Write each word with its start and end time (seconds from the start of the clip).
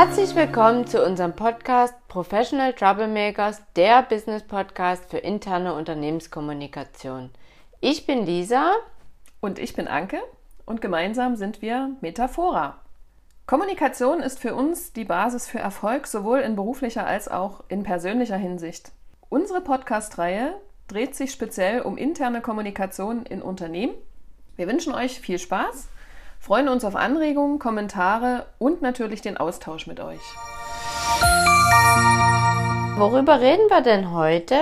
Herzlich 0.00 0.36
willkommen 0.36 0.86
zu 0.86 1.04
unserem 1.04 1.34
Podcast 1.34 1.92
Professional 2.06 2.72
Troublemakers, 2.72 3.60
der 3.74 4.04
Business 4.04 4.44
Podcast 4.44 5.10
für 5.10 5.18
interne 5.18 5.74
Unternehmenskommunikation. 5.74 7.30
Ich 7.80 8.06
bin 8.06 8.24
Lisa 8.24 8.74
und 9.40 9.58
ich 9.58 9.74
bin 9.74 9.88
Anke 9.88 10.20
und 10.66 10.80
gemeinsam 10.80 11.34
sind 11.34 11.62
wir 11.62 11.96
Metaphora. 12.00 12.78
Kommunikation 13.46 14.20
ist 14.20 14.38
für 14.38 14.54
uns 14.54 14.92
die 14.92 15.04
Basis 15.04 15.48
für 15.48 15.58
Erfolg 15.58 16.06
sowohl 16.06 16.38
in 16.38 16.54
beruflicher 16.54 17.04
als 17.04 17.26
auch 17.26 17.64
in 17.66 17.82
persönlicher 17.82 18.36
Hinsicht. 18.36 18.92
Unsere 19.28 19.62
Podcast-Reihe 19.62 20.54
dreht 20.86 21.16
sich 21.16 21.32
speziell 21.32 21.80
um 21.80 21.96
interne 21.96 22.40
Kommunikation 22.40 23.26
in 23.26 23.42
Unternehmen. 23.42 23.94
Wir 24.54 24.68
wünschen 24.68 24.94
euch 24.94 25.18
viel 25.18 25.40
Spaß 25.40 25.88
freuen 26.38 26.68
uns 26.68 26.84
auf 26.84 26.96
Anregungen, 26.96 27.58
Kommentare 27.58 28.46
und 28.58 28.82
natürlich 28.82 29.20
den 29.20 29.36
Austausch 29.36 29.86
mit 29.86 30.00
euch. 30.00 30.20
Worüber 32.96 33.40
reden 33.40 33.68
wir 33.68 33.80
denn 33.80 34.12
heute? 34.12 34.56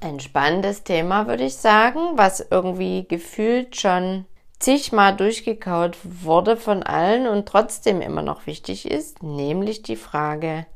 Ein 0.00 0.20
spannendes 0.20 0.84
Thema, 0.84 1.26
würde 1.26 1.44
ich 1.44 1.56
sagen, 1.56 2.00
was 2.16 2.46
irgendwie 2.50 3.06
gefühlt 3.08 3.76
schon 3.76 4.26
zigmal 4.58 5.16
durchgekaut 5.16 5.96
wurde 6.02 6.56
von 6.56 6.82
allen 6.82 7.26
und 7.26 7.46
trotzdem 7.46 8.00
immer 8.00 8.22
noch 8.22 8.46
wichtig 8.46 8.90
ist, 8.90 9.22
nämlich 9.22 9.82
die 9.82 9.96
Frage, 9.96 10.66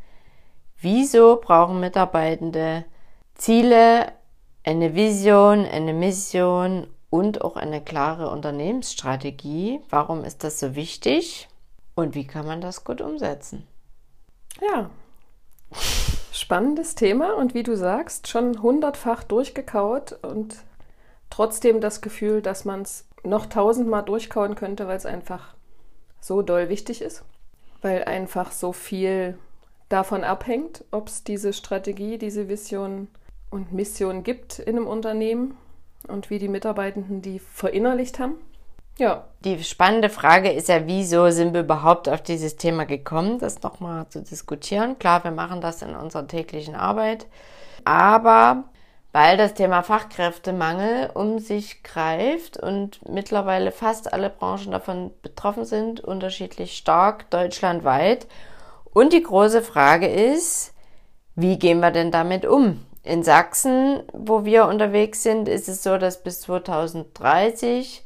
wieso 0.80 1.36
brauchen 1.36 1.80
Mitarbeitende 1.80 2.84
Ziele, 3.34 4.12
eine 4.64 4.94
Vision, 4.94 5.66
eine 5.66 5.94
Mission 5.94 6.86
und 7.10 7.42
auch 7.42 7.56
eine 7.56 7.82
klare 7.82 8.30
Unternehmensstrategie. 8.30 9.80
Warum 9.90 10.24
ist 10.24 10.44
das 10.44 10.60
so 10.60 10.74
wichtig 10.76 11.48
und 11.94 12.14
wie 12.14 12.26
kann 12.26 12.46
man 12.46 12.60
das 12.60 12.84
gut 12.84 13.00
umsetzen? 13.00 13.66
Ja, 14.60 14.90
spannendes 16.32 16.94
Thema 16.94 17.34
und 17.34 17.54
wie 17.54 17.62
du 17.62 17.76
sagst, 17.76 18.28
schon 18.28 18.62
hundertfach 18.62 19.24
durchgekaut 19.24 20.18
und 20.22 20.56
trotzdem 21.28 21.80
das 21.80 22.00
Gefühl, 22.00 22.42
dass 22.42 22.64
man 22.64 22.82
es 22.82 23.06
noch 23.22 23.46
tausendmal 23.46 24.04
durchkauen 24.04 24.54
könnte, 24.54 24.88
weil 24.88 24.96
es 24.96 25.06
einfach 25.06 25.54
so 26.20 26.42
doll 26.42 26.68
wichtig 26.68 27.02
ist, 27.02 27.24
weil 27.82 28.04
einfach 28.04 28.52
so 28.52 28.72
viel 28.72 29.38
davon 29.88 30.24
abhängt, 30.24 30.84
ob 30.90 31.08
es 31.08 31.24
diese 31.24 31.52
Strategie, 31.52 32.18
diese 32.18 32.48
Vision 32.48 33.08
und 33.50 33.72
Mission 33.72 34.22
gibt 34.22 34.58
in 34.58 34.76
einem 34.76 34.86
Unternehmen 34.86 35.56
und 36.08 36.30
wie 36.30 36.38
die 36.38 36.48
Mitarbeitenden 36.48 37.22
die 37.22 37.38
verinnerlicht 37.38 38.18
haben. 38.18 38.34
Ja. 38.98 39.24
Die 39.44 39.62
spannende 39.64 40.10
Frage 40.10 40.50
ist 40.52 40.68
ja, 40.68 40.86
wieso 40.86 41.30
sind 41.30 41.54
wir 41.54 41.62
überhaupt 41.62 42.08
auf 42.08 42.22
dieses 42.22 42.56
Thema 42.56 42.84
gekommen, 42.84 43.38
das 43.38 43.62
nochmal 43.62 44.06
zu 44.10 44.22
diskutieren. 44.22 44.98
Klar, 44.98 45.24
wir 45.24 45.30
machen 45.30 45.62
das 45.62 45.80
in 45.80 45.94
unserer 45.94 46.26
täglichen 46.26 46.74
Arbeit, 46.74 47.26
aber 47.84 48.64
weil 49.12 49.36
das 49.36 49.54
Thema 49.54 49.82
Fachkräftemangel 49.82 51.10
um 51.14 51.38
sich 51.38 51.82
greift 51.82 52.58
und 52.58 53.00
mittlerweile 53.08 53.72
fast 53.72 54.12
alle 54.12 54.30
Branchen 54.30 54.70
davon 54.70 55.10
betroffen 55.22 55.64
sind, 55.64 56.00
unterschiedlich 56.00 56.76
stark 56.76 57.30
deutschlandweit. 57.30 58.26
Und 58.92 59.12
die 59.12 59.22
große 59.22 59.62
Frage 59.62 60.06
ist, 60.06 60.74
wie 61.34 61.58
gehen 61.58 61.80
wir 61.80 61.90
denn 61.90 62.10
damit 62.10 62.44
um? 62.44 62.84
In 63.02 63.22
Sachsen, 63.22 64.02
wo 64.12 64.44
wir 64.44 64.66
unterwegs 64.66 65.22
sind, 65.22 65.48
ist 65.48 65.68
es 65.68 65.82
so, 65.82 65.96
dass 65.96 66.22
bis 66.22 66.42
2030 66.42 68.04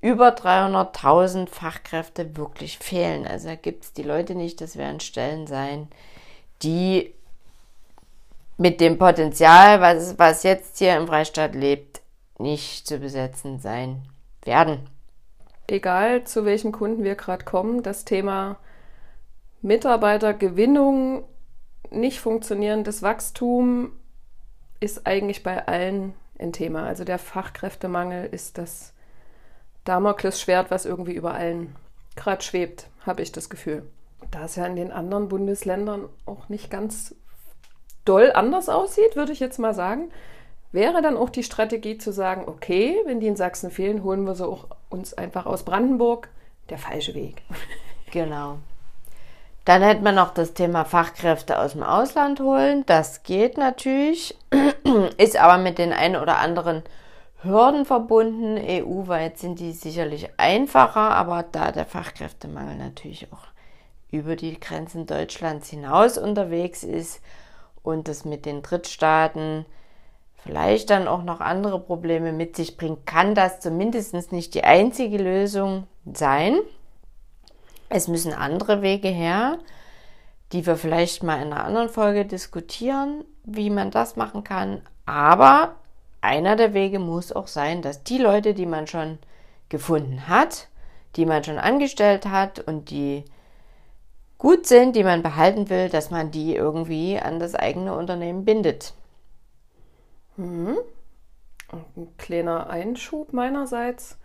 über 0.00 0.30
300.000 0.30 1.48
Fachkräfte 1.48 2.36
wirklich 2.36 2.78
fehlen. 2.78 3.26
Also 3.26 3.48
da 3.48 3.54
gibt 3.54 3.84
es 3.84 3.92
die 3.92 4.02
Leute 4.02 4.34
nicht, 4.34 4.60
das 4.60 4.76
werden 4.76 5.00
Stellen 5.00 5.46
sein, 5.46 5.88
die 6.62 7.14
mit 8.56 8.80
dem 8.80 8.98
Potenzial, 8.98 9.80
was, 9.80 10.18
was 10.18 10.42
jetzt 10.42 10.78
hier 10.78 10.96
im 10.96 11.06
Freistaat 11.06 11.54
lebt, 11.54 12.00
nicht 12.38 12.86
zu 12.86 12.98
besetzen 12.98 13.58
sein 13.58 14.02
werden. 14.42 14.88
Egal 15.66 16.24
zu 16.24 16.44
welchem 16.44 16.72
Kunden 16.72 17.04
wir 17.04 17.14
gerade 17.14 17.44
kommen, 17.44 17.82
das 17.82 18.04
Thema 18.04 18.56
Mitarbeitergewinnung, 19.62 21.24
nicht 21.90 22.20
funktionierendes 22.20 23.02
Wachstum, 23.02 23.92
ist 24.80 25.06
eigentlich 25.06 25.42
bei 25.42 25.66
allen 25.66 26.14
ein 26.38 26.52
Thema. 26.52 26.84
Also 26.84 27.04
der 27.04 27.18
Fachkräftemangel 27.18 28.26
ist 28.26 28.58
das 28.58 28.94
Damoklesschwert, 29.84 30.70
was 30.70 30.86
irgendwie 30.86 31.14
über 31.14 31.34
allen 31.34 31.76
gerade 32.16 32.42
schwebt, 32.42 32.88
habe 33.06 33.22
ich 33.22 33.32
das 33.32 33.50
Gefühl. 33.50 33.84
Da 34.30 34.44
es 34.44 34.56
ja 34.56 34.66
in 34.66 34.76
den 34.76 34.92
anderen 34.92 35.28
Bundesländern 35.28 36.08
auch 36.26 36.48
nicht 36.48 36.70
ganz 36.70 37.14
doll 38.04 38.32
anders 38.34 38.68
aussieht, 38.68 39.16
würde 39.16 39.32
ich 39.32 39.40
jetzt 39.40 39.58
mal 39.58 39.74
sagen, 39.74 40.10
wäre 40.72 41.02
dann 41.02 41.16
auch 41.16 41.30
die 41.30 41.42
Strategie 41.42 41.98
zu 41.98 42.12
sagen, 42.12 42.44
okay, 42.46 42.96
wenn 43.04 43.20
die 43.20 43.26
in 43.26 43.36
Sachsen 43.36 43.70
fehlen, 43.70 44.02
holen 44.04 44.24
wir 44.24 44.34
sie 44.34 44.46
auch 44.46 44.68
uns 44.88 45.14
einfach 45.14 45.46
aus 45.46 45.64
Brandenburg. 45.64 46.28
Der 46.68 46.78
falsche 46.78 47.14
Weg. 47.14 47.42
Genau. 48.12 48.58
Dann 49.70 49.82
hätte 49.82 50.02
man 50.02 50.16
noch 50.16 50.34
das 50.34 50.52
Thema 50.52 50.84
Fachkräfte 50.84 51.56
aus 51.56 51.74
dem 51.74 51.84
Ausland 51.84 52.40
holen. 52.40 52.82
Das 52.86 53.22
geht 53.22 53.56
natürlich, 53.56 54.36
ist 55.16 55.36
aber 55.36 55.62
mit 55.62 55.78
den 55.78 55.92
ein 55.92 56.16
oder 56.16 56.38
anderen 56.38 56.82
Hürden 57.40 57.84
verbunden. 57.84 58.58
EU-weit 58.58 59.38
sind 59.38 59.60
die 59.60 59.70
sicherlich 59.70 60.28
einfacher, 60.38 61.12
aber 61.12 61.44
da 61.44 61.70
der 61.70 61.86
Fachkräftemangel 61.86 62.78
natürlich 62.78 63.28
auch 63.32 63.46
über 64.10 64.34
die 64.34 64.58
Grenzen 64.58 65.06
Deutschlands 65.06 65.70
hinaus 65.70 66.18
unterwegs 66.18 66.82
ist 66.82 67.20
und 67.84 68.08
das 68.08 68.24
mit 68.24 68.46
den 68.46 68.62
Drittstaaten 68.62 69.66
vielleicht 70.42 70.90
dann 70.90 71.06
auch 71.06 71.22
noch 71.22 71.38
andere 71.38 71.78
Probleme 71.78 72.32
mit 72.32 72.56
sich 72.56 72.76
bringt, 72.76 73.06
kann 73.06 73.36
das 73.36 73.60
zumindest 73.60 74.32
nicht 74.32 74.54
die 74.54 74.64
einzige 74.64 75.18
Lösung 75.18 75.86
sein. 76.12 76.58
Es 77.90 78.08
müssen 78.08 78.32
andere 78.32 78.82
Wege 78.82 79.08
her, 79.08 79.58
die 80.52 80.64
wir 80.64 80.76
vielleicht 80.76 81.22
mal 81.22 81.42
in 81.42 81.52
einer 81.52 81.64
anderen 81.64 81.88
Folge 81.88 82.24
diskutieren, 82.24 83.24
wie 83.44 83.68
man 83.68 83.90
das 83.90 84.16
machen 84.16 84.44
kann. 84.44 84.80
Aber 85.06 85.74
einer 86.20 86.54
der 86.54 86.72
Wege 86.72 87.00
muss 87.00 87.32
auch 87.32 87.48
sein, 87.48 87.82
dass 87.82 88.04
die 88.04 88.18
Leute, 88.18 88.54
die 88.54 88.66
man 88.66 88.86
schon 88.86 89.18
gefunden 89.68 90.28
hat, 90.28 90.68
die 91.16 91.26
man 91.26 91.42
schon 91.42 91.58
angestellt 91.58 92.26
hat 92.26 92.60
und 92.60 92.90
die 92.90 93.24
gut 94.38 94.66
sind, 94.66 94.94
die 94.94 95.04
man 95.04 95.22
behalten 95.22 95.68
will, 95.68 95.88
dass 95.88 96.10
man 96.10 96.30
die 96.30 96.54
irgendwie 96.54 97.18
an 97.18 97.40
das 97.40 97.56
eigene 97.56 97.96
Unternehmen 97.96 98.44
bindet. 98.44 98.94
Mhm. 100.36 100.78
Ein 101.72 102.08
kleiner 102.18 102.70
Einschub 102.70 103.32
meinerseits 103.32 104.16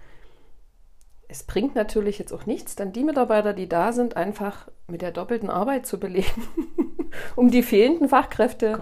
es 1.28 1.44
bringt 1.44 1.76
natürlich 1.76 2.20
jetzt 2.20 2.34
auch 2.34 2.46
nichts, 2.46 2.76
dann 2.76 2.94
die 2.94 3.04
Mitarbeiter, 3.04 3.54
die 3.54 3.68
da 3.68 3.92
sind, 3.92 4.16
einfach 4.16 4.68
mit 4.88 5.02
der 5.02 5.12
doppelten 5.12 5.50
Arbeit 5.50 5.86
zu 5.86 6.00
belegen, 6.00 6.48
um 7.36 7.50
die 7.50 7.64
fehlenden 7.64 8.10
Fachkräfte 8.10 8.80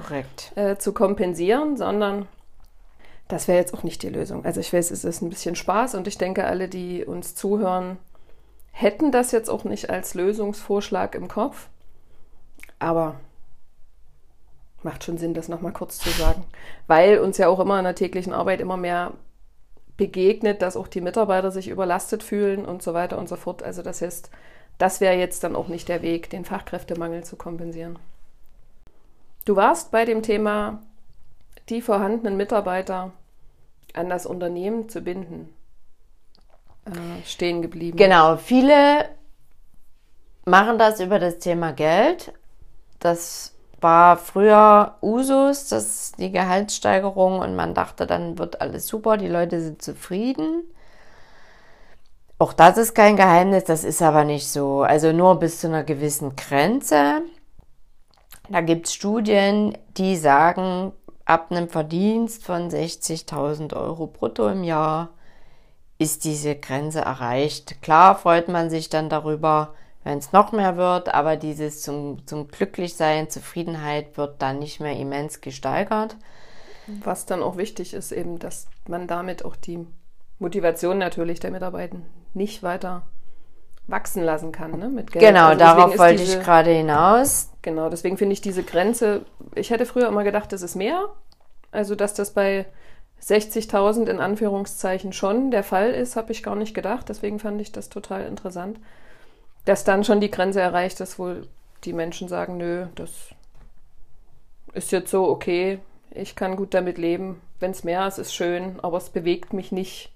äh, 0.55 0.75
zu 0.77 0.93
kompensieren, 0.93 1.77
sondern 1.77 2.27
das 3.27 3.47
wäre 3.47 3.57
jetzt 3.57 3.73
auch 3.73 3.83
nicht 3.83 4.03
die 4.03 4.09
Lösung. 4.09 4.45
Also 4.45 4.59
ich 4.59 4.73
weiß, 4.73 4.91
es 4.91 5.03
ist 5.03 5.21
ein 5.21 5.29
bisschen 5.29 5.55
Spaß 5.55 5.95
und 5.95 6.07
ich 6.07 6.17
denke, 6.17 6.45
alle, 6.45 6.67
die 6.67 7.05
uns 7.05 7.35
zuhören, 7.35 7.97
hätten 8.71 9.11
das 9.11 9.31
jetzt 9.31 9.49
auch 9.49 9.63
nicht 9.63 9.89
als 9.89 10.13
Lösungsvorschlag 10.13 11.15
im 11.15 11.27
Kopf. 11.27 11.69
Aber 12.79 13.15
macht 14.83 15.05
schon 15.05 15.17
Sinn, 15.17 15.33
das 15.33 15.47
nochmal 15.47 15.71
kurz 15.71 15.97
zu 15.97 16.09
sagen, 16.09 16.43
weil 16.87 17.19
uns 17.19 17.37
ja 17.37 17.47
auch 17.47 17.59
immer 17.59 17.77
in 17.79 17.85
der 17.85 17.95
täglichen 17.95 18.33
Arbeit 18.33 18.59
immer 18.59 18.75
mehr 18.75 19.13
begegnet, 19.97 20.61
dass 20.61 20.77
auch 20.77 20.87
die 20.87 21.01
Mitarbeiter 21.01 21.51
sich 21.51 21.67
überlastet 21.67 22.23
fühlen 22.23 22.65
und 22.65 22.81
so 22.81 22.93
weiter 22.93 23.17
und 23.17 23.29
so 23.29 23.35
fort. 23.35 23.63
Also 23.63 23.81
das 23.81 24.01
heißt, 24.01 24.29
das 24.77 25.01
wäre 25.01 25.15
jetzt 25.15 25.43
dann 25.43 25.55
auch 25.55 25.67
nicht 25.67 25.87
der 25.87 26.01
Weg, 26.01 26.29
den 26.29 26.45
Fachkräftemangel 26.45 27.23
zu 27.23 27.35
kompensieren. 27.35 27.99
Du 29.45 29.55
warst 29.55 29.91
bei 29.91 30.05
dem 30.05 30.23
Thema, 30.23 30.81
die 31.69 31.81
vorhandenen 31.81 32.37
Mitarbeiter 32.37 33.11
an 33.93 34.09
das 34.09 34.25
Unternehmen 34.25 34.89
zu 34.89 35.01
binden, 35.01 35.53
äh, 36.85 37.25
stehen 37.25 37.61
geblieben. 37.61 37.97
Genau, 37.97 38.37
viele 38.37 39.09
machen 40.45 40.77
das 40.77 40.99
über 40.99 41.19
das 41.19 41.39
Thema 41.39 41.71
Geld. 41.71 42.33
Das 42.99 43.52
war 43.83 44.17
früher 44.17 44.95
Usus, 45.01 45.67
dass 45.67 46.13
die 46.13 46.31
Gehaltssteigerung 46.31 47.39
und 47.39 47.55
man 47.55 47.73
dachte, 47.73 48.07
dann 48.07 48.37
wird 48.37 48.61
alles 48.61 48.87
super, 48.87 49.17
die 49.17 49.27
Leute 49.27 49.61
sind 49.61 49.81
zufrieden. 49.81 50.63
Auch 52.39 52.53
das 52.53 52.77
ist 52.77 52.95
kein 52.95 53.15
Geheimnis, 53.15 53.65
das 53.65 53.83
ist 53.83 54.01
aber 54.01 54.23
nicht 54.23 54.47
so. 54.47 54.81
Also 54.81 55.11
nur 55.11 55.39
bis 55.39 55.59
zu 55.59 55.67
einer 55.67 55.83
gewissen 55.83 56.35
Grenze. 56.35 57.21
Da 58.49 58.61
gibt 58.61 58.87
es 58.87 58.93
Studien, 58.93 59.77
die 59.97 60.17
sagen, 60.17 60.91
ab 61.25 61.51
einem 61.51 61.69
Verdienst 61.69 62.43
von 62.43 62.69
60.000 62.69 63.75
Euro 63.75 64.07
brutto 64.07 64.47
im 64.49 64.63
Jahr 64.63 65.09
ist 65.97 66.25
diese 66.25 66.55
Grenze 66.55 67.01
erreicht. 67.01 67.81
Klar 67.81 68.17
freut 68.17 68.49
man 68.49 68.69
sich 68.69 68.89
dann 68.89 69.09
darüber, 69.09 69.73
wenn 70.03 70.17
es 70.17 70.31
noch 70.31 70.51
mehr 70.51 70.77
wird, 70.77 71.13
aber 71.13 71.37
dieses 71.37 71.81
zum, 71.81 72.25
zum 72.27 72.47
Glücklichsein, 72.47 73.29
Zufriedenheit 73.29 74.17
wird 74.17 74.41
dann 74.41 74.59
nicht 74.59 74.79
mehr 74.79 74.97
immens 74.97 75.41
gesteigert. 75.41 76.17
Was 77.03 77.25
dann 77.25 77.41
auch 77.41 77.55
wichtig 77.55 77.93
ist, 77.93 78.11
eben, 78.11 78.39
dass 78.39 78.67
man 78.87 79.07
damit 79.07 79.45
auch 79.45 79.55
die 79.55 79.87
Motivation 80.39 80.97
natürlich 80.97 81.39
der 81.39 81.51
Mitarbeiter 81.51 81.97
nicht 82.33 82.63
weiter 82.63 83.03
wachsen 83.87 84.23
lassen 84.23 84.51
kann 84.51 84.77
ne, 84.79 84.89
mit 84.89 85.11
Geld. 85.11 85.25
Genau, 85.25 85.47
also 85.47 85.59
darauf 85.59 85.97
wollte 85.97 86.23
diese, 86.23 86.37
ich 86.37 86.43
gerade 86.43 86.71
hinaus. 86.71 87.49
Genau, 87.61 87.89
deswegen 87.89 88.17
finde 88.17 88.33
ich 88.33 88.41
diese 88.41 88.63
Grenze, 88.63 89.25
ich 89.55 89.69
hätte 89.69 89.85
früher 89.85 90.07
immer 90.07 90.23
gedacht, 90.23 90.51
das 90.51 90.61
ist 90.61 90.75
mehr. 90.75 91.09
Also, 91.71 91.95
dass 91.95 92.13
das 92.13 92.31
bei 92.31 92.65
60.000 93.21 94.07
in 94.07 94.19
Anführungszeichen 94.19 95.13
schon 95.13 95.51
der 95.51 95.63
Fall 95.63 95.91
ist, 95.91 96.15
habe 96.15 96.31
ich 96.31 96.43
gar 96.43 96.55
nicht 96.55 96.73
gedacht. 96.73 97.09
Deswegen 97.09 97.39
fand 97.39 97.59
ich 97.61 97.71
das 97.71 97.89
total 97.89 98.25
interessant, 98.25 98.79
dass 99.65 99.83
dann 99.83 100.03
schon 100.03 100.19
die 100.19 100.31
Grenze 100.31 100.61
erreicht 100.61 100.99
ist, 100.99 101.19
wo 101.19 101.35
die 101.83 101.93
Menschen 101.93 102.27
sagen, 102.27 102.57
nö, 102.57 102.87
das 102.95 103.11
ist 104.73 104.91
jetzt 104.91 105.11
so 105.11 105.29
okay, 105.29 105.79
ich 106.11 106.35
kann 106.35 106.55
gut 106.55 106.73
damit 106.73 106.97
leben. 106.97 107.41
Wenn 107.59 107.71
es 107.71 107.83
mehr 107.83 108.07
ist, 108.07 108.17
ist 108.17 108.33
schön, 108.33 108.79
aber 108.81 108.97
es 108.97 109.09
bewegt 109.09 109.53
mich 109.53 109.71
nicht, 109.71 110.11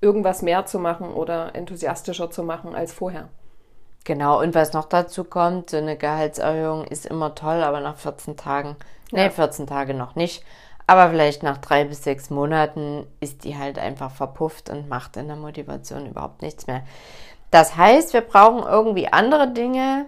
irgendwas 0.00 0.42
mehr 0.42 0.66
zu 0.66 0.78
machen 0.78 1.08
oder 1.12 1.54
enthusiastischer 1.54 2.30
zu 2.30 2.42
machen 2.42 2.74
als 2.74 2.92
vorher. 2.92 3.28
Genau, 4.04 4.40
und 4.40 4.54
was 4.54 4.74
noch 4.74 4.84
dazu 4.84 5.24
kommt, 5.24 5.70
so 5.70 5.78
eine 5.78 5.96
Gehaltserhöhung 5.96 6.84
ist 6.84 7.06
immer 7.06 7.34
toll, 7.34 7.62
aber 7.62 7.80
nach 7.80 7.96
14 7.96 8.36
Tagen, 8.36 8.76
ja. 9.10 9.24
nee, 9.24 9.30
14 9.30 9.66
Tage 9.66 9.94
noch 9.94 10.14
nicht, 10.14 10.44
aber 10.86 11.08
vielleicht 11.08 11.42
nach 11.42 11.56
drei 11.56 11.84
bis 11.84 12.04
sechs 12.04 12.28
Monaten 12.28 13.06
ist 13.20 13.44
die 13.44 13.56
halt 13.56 13.78
einfach 13.78 14.10
verpufft 14.10 14.68
und 14.68 14.90
macht 14.90 15.16
in 15.16 15.28
der 15.28 15.36
Motivation 15.36 16.06
überhaupt 16.06 16.42
nichts 16.42 16.66
mehr. 16.66 16.82
Das 17.54 17.76
heißt, 17.76 18.14
wir 18.14 18.22
brauchen 18.22 18.64
irgendwie 18.68 19.06
andere 19.12 19.46
Dinge. 19.46 20.06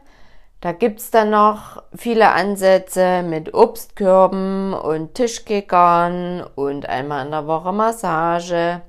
Da 0.61 0.73
gibt 0.73 0.99
es 0.99 1.13
dann 1.13 1.31
noch 1.31 1.81
viele 1.95 2.31
Ansätze 2.31 3.23
mit 3.23 3.55
Obstkörben 3.55 4.75
und 4.75 5.15
Tischkickern 5.15 6.45
und 6.57 6.89
einmal 6.89 7.25
in 7.25 7.31
der 7.31 7.47
Woche 7.47 7.71
Massage. 7.71 8.83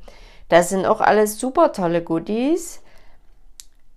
Das 0.50 0.70
sind 0.70 0.88
auch 0.88 1.02
alles 1.02 1.40
super 1.40 1.72
tolle 1.72 2.02
Goodies, 2.02 2.82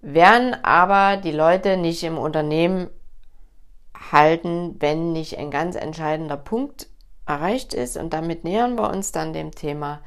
werden 0.03 0.55
aber 0.63 1.17
die 1.17 1.33
Leute 1.33 1.79
nicht 1.79 2.05
im 2.05 2.19
Unternehmen 2.19 2.91
halten, 4.13 4.77
wenn 4.79 5.15
nicht 5.15 5.39
ein 5.39 5.51
ganz 5.51 5.75
entscheidender 5.75 6.37
Punkt 6.37 6.87
erreicht 7.25 7.73
ist. 7.73 7.97
Und 7.97 8.13
damit 8.13 8.45
nähern 8.45 8.77
wir 8.77 8.91
uns 8.91 9.11
dann 9.11 9.33
dem 9.33 9.53
Thema, 9.53 10.01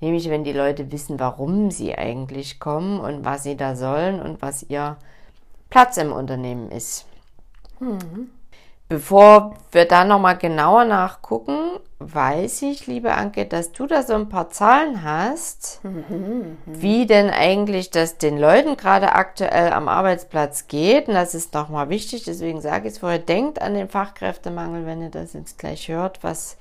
nämlich 0.00 0.30
wenn 0.30 0.44
die 0.44 0.52
Leute 0.52 0.92
wissen, 0.92 1.18
warum 1.20 1.70
sie 1.70 1.96
eigentlich 1.96 2.60
kommen 2.60 3.00
und 3.00 3.24
was 3.24 3.42
sie 3.42 3.56
da 3.56 3.76
sollen 3.76 4.20
und 4.20 4.42
was 4.42 4.64
ihr 4.64 4.96
Platz 5.70 5.96
im 5.96 6.12
Unternehmen 6.12 6.70
ist. 6.70 7.06
Mhm. 7.80 8.30
Bevor 8.88 9.56
wir 9.72 9.84
da 9.84 10.04
nochmal 10.04 10.38
genauer 10.38 10.84
nachgucken, 10.84 11.80
weiß 11.98 12.62
ich, 12.62 12.86
liebe 12.86 13.14
Anke, 13.14 13.44
dass 13.44 13.72
du 13.72 13.88
da 13.88 14.04
so 14.04 14.14
ein 14.14 14.28
paar 14.28 14.50
Zahlen 14.50 15.02
hast, 15.02 15.80
mhm, 15.82 16.56
wie 16.66 17.06
denn 17.06 17.30
eigentlich 17.30 17.90
das 17.90 18.18
den 18.18 18.38
Leuten 18.38 18.76
gerade 18.76 19.12
aktuell 19.12 19.72
am 19.72 19.88
Arbeitsplatz 19.88 20.68
geht. 20.68 21.08
Und 21.08 21.14
das 21.14 21.34
ist 21.34 21.52
nochmal 21.52 21.88
wichtig, 21.88 22.22
deswegen 22.22 22.60
sage 22.60 22.86
ich 22.86 22.94
es 22.94 22.98
vorher, 22.98 23.18
denkt 23.18 23.60
an 23.60 23.74
den 23.74 23.88
Fachkräftemangel, 23.88 24.86
wenn 24.86 25.02
ihr 25.02 25.10
das 25.10 25.32
jetzt 25.32 25.58
gleich 25.58 25.88
hört, 25.88 26.22
was, 26.22 26.56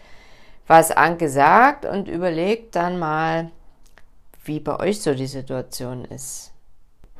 was 0.67 0.91
Anke 0.91 1.29
sagt 1.29 1.85
und 1.85 2.07
überlegt 2.07 2.75
dann 2.75 2.97
mal, 2.97 3.51
wie 4.43 4.59
bei 4.59 4.79
euch 4.79 5.01
so 5.01 5.13
die 5.13 5.27
Situation 5.27 6.05
ist. 6.05 6.51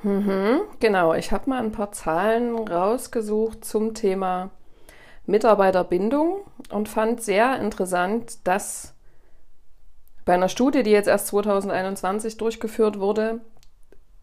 Mhm, 0.04 0.62
genau, 0.80 1.14
ich 1.14 1.32
habe 1.32 1.50
mal 1.50 1.64
ein 1.64 1.72
paar 1.72 1.92
Zahlen 1.92 2.56
rausgesucht 2.56 3.66
zum 3.66 3.94
Thema 3.94 4.52
Mitarbeiterbindung 5.26 6.42
und 6.72 6.90
fand 6.90 7.22
sehr 7.22 7.60
interessant, 7.60 8.48
dass 8.48 8.94
bei 10.26 10.34
einer 10.34 10.50
Studie, 10.50 10.84
die 10.84 10.92
jetzt 10.92 11.08
erst 11.08 11.28
2021 11.28 12.38
durchgeführt 12.38 13.00
wurde, 13.00 13.42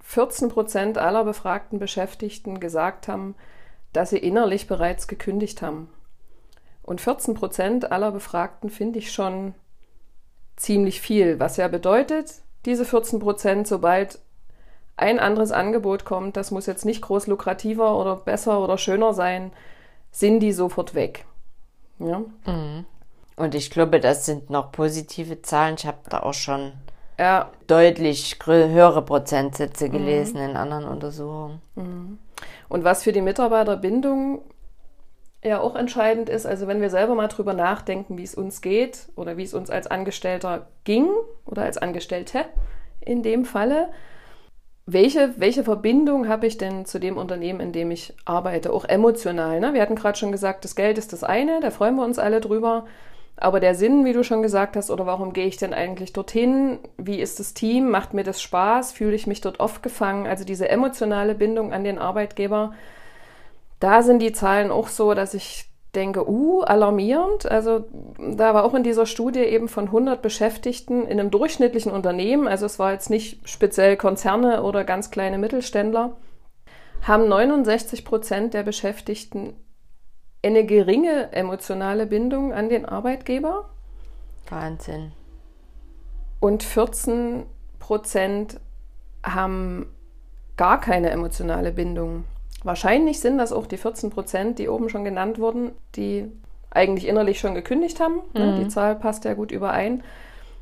14 0.02 0.48
Prozent 0.48 0.98
aller 0.98 1.24
befragten 1.24 1.78
Beschäftigten 1.78 2.60
gesagt 2.60 3.08
haben, 3.08 3.34
dass 3.92 4.10
sie 4.10 4.18
innerlich 4.18 4.66
bereits 4.66 5.06
gekündigt 5.06 5.62
haben. 5.62 5.88
Und 6.82 7.00
14 7.00 7.34
Prozent 7.34 7.92
aller 7.92 8.10
Befragten 8.12 8.70
finde 8.70 8.98
ich 8.98 9.12
schon 9.12 9.54
ziemlich 10.56 11.00
viel, 11.00 11.40
was 11.40 11.56
ja 11.56 11.68
bedeutet, 11.68 12.42
diese 12.64 12.84
14 12.84 13.18
Prozent, 13.18 13.66
sobald 13.66 14.20
ein 14.96 15.18
anderes 15.18 15.50
Angebot 15.52 16.04
kommt, 16.04 16.36
das 16.36 16.50
muss 16.50 16.66
jetzt 16.66 16.84
nicht 16.84 17.02
groß 17.02 17.26
lukrativer 17.26 17.98
oder 17.98 18.16
besser 18.16 18.62
oder 18.62 18.78
schöner 18.78 19.14
sein, 19.14 19.52
sind 20.10 20.40
die 20.40 20.52
sofort 20.52 20.94
weg. 20.94 21.24
Ja? 21.98 22.22
Mhm. 22.46 22.84
Und 23.36 23.54
ich 23.54 23.70
glaube, 23.70 23.98
das 23.98 24.26
sind 24.26 24.50
noch 24.50 24.70
positive 24.70 25.42
Zahlen. 25.42 25.76
Ich 25.78 25.86
habe 25.86 25.98
da 26.08 26.20
auch 26.20 26.34
schon 26.34 26.72
ja. 27.18 27.50
deutlich 27.66 28.38
höhere 28.44 29.02
Prozentsätze 29.02 29.88
mhm. 29.88 29.92
gelesen 29.92 30.36
mhm. 30.36 30.50
in 30.50 30.56
anderen 30.56 30.84
Untersuchungen. 30.84 31.60
Mhm. 31.74 32.18
Und 32.68 32.84
was 32.84 33.02
für 33.02 33.12
die 33.12 33.22
Mitarbeiterbindung 33.22 34.42
ja 35.44 35.60
auch 35.60 35.74
entscheidend 35.74 36.28
ist, 36.28 36.46
also 36.46 36.66
wenn 36.66 36.80
wir 36.80 36.90
selber 36.90 37.14
mal 37.14 37.28
drüber 37.28 37.52
nachdenken, 37.52 38.16
wie 38.16 38.22
es 38.22 38.34
uns 38.34 38.60
geht 38.60 39.08
oder 39.16 39.36
wie 39.36 39.42
es 39.42 39.54
uns 39.54 39.70
als 39.70 39.86
Angestellter 39.86 40.66
ging 40.84 41.08
oder 41.44 41.62
als 41.62 41.78
Angestellte 41.78 42.44
in 43.00 43.22
dem 43.22 43.44
Falle, 43.44 43.88
welche, 44.86 45.34
welche 45.36 45.64
Verbindung 45.64 46.28
habe 46.28 46.46
ich 46.46 46.58
denn 46.58 46.86
zu 46.86 46.98
dem 46.98 47.16
Unternehmen, 47.16 47.60
in 47.60 47.72
dem 47.72 47.90
ich 47.90 48.14
arbeite, 48.24 48.72
auch 48.72 48.84
emotional? 48.84 49.60
Ne? 49.60 49.74
Wir 49.74 49.82
hatten 49.82 49.94
gerade 49.94 50.18
schon 50.18 50.32
gesagt, 50.32 50.64
das 50.64 50.74
Geld 50.74 50.98
ist 50.98 51.12
das 51.12 51.22
eine, 51.22 51.60
da 51.60 51.70
freuen 51.70 51.96
wir 51.96 52.04
uns 52.04 52.18
alle 52.18 52.40
drüber. 52.40 52.84
Aber 53.36 53.60
der 53.60 53.74
Sinn, 53.74 54.04
wie 54.04 54.12
du 54.12 54.22
schon 54.24 54.42
gesagt 54.42 54.76
hast, 54.76 54.90
oder 54.90 55.06
warum 55.06 55.32
gehe 55.32 55.46
ich 55.46 55.56
denn 55.56 55.72
eigentlich 55.72 56.12
dorthin? 56.12 56.78
Wie 56.98 57.20
ist 57.20 57.40
das 57.40 57.54
Team? 57.54 57.90
Macht 57.90 58.12
mir 58.12 58.24
das 58.24 58.42
Spaß? 58.42 58.92
Fühle 58.92 59.14
ich 59.14 59.26
mich 59.26 59.40
dort 59.40 59.58
oft 59.58 59.82
gefangen? 59.82 60.26
Also 60.26 60.44
diese 60.44 60.68
emotionale 60.68 61.34
Bindung 61.34 61.72
an 61.72 61.82
den 61.82 61.98
Arbeitgeber, 61.98 62.72
da 63.82 64.02
sind 64.02 64.20
die 64.20 64.32
Zahlen 64.32 64.70
auch 64.70 64.86
so, 64.86 65.12
dass 65.12 65.34
ich 65.34 65.68
denke, 65.96 66.30
uh, 66.30 66.62
alarmierend. 66.62 67.50
Also 67.50 67.84
da 68.16 68.54
war 68.54 68.64
auch 68.64 68.74
in 68.74 68.84
dieser 68.84 69.06
Studie 69.06 69.40
eben 69.40 69.68
von 69.68 69.86
100 69.86 70.22
Beschäftigten 70.22 71.02
in 71.02 71.18
einem 71.18 71.32
durchschnittlichen 71.32 71.90
Unternehmen, 71.90 72.46
also 72.46 72.64
es 72.64 72.78
war 72.78 72.92
jetzt 72.92 73.10
nicht 73.10 73.48
speziell 73.48 73.96
Konzerne 73.96 74.62
oder 74.62 74.84
ganz 74.84 75.10
kleine 75.10 75.36
Mittelständler, 75.36 76.16
haben 77.02 77.28
69 77.28 78.04
Prozent 78.04 78.54
der 78.54 78.62
Beschäftigten 78.62 79.54
eine 80.44 80.64
geringe 80.64 81.32
emotionale 81.32 82.06
Bindung 82.06 82.52
an 82.52 82.68
den 82.68 82.84
Arbeitgeber. 82.84 83.68
Wahnsinn. 84.48 85.10
Und 86.38 86.62
14 86.62 87.46
Prozent 87.80 88.60
haben 89.24 89.86
gar 90.56 90.80
keine 90.80 91.10
emotionale 91.10 91.72
Bindung. 91.72 92.24
Wahrscheinlich 92.64 93.20
sind 93.20 93.38
das 93.38 93.52
auch 93.52 93.66
die 93.66 93.76
14 93.76 94.10
Prozent, 94.10 94.58
die 94.58 94.68
oben 94.68 94.88
schon 94.88 95.04
genannt 95.04 95.38
wurden, 95.38 95.72
die 95.96 96.30
eigentlich 96.70 97.08
innerlich 97.08 97.40
schon 97.40 97.54
gekündigt 97.54 98.00
haben. 98.00 98.20
Ne? 98.34 98.52
Mhm. 98.52 98.56
Die 98.60 98.68
Zahl 98.68 98.96
passt 98.96 99.24
ja 99.24 99.34
gut 99.34 99.50
überein. 99.50 100.02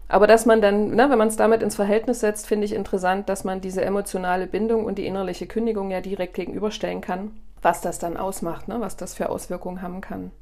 Aber 0.09 0.27
dass 0.27 0.45
man 0.45 0.61
dann, 0.61 0.91
ne, 0.97 1.09
wenn 1.09 1.19
man 1.19 1.29
es 1.29 1.37
damit 1.37 1.63
ins 1.63 1.77
Verhältnis 1.77 2.19
setzt, 2.19 2.49
finde 2.49 2.65
ich 2.65 2.73
interessant, 2.73 3.29
dass 3.29 3.45
man 3.45 3.61
diese 3.61 3.85
emotionale 3.85 4.49
Bindung 4.49 4.85
und 4.85 4.99
die 4.99 5.07
innerliche 5.07 5.47
Kündigung 5.47 5.91
ja 5.93 6.01
direkt 6.01 6.35
gegenüberstellen 6.35 7.01
kann, 7.01 7.31
was 7.63 7.81
das 7.81 8.01
dann 8.01 8.17
ausmacht, 8.17 8.67
ne, 8.67 8.81
was 8.81 8.97
das 8.97 9.15
für 9.15 9.29
Auswirkungen 9.29 9.83
haben 9.83 10.01
kann. 10.01 10.33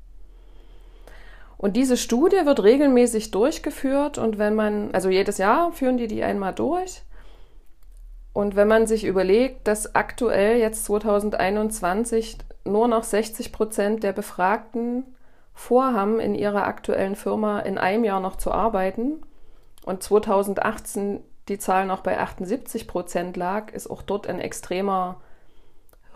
Und 1.58 1.76
diese 1.76 1.96
Studie 1.96 2.46
wird 2.46 2.62
regelmäßig 2.62 3.30
durchgeführt 3.30 4.16
und 4.16 4.38
wenn 4.38 4.54
man, 4.54 4.90
also 4.94 5.10
jedes 5.10 5.38
Jahr 5.38 5.72
führen 5.72 5.98
die 5.98 6.06
die 6.06 6.22
einmal 6.22 6.54
durch 6.54 7.02
und 8.38 8.54
wenn 8.54 8.68
man 8.68 8.86
sich 8.86 9.02
überlegt, 9.02 9.66
dass 9.66 9.96
aktuell 9.96 10.58
jetzt 10.58 10.84
2021 10.84 12.38
nur 12.62 12.86
noch 12.86 13.02
60 13.02 13.50
Prozent 13.50 14.04
der 14.04 14.12
Befragten 14.12 15.02
vorhaben, 15.54 16.20
in 16.20 16.36
ihrer 16.36 16.64
aktuellen 16.64 17.16
Firma 17.16 17.58
in 17.58 17.78
einem 17.78 18.04
Jahr 18.04 18.20
noch 18.20 18.36
zu 18.36 18.52
arbeiten 18.52 19.24
und 19.84 20.04
2018 20.04 21.18
die 21.48 21.58
Zahl 21.58 21.84
noch 21.84 22.02
bei 22.02 22.20
78 22.20 22.86
Prozent 22.86 23.36
lag, 23.36 23.72
ist 23.72 23.90
auch 23.90 24.02
dort 24.02 24.28
ein 24.28 24.38
extremer 24.38 25.20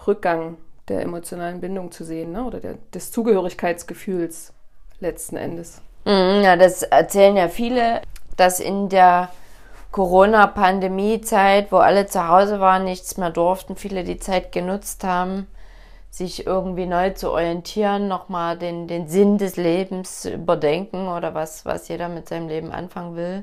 Rückgang 0.07 0.59
der 0.87 1.03
emotionalen 1.03 1.61
Bindung 1.61 1.91
zu 1.91 2.05
sehen 2.05 2.31
ne? 2.31 2.45
oder 2.45 2.61
der, 2.61 2.75
des 2.95 3.11
Zugehörigkeitsgefühls 3.11 4.53
letzten 5.01 5.35
Endes. 5.35 5.83
Mhm, 6.05 6.43
ja, 6.45 6.55
das 6.55 6.85
erzählen 6.85 7.37
ja 7.37 7.49
viele, 7.49 8.01
dass 8.37 8.61
in 8.61 8.91
der 8.91 9.31
Corona-Pandemie-Zeit, 9.93 11.71
wo 11.71 11.77
alle 11.77 12.07
zu 12.07 12.27
Hause 12.27 12.61
waren, 12.61 12.85
nichts 12.85 13.17
mehr 13.19 13.31
durften, 13.31 13.77
viele 13.77 14.05
die 14.05 14.19
Zeit 14.19 14.51
genutzt 14.51 15.05
haben, 15.05 15.47
sich 16.11 16.47
irgendwie 16.47 16.87
neu 16.87 17.11
zu 17.11 17.31
orientieren, 17.31 18.09
nochmal 18.09 18.59
den, 18.59 18.89
den 18.89 19.07
Sinn 19.07 19.39
des 19.39 19.57
Lebens 19.57 20.23
zu 20.23 20.31
überdenken 20.33 21.09
oder 21.09 21.35
was, 21.35 21.65
was 21.65 21.89
jeder 21.89 22.09
mit 22.09 22.29
seinem 22.29 22.49
Leben 22.49 22.73
anfangen 22.73 23.17
will. 23.17 23.43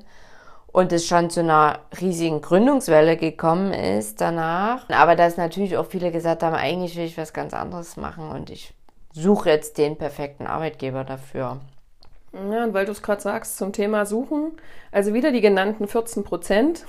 und 0.72 0.92
es 0.92 1.08
schon 1.08 1.30
zu 1.30 1.40
einer 1.42 1.80
riesigen 2.00 2.42
Gründungswelle 2.42 3.18
gekommen 3.18 3.74
ist 3.74 4.22
danach. 4.22 4.88
Aber 4.90 5.16
dass 5.16 5.38
natürlich 5.38 5.78
auch 5.78 5.86
viele 5.88 6.12
gesagt 6.12 6.44
haben, 6.44 6.56
eigentlich 6.56 6.96
will 6.96 7.06
ich 7.06 7.18
was 7.18 7.34
ganz 7.34 7.54
anderes 7.54 7.98
machen 7.98 8.30
und 8.30 8.50
ich 8.50 8.74
suche 9.14 9.50
jetzt 9.50 9.78
den 9.78 9.98
perfekten 9.98 10.46
Arbeitgeber 10.48 11.04
dafür. 11.04 11.60
Ja, 12.34 12.64
und 12.64 12.74
weil 12.74 12.86
du 12.86 12.92
es 12.92 13.02
gerade 13.02 13.22
sagst 13.22 13.58
zum 13.58 13.74
Thema 13.74 14.06
Suchen, 14.06 14.52
also 14.92 15.14
wieder 15.14 15.32
die 15.32 15.42
genannten 15.42 15.88
14 15.88 16.24
Prozent 16.24 16.86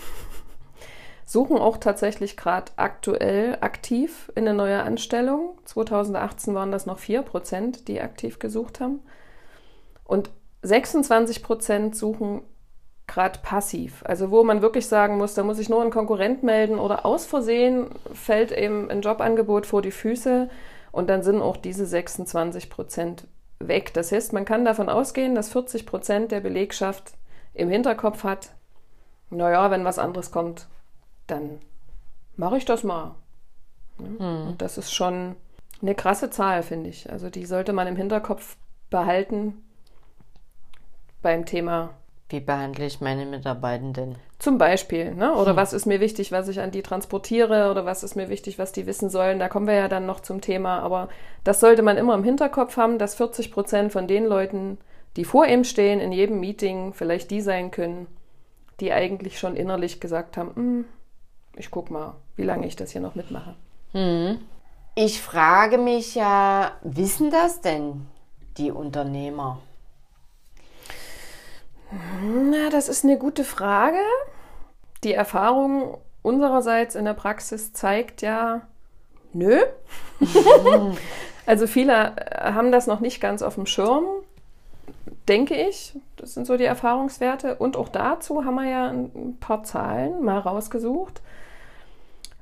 suchen 1.25 1.56
auch 1.56 1.78
tatsächlich 1.78 2.37
gerade 2.37 2.73
aktuell 2.76 3.56
aktiv 3.61 4.30
in 4.35 4.47
eine 4.47 4.56
neue 4.56 4.82
Anstellung. 4.82 5.59
2018 5.64 6.54
waren 6.54 6.73
das 6.73 6.87
noch 6.87 6.99
4 6.99 7.23
Prozent, 7.23 7.88
die 7.88 8.00
aktiv 8.00 8.38
gesucht 8.38 8.80
haben. 8.80 9.00
Und 10.04 10.30
26 10.62 11.42
Prozent 11.42 11.97
suchen 11.97 12.42
gerade 13.06 13.40
passiv. 13.42 14.02
Also 14.04 14.30
wo 14.30 14.44
man 14.44 14.62
wirklich 14.62 14.87
sagen 14.87 15.16
muss, 15.16 15.35
da 15.35 15.42
muss 15.42 15.59
ich 15.59 15.68
nur 15.68 15.80
einen 15.80 15.90
Konkurrent 15.90 16.42
melden 16.42 16.78
oder 16.78 17.06
aus 17.06 17.26
Versehen 17.26 17.87
fällt 18.12 18.52
eben 18.52 18.90
ein 18.90 19.02
Jobangebot 19.02 19.66
vor 19.66 19.82
die 19.82 19.90
Füße 19.90 20.49
und 20.92 21.11
dann 21.11 21.23
sind 21.23 21.40
auch 21.40 21.56
diese 21.56 21.87
26 21.87 22.70
Prozent 22.70 23.26
weg. 23.61 23.95
Das 23.95 24.12
heißt, 24.12 24.33
man 24.33 24.45
kann 24.45 24.64
davon 24.64 24.88
ausgehen, 24.88 25.35
dass 25.35 25.50
40 25.50 25.87
Prozent 25.87 26.33
der 26.33 26.40
Belegschaft 26.40 27.12
im 27.55 27.71
Hinterkopf 27.71 28.25
hat, 28.25 28.52
naja, 29.31 29.71
wenn 29.71 29.85
was 29.85 29.99
anderes 29.99 30.33
kommt, 30.33 30.67
dann 31.26 31.61
mache 32.37 32.57
ich 32.57 32.64
das 32.64 32.83
mal. 32.83 33.14
Hm. 33.99 34.49
Und 34.49 34.62
das 34.62 34.79
ist 34.79 34.93
schon 34.93 35.37
eine 35.81 35.95
krasse 35.95 36.31
Zahl, 36.31 36.62
finde 36.62 36.90
ich. 36.90 37.11
Also 37.11 37.31
die 37.31 37.47
sollte 37.47 37.73
man 37.73 37.87
im 37.87 37.97
Hinterkopf 37.97 38.57
behalten 38.90 39.62
beim 41.23 41.47
Thema 41.47 41.90
wie 42.31 42.38
behandle 42.38 42.87
ich 42.87 43.00
meine 43.00 43.26
Mitarbeitenden? 43.26 44.14
Zum 44.40 44.56
Beispiel, 44.56 45.14
ne? 45.14 45.35
oder 45.35 45.50
hm. 45.50 45.56
was 45.56 45.75
ist 45.75 45.85
mir 45.85 46.00
wichtig, 46.00 46.32
was 46.32 46.49
ich 46.49 46.61
an 46.61 46.70
die 46.70 46.80
transportiere, 46.80 47.70
oder 47.70 47.85
was 47.85 48.02
ist 48.02 48.16
mir 48.16 48.30
wichtig, 48.30 48.59
was 48.59 48.73
die 48.73 48.87
wissen 48.87 49.11
sollen. 49.11 49.38
Da 49.38 49.50
kommen 49.50 49.66
wir 49.66 49.75
ja 49.75 49.87
dann 49.87 50.06
noch 50.06 50.20
zum 50.20 50.40
Thema. 50.40 50.80
Aber 50.80 51.11
das 51.44 51.61
sollte 51.61 51.82
man 51.82 51.99
immer 51.99 52.14
im 52.14 52.25
Hinterkopf 52.25 52.78
haben, 52.78 52.99
dass 52.99 53.14
40 53.14 53.52
Prozent 53.52 53.92
von 53.92 54.06
den 54.06 54.25
Leuten, 54.25 54.78
die 55.16 55.26
vor 55.26 55.47
ihm 55.47 55.62
stehen, 55.64 56.00
in 56.00 56.11
jedem 56.11 56.40
Meeting 56.40 56.94
vielleicht 56.94 57.30
die 57.30 57.42
sein 57.42 57.70
können, 57.70 58.06
die 58.80 58.92
eigentlich 58.92 59.38
schon 59.38 59.56
innerlich 59.56 60.00
gesagt 60.00 60.38
haben, 60.38 60.56
hm, 60.56 60.85
ich 61.54 61.70
guck 61.70 61.90
mal, 61.90 62.14
wie 62.37 62.44
lange 62.44 62.66
ich 62.66 62.76
das 62.76 62.92
hier 62.92 63.02
noch 63.02 63.14
mitmache. 63.14 63.56
Hm. 63.92 64.38
Ich 64.94 65.20
frage 65.20 65.76
mich 65.76 66.14
ja, 66.14 66.73
wissen 66.82 67.30
das 67.30 67.61
denn 67.61 68.06
die 68.56 68.70
Unternehmer? 68.70 69.61
Na, 71.92 72.60
das 72.71 72.89
ist 72.89 73.05
eine 73.05 73.19
gute 73.19 73.45
Frage. 73.45 73.99
Die 75.05 75.15
Erfahrung 75.15 75.99
unsererseits 76.23 76.95
in 76.95 77.05
der 77.05 77.15
Praxis 77.15 77.73
zeigt 77.73 78.23
ja, 78.23 78.62
nö. 79.33 79.61
also 81.47 81.67
viele 81.67 82.17
haben 82.39 82.73
das 82.73 82.87
noch 82.87 83.00
nicht 83.00 83.21
ganz 83.21 83.43
auf 83.43 83.55
dem 83.55 83.67
Schirm, 83.67 84.05
denke 85.29 85.55
ich. 85.55 85.95
Das 86.17 86.35
sind 86.35 86.47
so 86.47 86.57
die 86.57 86.65
Erfahrungswerte. 86.65 87.55
Und 87.57 87.77
auch 87.77 87.89
dazu 87.89 88.45
haben 88.45 88.57
wir 88.57 88.69
ja 88.69 88.89
ein 88.89 89.37
paar 89.41 89.65
Zahlen 89.65 90.23
mal 90.23 90.39
rausgesucht, 90.39 91.23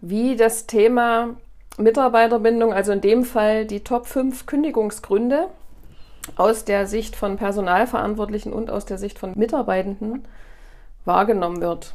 wie 0.00 0.36
das 0.36 0.66
Thema 0.66 1.36
Mitarbeiterbindung, 1.78 2.72
also 2.72 2.92
in 2.92 3.00
dem 3.00 3.24
Fall 3.24 3.64
die 3.64 3.84
Top 3.84 4.06
5 4.06 4.46
Kündigungsgründe, 4.46 5.48
aus 6.36 6.64
der 6.64 6.86
Sicht 6.86 7.16
von 7.16 7.36
Personalverantwortlichen 7.36 8.52
und 8.52 8.70
aus 8.70 8.84
der 8.84 8.98
Sicht 8.98 9.18
von 9.18 9.32
Mitarbeitenden 9.36 10.24
wahrgenommen 11.04 11.60
wird. 11.60 11.94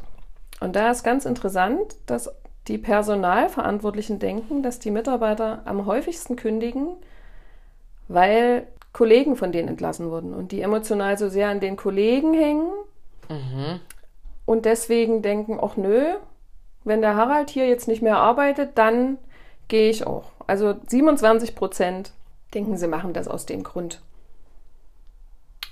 Und 0.60 0.76
da 0.76 0.90
ist 0.90 1.02
ganz 1.02 1.24
interessant, 1.24 1.96
dass 2.06 2.30
die 2.68 2.78
Personalverantwortlichen 2.78 4.18
denken, 4.18 4.62
dass 4.62 4.78
die 4.78 4.90
Mitarbeiter 4.90 5.62
am 5.66 5.86
häufigsten 5.86 6.36
kündigen, 6.36 6.88
weil 8.08 8.66
Kollegen 8.92 9.36
von 9.36 9.52
denen 9.52 9.68
entlassen 9.68 10.10
wurden 10.10 10.32
und 10.34 10.52
die 10.52 10.62
emotional 10.62 11.18
so 11.18 11.28
sehr 11.28 11.48
an 11.48 11.60
den 11.60 11.76
Kollegen 11.76 12.32
hängen 12.32 12.70
mhm. 13.28 13.80
und 14.46 14.64
deswegen 14.64 15.20
denken, 15.20 15.58
ach 15.60 15.76
nö, 15.76 16.14
wenn 16.84 17.00
der 17.00 17.16
Harald 17.16 17.50
hier 17.50 17.66
jetzt 17.66 17.88
nicht 17.88 18.02
mehr 18.02 18.18
arbeitet, 18.18 18.78
dann 18.78 19.18
gehe 19.68 19.90
ich 19.90 20.06
auch. 20.06 20.30
Also 20.46 20.74
27 20.86 21.54
Prozent 21.54 22.12
denken, 22.54 22.76
sie 22.76 22.86
machen 22.86 23.12
das 23.12 23.26
aus 23.26 23.46
dem 23.46 23.62
Grund. 23.62 24.00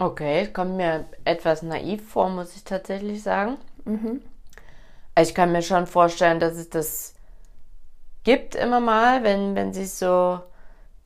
Okay, 0.03 0.49
kommt 0.49 0.77
mir 0.77 1.05
etwas 1.25 1.63
naiv 1.63 2.11
vor, 2.11 2.29
muss 2.29 2.57
ich 2.57 2.65
tatsächlich 2.65 3.23
sagen. 3.23 3.57
Mhm. 3.85 4.21
Also 5.15 5.29
ich 5.29 5.35
kann 5.35 5.53
mir 5.53 5.63
schon 5.63 5.87
vorstellen, 5.87 6.41
dass 6.41 6.55
es 6.55 6.71
das 6.71 7.15
gibt 8.25 8.57
immer 8.57 8.81
mal, 8.81 9.23
wenn, 9.23 9.55
wenn 9.55 9.73
sich 9.73 9.93
so 9.93 10.41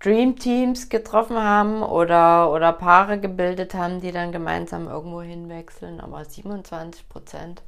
Dream 0.00 0.38
Teams 0.38 0.88
getroffen 0.88 1.37
haben 1.37 1.83
oder, 1.83 2.50
oder 2.50 2.73
Paare 2.73 3.21
gebildet 3.21 3.75
haben, 3.75 4.00
die 4.00 4.12
dann 4.12 4.33
gemeinsam 4.33 4.88
irgendwo 4.88 5.21
hinwechseln. 5.21 6.00
Aber 6.00 6.25
27 6.25 7.07
Prozent 7.11 7.62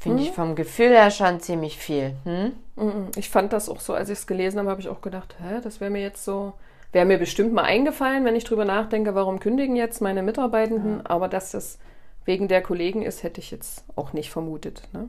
finde 0.00 0.22
hm? 0.22 0.28
ich 0.28 0.32
vom 0.32 0.54
Gefühl 0.54 0.90
her 0.90 1.10
schon 1.10 1.40
ziemlich 1.40 1.78
viel. 1.78 2.14
Hm? 2.22 2.52
Mhm. 2.76 3.10
Ich 3.16 3.28
fand 3.28 3.52
das 3.52 3.68
auch 3.68 3.80
so, 3.80 3.94
als 3.94 4.08
ich 4.08 4.20
es 4.20 4.26
gelesen 4.28 4.60
habe, 4.60 4.70
habe 4.70 4.80
ich 4.80 4.88
auch 4.88 5.00
gedacht, 5.00 5.34
hä, 5.40 5.60
das 5.64 5.80
wäre 5.80 5.90
mir 5.90 6.02
jetzt 6.02 6.24
so 6.24 6.52
Wäre 6.92 7.06
mir 7.06 7.18
bestimmt 7.18 7.52
mal 7.52 7.62
eingefallen, 7.62 8.24
wenn 8.24 8.36
ich 8.36 8.44
drüber 8.44 8.64
nachdenke, 8.64 9.14
warum 9.14 9.38
kündigen 9.38 9.76
jetzt 9.76 10.00
meine 10.00 10.22
Mitarbeitenden, 10.22 10.98
ja. 10.98 11.02
aber 11.04 11.28
dass 11.28 11.52
das 11.52 11.78
wegen 12.24 12.48
der 12.48 12.62
Kollegen 12.62 13.02
ist, 13.02 13.22
hätte 13.22 13.40
ich 13.40 13.50
jetzt 13.50 13.84
auch 13.96 14.12
nicht 14.12 14.30
vermutet. 14.30 14.82
Ne? 14.92 15.08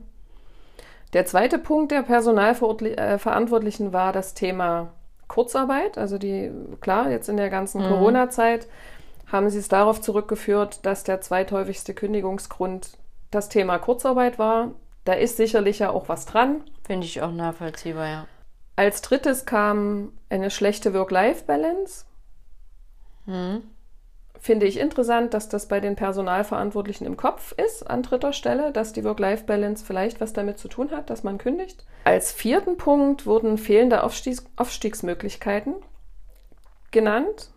Der 1.13 1.25
zweite 1.25 1.57
Punkt 1.57 1.91
der 1.91 2.03
Personalverantwortlichen 2.03 3.93
war 3.93 4.13
das 4.13 4.33
Thema 4.33 4.93
Kurzarbeit. 5.27 5.97
Also 5.97 6.17
die, 6.17 6.51
klar, 6.79 7.09
jetzt 7.09 7.29
in 7.29 7.37
der 7.37 7.49
ganzen 7.49 7.81
mhm. 7.81 7.87
Corona-Zeit 7.87 8.67
haben 9.31 9.49
sie 9.49 9.59
es 9.59 9.67
darauf 9.67 10.01
zurückgeführt, 10.01 10.85
dass 10.85 11.03
der 11.03 11.21
zweithäufigste 11.21 11.93
Kündigungsgrund 11.93 12.97
das 13.29 13.49
Thema 13.49 13.77
Kurzarbeit 13.79 14.39
war. 14.39 14.71
Da 15.03 15.13
ist 15.13 15.37
sicherlich 15.37 15.79
ja 15.79 15.89
auch 15.89 16.09
was 16.09 16.25
dran. 16.25 16.63
Finde 16.85 17.05
ich 17.05 17.21
auch 17.21 17.31
nachvollziehbar, 17.31 18.07
ja. 18.07 18.25
Als 18.75 19.01
drittes 19.01 19.45
kam 19.45 20.13
eine 20.29 20.49
schlechte 20.49 20.93
Work-Life-Balance. 20.93 22.05
Hm. 23.25 23.63
Finde 24.39 24.65
ich 24.65 24.79
interessant, 24.79 25.35
dass 25.35 25.49
das 25.49 25.67
bei 25.67 25.79
den 25.79 25.95
Personalverantwortlichen 25.95 27.05
im 27.05 27.15
Kopf 27.15 27.51
ist, 27.51 27.87
an 27.87 28.01
dritter 28.01 28.33
Stelle, 28.33 28.71
dass 28.71 28.91
die 28.91 29.03
Work-Life-Balance 29.03 29.85
vielleicht 29.85 30.19
was 30.19 30.33
damit 30.33 30.57
zu 30.57 30.67
tun 30.67 30.89
hat, 30.89 31.11
dass 31.11 31.23
man 31.23 31.37
kündigt. 31.37 31.85
Als 32.05 32.31
vierten 32.31 32.77
Punkt 32.77 33.27
wurden 33.27 33.59
fehlende 33.59 34.03
Aufstiegs 34.03 34.45
Aufstiegsmöglichkeiten 34.55 35.75
genannt. 36.89 37.51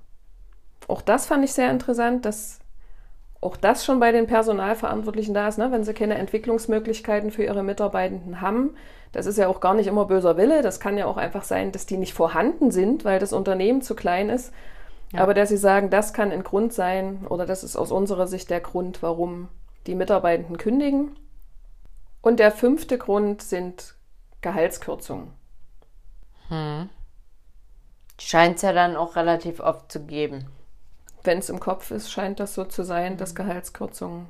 Auch 0.86 1.00
das 1.00 1.24
fand 1.24 1.44
ich 1.44 1.52
sehr 1.52 1.70
interessant, 1.70 2.26
dass 2.26 2.60
auch 3.44 3.56
das 3.56 3.84
schon 3.84 4.00
bei 4.00 4.10
den 4.10 4.26
Personalverantwortlichen 4.26 5.34
da 5.34 5.46
ist, 5.48 5.58
ne? 5.58 5.70
wenn 5.70 5.84
sie 5.84 5.92
keine 5.92 6.16
Entwicklungsmöglichkeiten 6.16 7.30
für 7.30 7.44
ihre 7.44 7.62
Mitarbeitenden 7.62 8.40
haben. 8.40 8.74
Das 9.12 9.26
ist 9.26 9.38
ja 9.38 9.48
auch 9.48 9.60
gar 9.60 9.74
nicht 9.74 9.86
immer 9.86 10.06
böser 10.06 10.36
Wille. 10.36 10.62
Das 10.62 10.80
kann 10.80 10.96
ja 10.96 11.06
auch 11.06 11.18
einfach 11.18 11.44
sein, 11.44 11.70
dass 11.70 11.86
die 11.86 11.98
nicht 11.98 12.14
vorhanden 12.14 12.70
sind, 12.70 13.04
weil 13.04 13.18
das 13.18 13.32
Unternehmen 13.32 13.82
zu 13.82 13.94
klein 13.94 14.30
ist. 14.30 14.52
Ja. 15.12 15.20
Aber 15.20 15.34
dass 15.34 15.50
sie 15.50 15.58
sagen, 15.58 15.90
das 15.90 16.14
kann 16.14 16.32
ein 16.32 16.42
Grund 16.42 16.72
sein 16.72 17.26
oder 17.28 17.44
das 17.44 17.62
ist 17.62 17.76
aus 17.76 17.92
unserer 17.92 18.26
Sicht 18.26 18.50
der 18.50 18.60
Grund, 18.60 19.02
warum 19.02 19.48
die 19.86 19.94
Mitarbeitenden 19.94 20.56
kündigen. 20.56 21.14
Und 22.22 22.40
der 22.40 22.50
fünfte 22.50 22.96
Grund 22.96 23.42
sind 23.42 23.94
Gehaltskürzungen. 24.40 25.28
Hm. 26.48 26.88
Scheint 28.18 28.56
es 28.56 28.62
ja 28.62 28.72
dann 28.72 28.96
auch 28.96 29.16
relativ 29.16 29.60
oft 29.60 29.92
zu 29.92 30.00
geben 30.06 30.46
wenn 31.24 31.38
es 31.38 31.48
im 31.48 31.60
Kopf 31.60 31.90
ist, 31.90 32.10
scheint 32.10 32.40
das 32.40 32.54
so 32.54 32.64
zu 32.64 32.84
sein, 32.84 33.16
dass 33.16 33.34
Gehaltskürzungen 33.34 34.26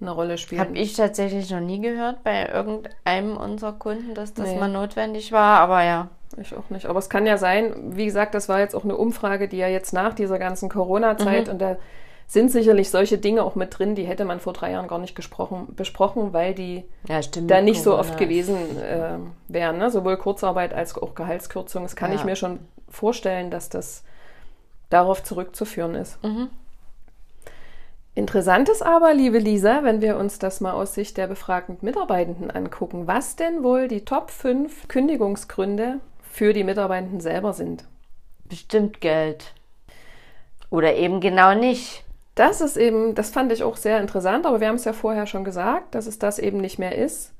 eine 0.00 0.10
Rolle 0.10 0.38
spielen. 0.38 0.60
Habe 0.60 0.78
ich 0.78 0.94
tatsächlich 0.94 1.50
noch 1.50 1.60
nie 1.60 1.80
gehört 1.80 2.22
bei 2.22 2.48
irgendeinem 2.48 3.36
unserer 3.36 3.72
Kunden, 3.72 4.14
dass 4.14 4.32
das 4.34 4.48
nee. 4.48 4.58
mal 4.58 4.68
notwendig 4.68 5.32
war, 5.32 5.60
aber 5.60 5.82
ja. 5.82 6.08
Ich 6.36 6.54
auch 6.54 6.70
nicht. 6.70 6.86
Aber 6.86 6.98
es 6.98 7.08
kann 7.08 7.26
ja 7.26 7.38
sein, 7.38 7.96
wie 7.96 8.04
gesagt, 8.04 8.34
das 8.34 8.48
war 8.48 8.60
jetzt 8.60 8.74
auch 8.74 8.84
eine 8.84 8.96
Umfrage, 8.96 9.48
die 9.48 9.56
ja 9.56 9.66
jetzt 9.66 9.92
nach 9.92 10.14
dieser 10.14 10.38
ganzen 10.38 10.68
Corona-Zeit 10.68 11.46
mhm. 11.46 11.52
und 11.52 11.58
da 11.58 11.76
sind 12.28 12.50
sicherlich 12.50 12.90
solche 12.90 13.16
Dinge 13.16 13.42
auch 13.42 13.54
mit 13.54 13.76
drin, 13.78 13.94
die 13.94 14.04
hätte 14.04 14.26
man 14.26 14.38
vor 14.38 14.52
drei 14.52 14.72
Jahren 14.72 14.86
gar 14.86 14.98
nicht 14.98 15.16
gesprochen, 15.16 15.68
besprochen, 15.74 16.34
weil 16.34 16.54
die 16.54 16.84
ja, 17.08 17.22
stimmt, 17.22 17.50
da 17.50 17.62
nicht 17.62 17.82
Corona. 17.82 18.04
so 18.04 18.08
oft 18.10 18.18
gewesen 18.18 18.56
äh, 18.78 19.16
wären. 19.48 19.78
Ne? 19.78 19.90
Sowohl 19.90 20.18
Kurzarbeit 20.18 20.74
als 20.74 20.96
auch 20.96 21.14
Gehaltskürzung. 21.14 21.84
Das 21.84 21.96
kann 21.96 22.12
ja. 22.12 22.18
ich 22.18 22.24
mir 22.24 22.36
schon 22.36 22.60
vorstellen, 22.90 23.50
dass 23.50 23.70
das 23.70 24.04
darauf 24.90 25.22
zurückzuführen 25.22 25.94
ist. 25.94 26.22
Mhm. 26.24 26.48
Interessant 28.14 28.68
ist 28.68 28.82
aber, 28.82 29.14
liebe 29.14 29.38
Lisa, 29.38 29.84
wenn 29.84 30.00
wir 30.00 30.16
uns 30.16 30.40
das 30.40 30.60
mal 30.60 30.72
aus 30.72 30.94
Sicht 30.94 31.16
der 31.16 31.28
befragten 31.28 31.78
Mitarbeitenden 31.82 32.50
angucken, 32.50 33.06
was 33.06 33.36
denn 33.36 33.62
wohl 33.62 33.86
die 33.86 34.04
Top 34.04 34.30
5 34.30 34.88
Kündigungsgründe 34.88 36.00
für 36.22 36.52
die 36.52 36.64
Mitarbeitenden 36.64 37.20
selber 37.20 37.52
sind. 37.52 37.84
Bestimmt 38.48 39.00
Geld. 39.00 39.54
Oder 40.68 40.96
eben 40.96 41.20
genau 41.20 41.54
nicht. 41.54 42.04
das 42.34 42.60
ist 42.60 42.76
eben, 42.76 43.14
das 43.14 43.30
fand 43.30 43.52
ich 43.52 43.62
auch 43.62 43.76
sehr 43.76 44.00
interessant, 44.00 44.46
aber 44.46 44.60
wir 44.60 44.68
haben 44.68 44.76
es 44.76 44.84
ja 44.84 44.92
vorher 44.92 45.26
schon 45.26 45.44
gesagt, 45.44 45.94
dass 45.94 46.06
es 46.06 46.18
das 46.18 46.38
eben 46.38 46.58
nicht 46.58 46.78
mehr 46.78 46.96
ist. 46.96 47.32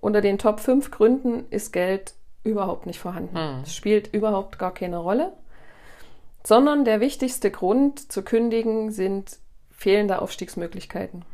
Unter 0.00 0.20
den 0.20 0.38
Top 0.38 0.60
5 0.60 0.90
Gründen 0.90 1.46
ist 1.50 1.72
Geld 1.72 2.14
überhaupt 2.44 2.86
nicht 2.86 2.98
vorhanden. 2.98 3.36
Hm. 3.36 3.62
Es 3.62 3.74
spielt 3.74 4.12
überhaupt 4.14 4.58
gar 4.58 4.72
keine 4.72 4.98
Rolle. 4.98 5.32
Sondern 6.46 6.84
der 6.84 7.00
wichtigste 7.00 7.50
Grund 7.50 8.12
zu 8.12 8.22
kündigen 8.22 8.92
sind 8.92 9.38
fehlende 9.72 10.22
Aufstiegsmöglichkeiten. 10.22 11.24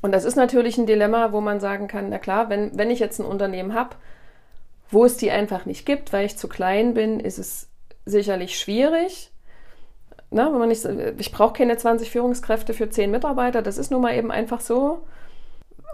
Und 0.00 0.12
das 0.12 0.24
ist 0.24 0.36
natürlich 0.36 0.78
ein 0.78 0.86
Dilemma, 0.86 1.32
wo 1.32 1.40
man 1.40 1.58
sagen 1.58 1.88
kann, 1.88 2.08
na 2.08 2.20
klar, 2.20 2.50
wenn, 2.50 2.78
wenn 2.78 2.92
ich 2.92 3.00
jetzt 3.00 3.18
ein 3.18 3.26
Unternehmen 3.26 3.74
habe, 3.74 3.96
wo 4.92 5.04
es 5.04 5.16
die 5.16 5.32
einfach 5.32 5.66
nicht 5.66 5.86
gibt, 5.86 6.12
weil 6.12 6.24
ich 6.24 6.36
zu 6.36 6.46
klein 6.46 6.94
bin, 6.94 7.18
ist 7.18 7.38
es 7.38 7.68
sicherlich 8.04 8.60
schwierig. 8.60 9.32
Na, 10.30 10.52
wenn 10.52 10.58
man 10.60 10.68
nicht, 10.68 10.84
ich 11.18 11.32
brauche 11.32 11.54
keine 11.54 11.76
20 11.76 12.12
Führungskräfte 12.12 12.74
für 12.74 12.88
10 12.88 13.10
Mitarbeiter, 13.10 13.60
das 13.60 13.76
ist 13.76 13.90
nun 13.90 14.02
mal 14.02 14.14
eben 14.14 14.30
einfach 14.30 14.60
so. 14.60 15.04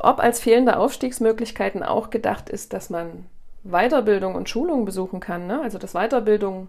Ob 0.00 0.18
als 0.18 0.38
fehlende 0.38 0.76
Aufstiegsmöglichkeiten 0.76 1.82
auch 1.82 2.10
gedacht 2.10 2.50
ist, 2.50 2.74
dass 2.74 2.90
man 2.90 3.24
Weiterbildung 3.64 4.34
und 4.34 4.50
Schulung 4.50 4.84
besuchen 4.84 5.20
kann, 5.20 5.46
ne? 5.46 5.62
also 5.62 5.78
dass 5.78 5.94
Weiterbildung 5.94 6.68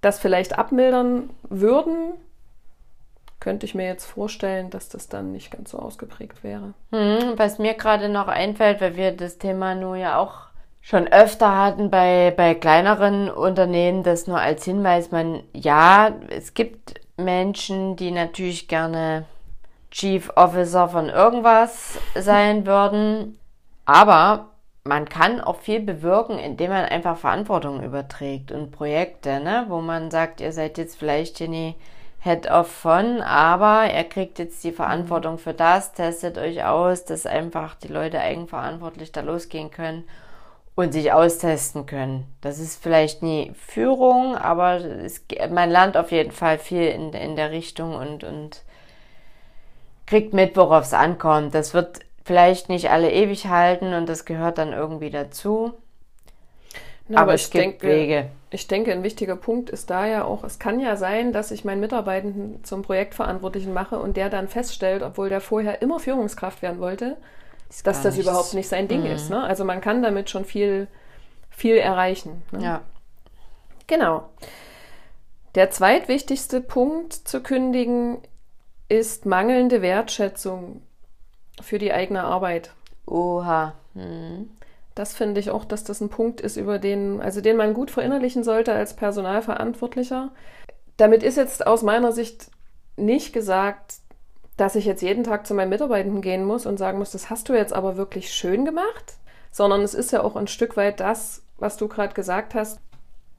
das 0.00 0.18
vielleicht 0.18 0.58
abmildern 0.58 1.30
würden, 1.42 2.12
könnte 3.40 3.66
ich 3.66 3.74
mir 3.74 3.86
jetzt 3.86 4.06
vorstellen, 4.06 4.70
dass 4.70 4.88
das 4.88 5.08
dann 5.08 5.32
nicht 5.32 5.50
ganz 5.50 5.70
so 5.70 5.78
ausgeprägt 5.78 6.42
wäre. 6.42 6.74
Hm, 6.92 7.34
was 7.36 7.58
mir 7.58 7.74
gerade 7.74 8.08
noch 8.08 8.28
einfällt, 8.28 8.80
weil 8.80 8.96
wir 8.96 9.12
das 9.12 9.38
Thema 9.38 9.74
nur 9.74 9.96
ja 9.96 10.18
auch 10.18 10.48
schon 10.80 11.06
öfter 11.08 11.56
hatten 11.56 11.90
bei, 11.90 12.32
bei 12.36 12.54
kleineren 12.54 13.30
Unternehmen, 13.30 14.02
das 14.02 14.26
nur 14.26 14.40
als 14.40 14.64
Hinweis, 14.64 15.10
man, 15.10 15.42
ja, 15.52 16.12
es 16.30 16.54
gibt 16.54 16.94
Menschen, 17.16 17.96
die 17.96 18.10
natürlich 18.10 18.68
gerne 18.68 19.26
Chief 19.90 20.30
Officer 20.36 20.88
von 20.88 21.08
irgendwas 21.08 21.98
sein 22.14 22.66
würden, 22.66 23.38
aber 23.84 24.50
man 24.88 25.08
kann 25.08 25.40
auch 25.40 25.60
viel 25.60 25.80
bewirken, 25.80 26.38
indem 26.38 26.70
man 26.70 26.86
einfach 26.86 27.18
Verantwortung 27.18 27.82
überträgt 27.82 28.50
und 28.50 28.72
Projekte, 28.72 29.38
ne, 29.38 29.66
wo 29.68 29.80
man 29.80 30.10
sagt, 30.10 30.40
ihr 30.40 30.52
seid 30.52 30.78
jetzt 30.78 30.98
vielleicht 30.98 31.38
hier 31.38 31.48
nie 31.48 31.74
Head-Off 32.20 32.68
von, 32.68 33.20
aber 33.20 33.84
er 33.84 34.04
kriegt 34.04 34.38
jetzt 34.38 34.64
die 34.64 34.72
Verantwortung 34.72 35.38
für 35.38 35.54
das, 35.54 35.92
testet 35.92 36.38
euch 36.38 36.64
aus, 36.64 37.04
dass 37.04 37.26
einfach 37.26 37.74
die 37.76 37.88
Leute 37.88 38.18
eigenverantwortlich 38.18 39.12
da 39.12 39.20
losgehen 39.20 39.70
können 39.70 40.04
und 40.74 40.92
sich 40.92 41.12
austesten 41.12 41.84
können. 41.86 42.26
Das 42.40 42.58
ist 42.58 42.82
vielleicht 42.82 43.22
nie 43.22 43.52
Führung, 43.54 44.36
aber 44.36 44.76
es, 44.76 45.24
man 45.50 45.70
lernt 45.70 45.96
auf 45.96 46.10
jeden 46.10 46.32
Fall 46.32 46.58
viel 46.58 46.88
in, 46.88 47.12
in 47.12 47.36
der 47.36 47.50
Richtung 47.50 47.94
und, 47.94 48.24
und 48.24 48.62
kriegt 50.06 50.32
mit, 50.32 50.56
worauf 50.56 50.84
es 50.84 50.94
ankommt. 50.94 51.54
Das 51.54 51.74
wird 51.74 52.00
vielleicht 52.28 52.68
nicht 52.68 52.90
alle 52.90 53.10
ewig 53.10 53.46
halten 53.46 53.94
und 53.94 54.06
das 54.06 54.26
gehört 54.26 54.58
dann 54.58 54.74
irgendwie 54.74 55.08
dazu. 55.08 55.72
Na, 57.08 57.20
aber, 57.20 57.22
aber 57.22 57.34
es 57.34 57.48
gibt 57.48 57.64
denke, 57.64 57.86
Wege. 57.88 58.28
Ich 58.50 58.68
denke, 58.68 58.92
ein 58.92 59.02
wichtiger 59.02 59.34
Punkt 59.34 59.70
ist 59.70 59.88
da 59.88 60.06
ja 60.06 60.24
auch, 60.24 60.44
es 60.44 60.58
kann 60.58 60.78
ja 60.78 60.96
sein, 60.96 61.32
dass 61.32 61.50
ich 61.50 61.64
meinen 61.64 61.80
Mitarbeitenden 61.80 62.62
zum 62.64 62.82
Projektverantwortlichen 62.82 63.72
mache 63.72 63.98
und 63.98 64.18
der 64.18 64.28
dann 64.28 64.46
feststellt, 64.46 65.02
obwohl 65.02 65.30
der 65.30 65.40
vorher 65.40 65.80
immer 65.80 66.00
Führungskraft 66.00 66.60
werden 66.60 66.80
wollte, 66.80 67.16
das 67.68 67.82
dass 67.82 68.02
das 68.02 68.16
nichts. 68.16 68.28
überhaupt 68.28 68.52
nicht 68.52 68.68
sein 68.68 68.88
Ding 68.88 69.04
mhm. 69.04 69.12
ist. 69.12 69.30
Ne? 69.30 69.42
Also 69.42 69.64
man 69.64 69.80
kann 69.80 70.02
damit 70.02 70.28
schon 70.28 70.44
viel, 70.44 70.86
viel 71.48 71.76
erreichen. 71.76 72.42
Ne? 72.52 72.62
Ja. 72.62 72.80
Genau. 73.86 74.28
Der 75.54 75.70
zweitwichtigste 75.70 76.60
Punkt 76.60 77.14
zu 77.14 77.42
kündigen 77.42 78.18
ist 78.90 79.24
mangelnde 79.24 79.80
Wertschätzung 79.80 80.82
für 81.62 81.78
die 81.78 81.92
eigene 81.92 82.24
Arbeit. 82.24 82.72
Oha. 83.06 83.74
Mhm. 83.94 84.50
Das 84.94 85.14
finde 85.14 85.40
ich 85.40 85.50
auch, 85.50 85.64
dass 85.64 85.84
das 85.84 86.00
ein 86.00 86.08
Punkt 86.08 86.40
ist, 86.40 86.56
über 86.56 86.78
den, 86.78 87.20
also 87.20 87.40
den 87.40 87.56
man 87.56 87.72
gut 87.72 87.90
verinnerlichen 87.90 88.42
sollte 88.42 88.72
als 88.72 88.96
Personalverantwortlicher. 88.96 90.32
Damit 90.96 91.22
ist 91.22 91.36
jetzt 91.36 91.66
aus 91.66 91.82
meiner 91.82 92.10
Sicht 92.10 92.50
nicht 92.96 93.32
gesagt, 93.32 93.94
dass 94.56 94.74
ich 94.74 94.84
jetzt 94.84 95.02
jeden 95.02 95.22
Tag 95.22 95.46
zu 95.46 95.54
meinen 95.54 95.68
Mitarbeitenden 95.68 96.20
gehen 96.20 96.44
muss 96.44 96.66
und 96.66 96.78
sagen 96.78 96.98
muss, 96.98 97.12
das 97.12 97.30
hast 97.30 97.48
du 97.48 97.54
jetzt 97.54 97.72
aber 97.72 97.96
wirklich 97.96 98.32
schön 98.32 98.64
gemacht, 98.64 99.14
sondern 99.52 99.82
es 99.82 99.94
ist 99.94 100.10
ja 100.10 100.22
auch 100.22 100.34
ein 100.34 100.48
Stück 100.48 100.76
weit 100.76 100.98
das, 100.98 101.42
was 101.58 101.76
du 101.76 101.86
gerade 101.86 102.14
gesagt 102.14 102.56
hast. 102.56 102.80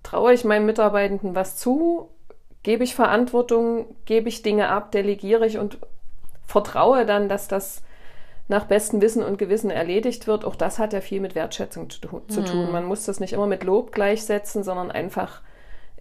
Traue 0.01 0.33
ich 0.33 0.45
meinen 0.45 0.65
Mitarbeitenden 0.65 1.35
was 1.35 1.57
zu? 1.57 2.07
Gebe 2.63 2.85
ich 2.85 2.95
Verantwortung? 2.95 3.97
Gebe 4.05 4.29
ich 4.29 4.43
Dinge 4.43 4.69
ab? 4.69 4.93
Delegiere 4.93 5.45
ich 5.45 5.57
und 5.57 5.77
vertraue 6.47 7.05
dann, 7.05 7.27
dass 7.27 7.49
das 7.49 7.81
nach 8.49 8.65
bestem 8.65 8.99
Wissen 8.99 9.23
und 9.23 9.37
Gewissen 9.37 9.69
erledigt 9.69 10.27
wird, 10.27 10.43
auch 10.43 10.55
das 10.55 10.79
hat 10.79 10.91
ja 10.91 11.01
viel 11.01 11.21
mit 11.21 11.35
Wertschätzung 11.35 11.89
zu, 11.89 11.99
zu 12.27 12.43
tun. 12.43 12.65
Mhm. 12.65 12.71
Man 12.71 12.85
muss 12.85 13.05
das 13.05 13.19
nicht 13.19 13.31
immer 13.31 13.47
mit 13.47 13.63
Lob 13.63 13.91
gleichsetzen, 13.91 14.63
sondern 14.63 14.91
einfach, 14.91 15.41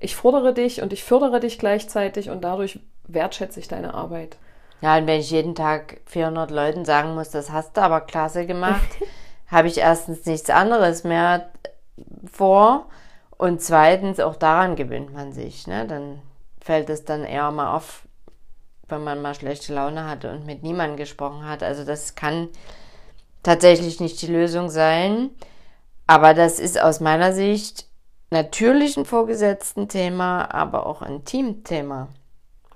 ich 0.00 0.16
fordere 0.16 0.54
dich 0.54 0.80
und 0.80 0.92
ich 0.92 1.04
fördere 1.04 1.40
dich 1.40 1.58
gleichzeitig 1.58 2.30
und 2.30 2.42
dadurch 2.42 2.80
wertschätze 3.06 3.60
ich 3.60 3.68
deine 3.68 3.92
Arbeit. 3.92 4.38
Ja, 4.80 4.96
und 4.96 5.06
wenn 5.06 5.20
ich 5.20 5.30
jeden 5.30 5.54
Tag 5.54 6.00
400 6.06 6.50
Leuten 6.50 6.84
sagen 6.86 7.14
muss, 7.14 7.30
das 7.30 7.52
hast 7.52 7.76
du 7.76 7.82
aber 7.82 8.00
klasse 8.00 8.46
gemacht, 8.46 8.88
habe 9.48 9.68
ich 9.68 9.78
erstens 9.78 10.24
nichts 10.24 10.48
anderes 10.48 11.04
mehr 11.04 11.50
vor 12.30 12.86
und 13.36 13.60
zweitens 13.60 14.20
auch 14.20 14.36
daran 14.36 14.74
gewöhnt 14.74 15.12
man 15.12 15.32
sich. 15.32 15.66
Ne? 15.66 15.86
Dann 15.86 16.22
fällt 16.62 16.88
es 16.88 17.04
dann 17.04 17.24
eher 17.24 17.50
mal 17.50 17.76
auf, 17.76 18.07
wenn 18.88 19.04
man 19.04 19.22
mal 19.22 19.34
schlechte 19.34 19.74
Laune 19.74 20.08
hatte 20.08 20.30
und 20.30 20.46
mit 20.46 20.62
niemandem 20.62 20.96
gesprochen 20.96 21.46
hat. 21.46 21.62
Also 21.62 21.84
das 21.84 22.14
kann 22.14 22.48
tatsächlich 23.42 24.00
nicht 24.00 24.20
die 24.22 24.26
Lösung 24.26 24.70
sein. 24.70 25.30
Aber 26.06 26.34
das 26.34 26.58
ist 26.58 26.80
aus 26.80 27.00
meiner 27.00 27.32
Sicht 27.32 27.86
natürlich 28.30 28.96
ein 28.96 29.04
vorgesetzten 29.04 29.88
Thema, 29.88 30.52
aber 30.54 30.86
auch 30.86 31.02
ein 31.02 31.24
Teamthema. 31.24 32.08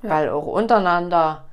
Ja. 0.03 0.11
Weil 0.11 0.29
auch 0.31 0.47
untereinander 0.47 1.49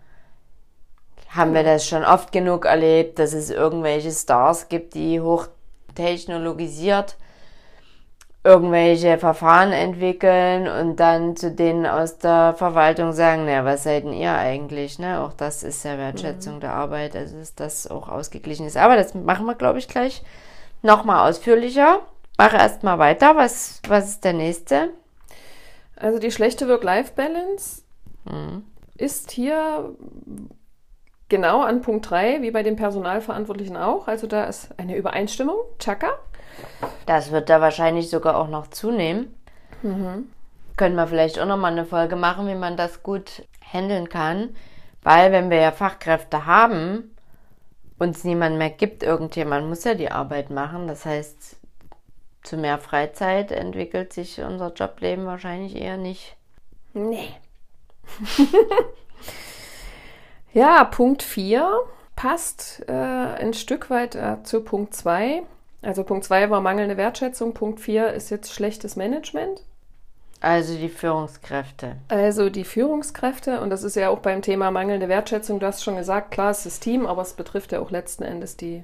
haben 1.30 1.54
wir 1.54 1.64
das 1.64 1.88
schon 1.88 2.04
oft 2.04 2.32
genug 2.32 2.66
erlebt, 2.66 3.20
dass 3.20 3.34
es 3.34 3.50
irgendwelche 3.50 4.12
Stars 4.12 4.68
gibt, 4.68 4.96
die 4.96 5.22
hochtechnologisiert 5.22 7.18
irgendwelche 8.44 9.18
Verfahren 9.18 9.74
entwickeln 9.74 10.68
und 10.68 10.96
dann 10.98 11.36
zu 11.36 11.52
denen 11.52 11.86
aus 11.86 12.20
der 12.20 12.54
Verwaltung 12.56 13.12
sagen, 13.12 13.46
naja, 13.46 13.66
was 13.66 13.84
seid 13.84 14.06
denn 14.06 14.14
ihr 14.14 14.34
eigentlich? 14.34 14.98
Ne? 14.98 15.20
Auch 15.22 15.34
das 15.34 15.64
ist 15.64 15.84
ja 15.84 15.98
Wertschätzung 15.98 16.56
mhm. 16.56 16.60
der 16.62 16.74
Arbeit, 16.74 17.16
also 17.16 17.38
dass 17.38 17.56
das 17.56 17.88
auch 17.88 18.08
ausgeglichen 18.08 18.66
ist. 18.66 18.78
Aber 18.78 18.96
das 18.96 19.14
machen 19.14 19.46
wir, 19.46 19.56
glaube 19.56 19.80
ich, 19.80 19.90
gleich 19.90 20.24
nochmal 20.82 21.30
ausführlicher. 21.30 22.00
Mache 22.38 22.56
erstmal 22.56 22.98
weiter. 22.98 23.36
Was, 23.36 23.82
was 23.88 24.10
ist 24.10 24.24
der 24.24 24.34
nächste? 24.34 24.92
Also 25.98 26.20
die 26.20 26.32
schlechte 26.32 26.70
Work-Life-Balance 26.70 27.82
mhm. 28.24 28.64
ist 28.96 29.32
hier 29.32 29.94
genau 31.28 31.62
an 31.62 31.82
Punkt 31.82 32.10
3, 32.10 32.42
wie 32.42 32.52
bei 32.52 32.64
den 32.64 32.78
Personalverantwortlichen 32.78 33.76
auch. 33.76 34.08
Also 34.08 34.28
da 34.28 34.46
ist 34.46 34.70
eine 34.78 34.96
Übereinstimmung. 34.96 35.58
Chaka. 35.78 36.08
Das 37.06 37.32
wird 37.32 37.50
da 37.50 37.62
wahrscheinlich 37.62 38.10
sogar 38.10 38.38
auch 38.38 38.48
noch 38.48 38.68
zunehmen. 38.68 39.36
Mhm. 39.82 40.30
Können 40.78 40.96
wir 40.96 41.08
vielleicht 41.08 41.40
auch 41.40 41.46
noch 41.46 41.58
mal 41.58 41.72
eine 41.72 41.86
Folge 41.86 42.16
machen, 42.16 42.48
wie 42.48 42.56
man 42.56 42.78
das 42.78 43.04
gut 43.04 43.44
handeln 43.62 44.10
kann. 44.10 44.56
Weil 45.02 45.32
wenn 45.32 45.50
wir 45.50 45.60
ja 45.60 45.72
Fachkräfte 45.72 46.46
haben, 46.46 47.16
uns 47.98 48.24
niemand 48.24 48.58
mehr 48.58 48.70
gibt, 48.70 49.04
irgendjemand 49.04 49.68
muss 49.68 49.84
ja 49.84 49.94
die 49.94 50.12
Arbeit 50.12 50.50
machen. 50.50 50.88
Das 50.88 51.06
heißt, 51.06 51.58
zu 52.44 52.58
mehr 52.58 52.78
Freizeit 52.80 53.52
entwickelt 53.52 54.14
sich 54.14 54.42
unser 54.42 54.74
Jobleben 54.74 55.26
wahrscheinlich 55.26 55.76
eher 55.76 55.98
nicht. 55.98 56.36
Nee. 56.94 57.32
ja, 60.54 60.84
Punkt 60.86 61.22
4 61.22 61.82
passt 62.16 62.84
äh, 62.88 62.94
ein 62.94 63.54
Stück 63.54 63.90
weit 63.90 64.16
äh, 64.16 64.42
zu 64.44 64.62
Punkt 64.62 64.94
2. 64.94 65.44
Also 65.82 66.04
Punkt 66.04 66.26
2 66.26 66.50
war 66.50 66.62
mangelnde 66.62 66.98
Wertschätzung, 66.98 67.54
Punkt 67.54 67.80
4 67.80 68.14
ist 68.14 68.30
jetzt 68.30 68.54
schlechtes 68.54 68.96
Management. 68.96 69.64
Also 70.42 70.78
die 70.78 70.90
Führungskräfte. 70.90 71.98
Also 72.08 72.50
die 72.50 72.64
Führungskräfte, 72.64 73.60
und 73.60 73.70
das 73.70 73.84
ist 73.84 73.96
ja 73.96 74.10
auch 74.10 74.20
beim 74.20 74.42
Thema 74.42 74.72
mangelnde 74.72 75.10
Wertschätzung, 75.10 75.60
du 75.60 75.66
hast 75.66 75.84
schon 75.84 75.98
gesagt, 75.98 76.32
klar, 76.32 76.52
es 76.52 76.60
ist 76.60 76.66
das 76.66 76.80
Team, 76.80 77.06
aber 77.06 77.22
es 77.22 77.34
betrifft 77.34 77.72
ja 77.74 77.80
auch 77.80 77.92
letzten 77.92 78.24
Endes 78.24 78.56
die, 78.56 78.84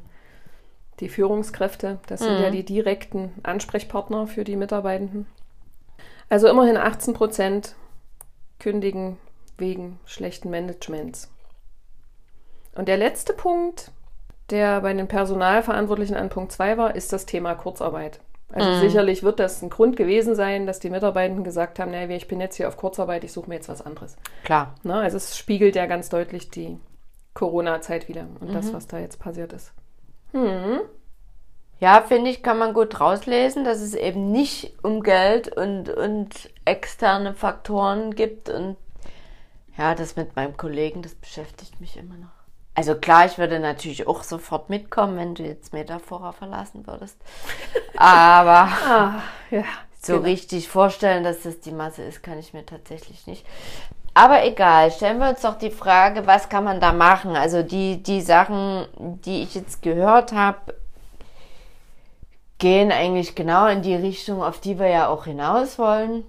die 0.99 1.07
Führungskräfte. 1.07 1.99
Das 2.07 2.21
sind 2.21 2.37
mhm. 2.37 2.43
ja 2.43 2.49
die 2.49 2.65
direkten 2.65 3.33
Ansprechpartner 3.43 4.27
für 4.27 4.43
die 4.43 4.57
Mitarbeitenden. 4.57 5.27
Also 6.27 6.47
immerhin 6.47 6.77
18 6.77 7.13
Prozent 7.13 7.75
kündigen 8.59 9.17
wegen 9.57 9.99
schlechten 10.05 10.49
Managements. 10.49 11.31
Und 12.73 12.89
der 12.89 12.97
letzte 12.97 13.31
Punkt 13.31 13.91
der 14.49 14.81
bei 14.81 14.93
den 14.93 15.07
Personalverantwortlichen 15.07 16.15
an 16.15 16.29
Punkt 16.29 16.51
2 16.51 16.77
war, 16.77 16.95
ist 16.95 17.11
das 17.13 17.25
Thema 17.25 17.55
Kurzarbeit. 17.55 18.19
Also 18.51 18.69
mhm. 18.69 18.79
sicherlich 18.79 19.23
wird 19.23 19.39
das 19.39 19.61
ein 19.61 19.69
Grund 19.69 19.97
gewesen 19.97 20.35
sein, 20.35 20.67
dass 20.67 20.79
die 20.79 20.89
Mitarbeitenden 20.89 21.43
gesagt 21.43 21.79
haben, 21.79 21.91
naja, 21.91 22.15
ich 22.15 22.27
bin 22.27 22.39
jetzt 22.39 22.55
hier 22.55 22.67
auf 22.67 22.77
Kurzarbeit, 22.77 23.23
ich 23.23 23.33
suche 23.33 23.49
mir 23.49 23.55
jetzt 23.55 23.69
was 23.69 23.81
anderes. 23.81 24.15
Klar. 24.43 24.75
Na, 24.83 25.01
also 25.01 25.17
es 25.17 25.37
spiegelt 25.37 25.75
ja 25.75 25.87
ganz 25.87 26.09
deutlich 26.09 26.51
die 26.51 26.77
Corona-Zeit 27.33 28.07
wieder 28.07 28.27
und 28.39 28.49
mhm. 28.49 28.53
das, 28.53 28.71
was 28.71 28.87
da 28.87 28.99
jetzt 28.99 29.19
passiert 29.19 29.51
ist. 29.51 29.73
Hm. 30.31 30.81
Ja, 31.79 32.01
finde 32.01 32.29
ich, 32.29 32.41
kann 32.41 32.57
man 32.57 32.73
gut 32.73 32.99
rauslesen, 32.99 33.65
dass 33.65 33.81
es 33.81 33.93
eben 33.93 34.31
nicht 34.31 34.73
um 34.83 35.03
Geld 35.03 35.55
und, 35.55 35.89
und 35.89 36.49
externe 36.63 37.33
Faktoren 37.33 38.15
gibt. 38.15 38.49
Und 38.49 38.77
ja, 39.77 39.93
das 39.95 40.15
mit 40.15 40.35
meinem 40.35 40.55
Kollegen, 40.55 41.01
das 41.01 41.15
beschäftigt 41.15 41.81
mich 41.81 41.97
immer 41.97 42.15
noch. 42.15 42.34
Also 42.75 42.95
klar, 42.95 43.25
ich 43.25 43.37
würde 43.37 43.59
natürlich 43.59 44.05
auch 44.05 44.21
sofort 44.23 44.69
mitkommen, 44.69 45.17
wenn 45.17 45.33
du 45.33 45.43
jetzt 45.43 45.71
Metaphora 45.71 46.33
verlassen 46.33 46.85
würdest. 46.85 47.17
Aber 47.95 48.69
ah, 48.69 49.21
ja, 49.49 49.63
so 50.01 50.13
genau. 50.13 50.25
richtig 50.25 50.67
vorstellen, 50.67 51.23
dass 51.23 51.43
das 51.43 51.61
die 51.61 51.71
Masse 51.71 52.03
ist, 52.03 52.21
kann 52.21 52.37
ich 52.37 52.53
mir 52.53 52.65
tatsächlich 52.65 53.27
nicht. 53.27 53.45
Aber 54.13 54.45
egal, 54.45 54.91
stellen 54.91 55.19
wir 55.19 55.29
uns 55.29 55.41
doch 55.41 55.57
die 55.57 55.71
Frage, 55.71 56.27
was 56.27 56.49
kann 56.49 56.65
man 56.65 56.79
da 56.79 56.91
machen? 56.91 57.35
Also 57.35 57.63
die, 57.63 58.03
die 58.03 58.21
Sachen, 58.21 58.87
die 58.97 59.43
ich 59.43 59.55
jetzt 59.55 59.81
gehört 59.81 60.33
habe, 60.33 60.75
gehen 62.57 62.91
eigentlich 62.91 63.35
genau 63.35 63.67
in 63.67 63.81
die 63.81 63.95
Richtung, 63.95 64.41
auf 64.41 64.59
die 64.59 64.79
wir 64.79 64.87
ja 64.87 65.07
auch 65.07 65.25
hinaus 65.25 65.77
wollen. 65.79 66.23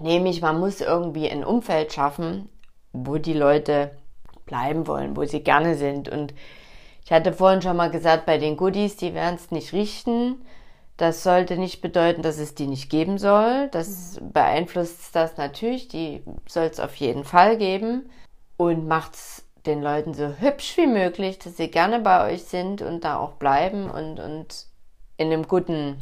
Nämlich, 0.00 0.42
man 0.42 0.58
muss 0.58 0.80
irgendwie 0.80 1.30
ein 1.30 1.44
Umfeld 1.44 1.92
schaffen, 1.92 2.48
wo 2.92 3.18
die 3.18 3.32
Leute 3.32 3.92
bleiben 4.46 4.86
wollen, 4.86 5.16
wo 5.16 5.24
sie 5.24 5.42
gerne 5.42 5.74
sind. 5.76 6.08
Und 6.08 6.34
ich 7.04 7.12
hatte 7.12 7.32
vorhin 7.32 7.62
schon 7.62 7.76
mal 7.76 7.90
gesagt, 7.90 8.26
bei 8.26 8.38
den 8.38 8.56
Goodies, 8.56 8.96
die 8.96 9.14
werden 9.14 9.36
es 9.36 9.50
nicht 9.50 9.72
richten. 9.72 10.36
Das 10.96 11.22
sollte 11.22 11.56
nicht 11.56 11.80
bedeuten, 11.80 12.22
dass 12.22 12.38
es 12.38 12.54
die 12.54 12.66
nicht 12.66 12.88
geben 12.88 13.18
soll. 13.18 13.68
Das 13.72 14.20
mhm. 14.20 14.32
beeinflusst 14.32 15.14
das 15.14 15.36
natürlich. 15.36 15.88
Die 15.88 16.22
soll 16.48 16.64
es 16.64 16.80
auf 16.80 16.94
jeden 16.96 17.24
Fall 17.24 17.56
geben. 17.56 18.10
Und 18.56 18.86
macht 18.86 19.14
es 19.14 19.44
den 19.66 19.82
Leuten 19.82 20.14
so 20.14 20.28
hübsch 20.38 20.76
wie 20.76 20.86
möglich, 20.86 21.38
dass 21.38 21.56
sie 21.56 21.68
gerne 21.68 21.98
bei 22.00 22.32
euch 22.32 22.44
sind 22.44 22.82
und 22.82 23.02
da 23.02 23.18
auch 23.18 23.32
bleiben 23.32 23.90
und, 23.90 24.20
und 24.20 24.66
in 25.16 25.32
einem 25.32 25.48
guten, 25.48 25.96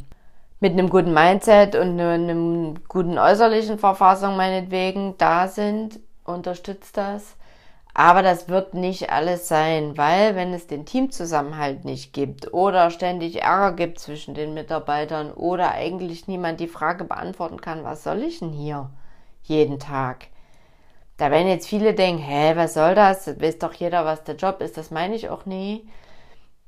mit 0.59 0.73
einem 0.73 0.89
guten 0.89 1.13
Mindset 1.13 1.75
und 1.75 1.99
einem 1.99 2.75
guten 2.87 3.17
äußerlichen 3.17 3.79
Verfassung 3.79 4.37
meinetwegen 4.37 5.15
da 5.17 5.47
sind. 5.47 5.99
Unterstützt 6.23 6.97
das. 6.97 7.35
Aber 7.95 8.23
das 8.23 8.49
wird 8.49 8.73
nicht 8.73 9.11
alles 9.11 9.47
sein, 9.47 9.97
weil 9.97 10.35
wenn 10.35 10.51
es 10.53 10.65
den 10.65 10.85
Teamzusammenhalt 10.85 11.85
nicht 11.85 12.11
gibt 12.11 12.51
oder 12.51 12.89
ständig 12.89 13.43
Ärger 13.43 13.75
gibt 13.75 13.99
zwischen 13.99 14.33
den 14.33 14.55
Mitarbeitern 14.55 15.31
oder 15.31 15.71
eigentlich 15.73 16.27
niemand 16.27 16.59
die 16.59 16.67
Frage 16.67 17.03
beantworten 17.03 17.61
kann, 17.61 17.83
was 17.83 18.03
soll 18.03 18.23
ich 18.23 18.39
denn 18.39 18.51
hier 18.51 18.89
jeden 19.43 19.77
Tag? 19.77 20.27
Da 21.17 21.29
werden 21.29 21.47
jetzt 21.47 21.67
viele 21.67 21.93
denken, 21.93 22.23
hä, 22.23 22.53
was 22.55 22.73
soll 22.73 22.95
das? 22.95 23.39
Weiß 23.39 23.59
doch 23.59 23.73
jeder, 23.73 24.05
was 24.05 24.23
der 24.23 24.35
Job 24.35 24.61
ist. 24.61 24.77
Das 24.77 24.89
meine 24.89 25.15
ich 25.15 25.29
auch 25.29 25.45
nie. 25.45 25.87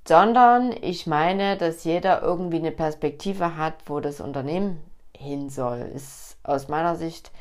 Sondern 0.08 0.72
ich 0.82 1.08
meine, 1.08 1.58
dass 1.58 1.84
jeder 1.84 2.22
irgendwie 2.22 2.58
eine 2.58 2.72
Perspektive 2.72 3.58
hat, 3.58 3.74
wo 3.88 4.00
das 4.00 4.22
Unternehmen 4.22 4.80
hin 5.18 5.50
soll. 5.50 5.80
Ist 5.96 6.38
aus 6.44 6.68
meiner 6.68 6.96
Sicht 6.96 7.32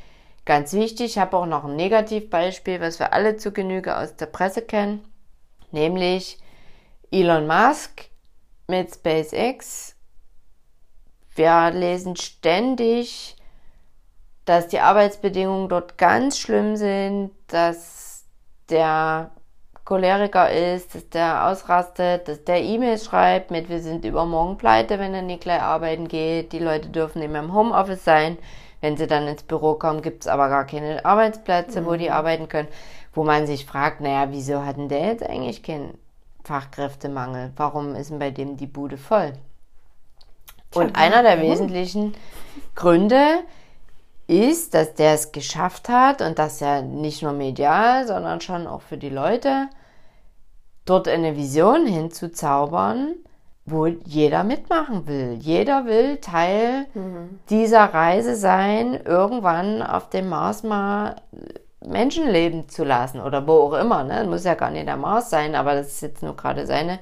Ganz 0.44 0.74
wichtig, 0.74 1.06
ich 1.06 1.18
habe 1.18 1.36
auch 1.38 1.46
noch 1.46 1.64
ein 1.64 1.76
Negativbeispiel, 1.76 2.80
was 2.80 2.98
wir 2.98 3.14
alle 3.14 3.36
zu 3.36 3.52
Genüge 3.52 3.96
aus 3.96 4.16
der 4.16 4.26
Presse 4.26 4.60
kennen, 4.60 5.02
nämlich 5.70 6.38
Elon 7.10 7.46
Musk 7.46 8.10
mit 8.68 8.94
SpaceX. 8.94 9.96
Wir 11.34 11.70
lesen 11.70 12.16
ständig, 12.16 13.36
dass 14.44 14.68
die 14.68 14.80
Arbeitsbedingungen 14.80 15.70
dort 15.70 15.96
ganz 15.96 16.38
schlimm 16.38 16.76
sind, 16.76 17.30
dass 17.46 18.24
der 18.68 19.30
Choleriker 19.84 20.50
ist, 20.50 20.94
dass 20.94 21.08
der 21.08 21.46
ausrastet, 21.46 22.28
dass 22.28 22.44
der 22.44 22.62
E-Mails 22.62 23.06
schreibt 23.06 23.50
mit, 23.50 23.68
wir 23.68 23.80
sind 23.80 24.04
übermorgen 24.04 24.58
pleite, 24.58 24.98
wenn 24.98 25.14
er 25.14 25.22
nicht 25.22 25.42
gleich 25.42 25.60
arbeiten 25.60 26.08
geht, 26.08 26.52
die 26.52 26.58
Leute 26.58 26.88
dürfen 26.88 27.20
nicht 27.20 27.30
mehr 27.30 27.42
im 27.42 27.54
Homeoffice 27.54 28.04
sein. 28.04 28.38
Wenn 28.84 28.98
sie 28.98 29.06
dann 29.06 29.26
ins 29.26 29.42
Büro 29.42 29.76
kommen, 29.76 30.02
gibt 30.02 30.24
es 30.24 30.28
aber 30.28 30.50
gar 30.50 30.66
keine 30.66 31.02
Arbeitsplätze, 31.06 31.80
mhm. 31.80 31.86
wo 31.86 31.94
die 31.94 32.08
mhm. 32.08 32.12
arbeiten 32.12 32.48
können. 32.48 32.68
Wo 33.14 33.24
man 33.24 33.46
sich 33.46 33.64
fragt, 33.64 34.02
naja, 34.02 34.30
wieso 34.30 34.62
hatten 34.62 34.90
der 34.90 35.06
jetzt 35.06 35.22
eigentlich 35.22 35.62
keinen 35.62 35.96
Fachkräftemangel? 36.44 37.54
Warum 37.56 37.94
ist 37.94 38.10
denn 38.10 38.18
bei 38.18 38.30
dem 38.30 38.58
die 38.58 38.66
Bude 38.66 38.98
voll? 38.98 39.32
Und 40.74 40.96
einer 40.96 41.22
der 41.22 41.40
wesentlichen 41.40 42.14
Gründe 42.74 43.24
ist, 44.26 44.74
dass 44.74 44.92
der 44.92 45.14
es 45.14 45.32
geschafft 45.32 45.88
hat 45.88 46.20
und 46.20 46.38
das 46.38 46.60
ja 46.60 46.82
nicht 46.82 47.22
nur 47.22 47.32
medial, 47.32 48.06
sondern 48.06 48.42
schon 48.42 48.66
auch 48.66 48.82
für 48.82 48.98
die 48.98 49.08
Leute, 49.08 49.70
dort 50.84 51.08
eine 51.08 51.38
Vision 51.38 51.86
hinzuzaubern, 51.86 53.14
wo 53.66 53.86
jeder 53.86 54.44
mitmachen 54.44 55.06
will. 55.06 55.38
Jeder 55.40 55.86
will 55.86 56.18
Teil 56.18 56.86
mhm. 56.94 57.38
dieser 57.48 57.84
Reise 57.84 58.36
sein, 58.36 59.00
irgendwann 59.04 59.82
auf 59.82 60.10
dem 60.10 60.28
Mars 60.28 60.62
mal 60.62 61.16
Menschen 61.86 62.28
leben 62.28 62.68
zu 62.68 62.84
lassen 62.84 63.20
oder 63.20 63.46
wo 63.46 63.52
auch 63.52 63.74
immer. 63.74 64.04
Ne? 64.04 64.24
Muss 64.24 64.44
ja 64.44 64.54
gar 64.54 64.70
nicht 64.70 64.86
der 64.86 64.96
Mars 64.96 65.30
sein, 65.30 65.54
aber 65.54 65.74
das 65.74 65.88
ist 65.88 66.02
jetzt 66.02 66.22
nur 66.22 66.36
gerade 66.36 66.66
seine, 66.66 66.98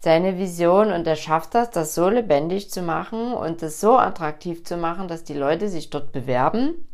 seine 0.00 0.38
Vision 0.38 0.92
und 0.92 1.06
er 1.06 1.16
schafft 1.16 1.54
das, 1.54 1.70
das 1.70 1.94
so 1.94 2.08
lebendig 2.08 2.70
zu 2.70 2.82
machen 2.82 3.32
und 3.32 3.62
das 3.62 3.80
so 3.80 3.96
attraktiv 3.96 4.64
zu 4.64 4.76
machen, 4.76 5.06
dass 5.06 5.24
die 5.24 5.34
Leute 5.34 5.68
sich 5.68 5.90
dort 5.90 6.12
bewerben 6.12 6.86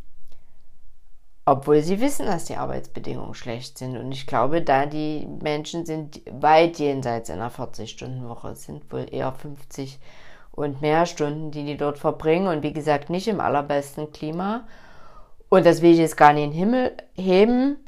obwohl 1.51 1.81
sie 1.81 1.99
wissen, 2.01 2.27
dass 2.27 2.45
die 2.45 2.57
Arbeitsbedingungen 2.57 3.33
schlecht 3.33 3.79
sind. 3.79 3.97
Und 3.97 4.13
ich 4.13 4.27
glaube, 4.27 4.61
da 4.61 4.85
die 4.85 5.27
Menschen 5.43 5.87
sind 5.87 6.21
weit 6.31 6.79
jenseits 6.79 7.31
einer 7.31 7.51
40-Stunden-Woche, 7.51 8.51
es 8.51 8.65
sind 8.65 8.93
wohl 8.93 9.07
eher 9.11 9.33
50 9.33 9.99
und 10.53 10.83
mehr 10.83 11.07
Stunden, 11.07 11.51
die 11.51 11.65
die 11.65 11.79
dort 11.79 11.99
verbringen. 11.99 12.49
Und 12.49 12.63
wie 12.63 12.75
gesagt, 12.75 13.09
nicht 13.09 13.29
im 13.29 13.41
allerbesten 13.41 14.13
Klima. 14.13 14.67
Und 15.49 15.65
das 15.65 15.81
will 15.81 15.93
ich 15.93 15.99
jetzt 15.99 16.19
gar 16.19 16.35
nicht 16.35 16.45
in 16.45 16.51
den 16.51 16.59
Himmel 16.59 16.93
heben. 17.15 17.79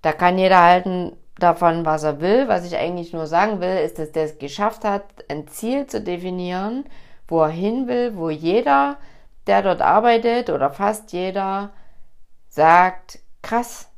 Da 0.00 0.12
kann 0.12 0.38
jeder 0.38 0.62
halten 0.62 1.12
davon, 1.38 1.84
was 1.84 2.04
er 2.04 2.22
will. 2.22 2.48
Was 2.48 2.64
ich 2.64 2.78
eigentlich 2.78 3.12
nur 3.12 3.26
sagen 3.26 3.60
will, 3.60 3.76
ist, 3.76 3.98
dass 3.98 4.12
der 4.12 4.24
es 4.24 4.38
geschafft 4.38 4.84
hat, 4.84 5.04
ein 5.28 5.46
Ziel 5.48 5.86
zu 5.86 6.00
definieren, 6.00 6.86
wo 7.28 7.42
er 7.42 7.50
hin 7.50 7.88
will, 7.88 8.16
wo 8.16 8.30
jeder, 8.30 8.96
der 9.46 9.60
dort 9.60 9.82
arbeitet 9.82 10.48
oder 10.48 10.70
fast 10.70 11.12
jeder, 11.12 11.72
sagt, 12.52 13.18
krass, 13.40 13.88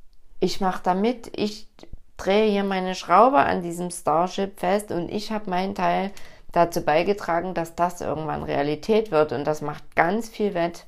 ich 0.41 0.61
mache 0.61 0.83
da 0.83 0.95
mit, 0.95 1.37
ich 1.37 1.69
drehe 2.17 2.51
hier 2.51 2.65
meine 2.65 2.95
Schraube 2.95 3.39
an 3.39 3.63
diesem 3.63 3.91
Starship 3.91 4.59
fest 4.61 4.93
und 4.93 5.11
ich 5.11 5.33
habe 5.33 5.51
meinen 5.51 5.75
Teil 5.75 6.13
dazu 6.53 6.83
beigetragen, 6.83 7.55
dass 7.55 7.75
das 7.75 8.01
irgendwann 8.01 8.45
Realität 8.45 9.11
wird 9.11 9.33
und 9.33 9.45
das 9.45 9.61
macht 9.61 9.97
ganz 9.97 10.29
viel 10.29 10.55
wett. 10.55 10.87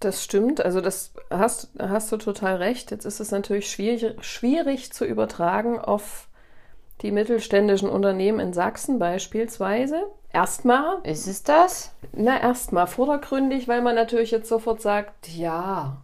Das 0.00 0.24
stimmt, 0.24 0.64
also 0.64 0.80
das 0.80 1.12
hast, 1.28 1.70
hast 1.78 2.10
du 2.10 2.16
total 2.16 2.56
recht. 2.56 2.90
Jetzt 2.90 3.04
ist 3.04 3.20
es 3.20 3.30
natürlich 3.30 3.70
schwierig, 3.70 4.24
schwierig 4.24 4.92
zu 4.92 5.04
übertragen 5.04 5.78
auf 5.78 6.27
die 7.02 7.12
mittelständischen 7.12 7.88
Unternehmen 7.88 8.40
in 8.40 8.52
Sachsen 8.52 8.98
beispielsweise. 8.98 10.02
Erstmal. 10.32 10.98
Ist 11.04 11.26
es 11.26 11.42
das? 11.42 11.94
Na, 12.12 12.40
erstmal 12.40 12.86
vordergründig, 12.86 13.68
weil 13.68 13.82
man 13.82 13.94
natürlich 13.94 14.30
jetzt 14.30 14.48
sofort 14.48 14.82
sagt, 14.82 15.28
ja, 15.28 15.96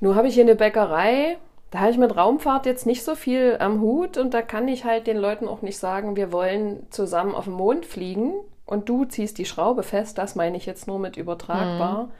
nur 0.00 0.14
habe 0.14 0.28
ich 0.28 0.34
hier 0.34 0.44
eine 0.44 0.56
Bäckerei, 0.56 1.38
da 1.70 1.80
habe 1.80 1.92
ich 1.92 1.98
mit 1.98 2.16
Raumfahrt 2.16 2.66
jetzt 2.66 2.86
nicht 2.86 3.04
so 3.04 3.14
viel 3.14 3.56
am 3.60 3.80
Hut 3.80 4.16
und 4.16 4.34
da 4.34 4.42
kann 4.42 4.66
ich 4.66 4.84
halt 4.84 5.06
den 5.06 5.16
Leuten 5.16 5.46
auch 5.46 5.62
nicht 5.62 5.78
sagen, 5.78 6.16
wir 6.16 6.32
wollen 6.32 6.86
zusammen 6.90 7.34
auf 7.34 7.44
den 7.44 7.52
Mond 7.54 7.86
fliegen 7.86 8.32
und 8.66 8.88
du 8.88 9.04
ziehst 9.04 9.38
die 9.38 9.44
Schraube 9.44 9.82
fest. 9.82 10.18
Das 10.18 10.34
meine 10.34 10.56
ich 10.56 10.66
jetzt 10.66 10.88
nur 10.88 10.98
mit 10.98 11.16
übertragbar. 11.16 12.04
Mhm. 12.04 12.10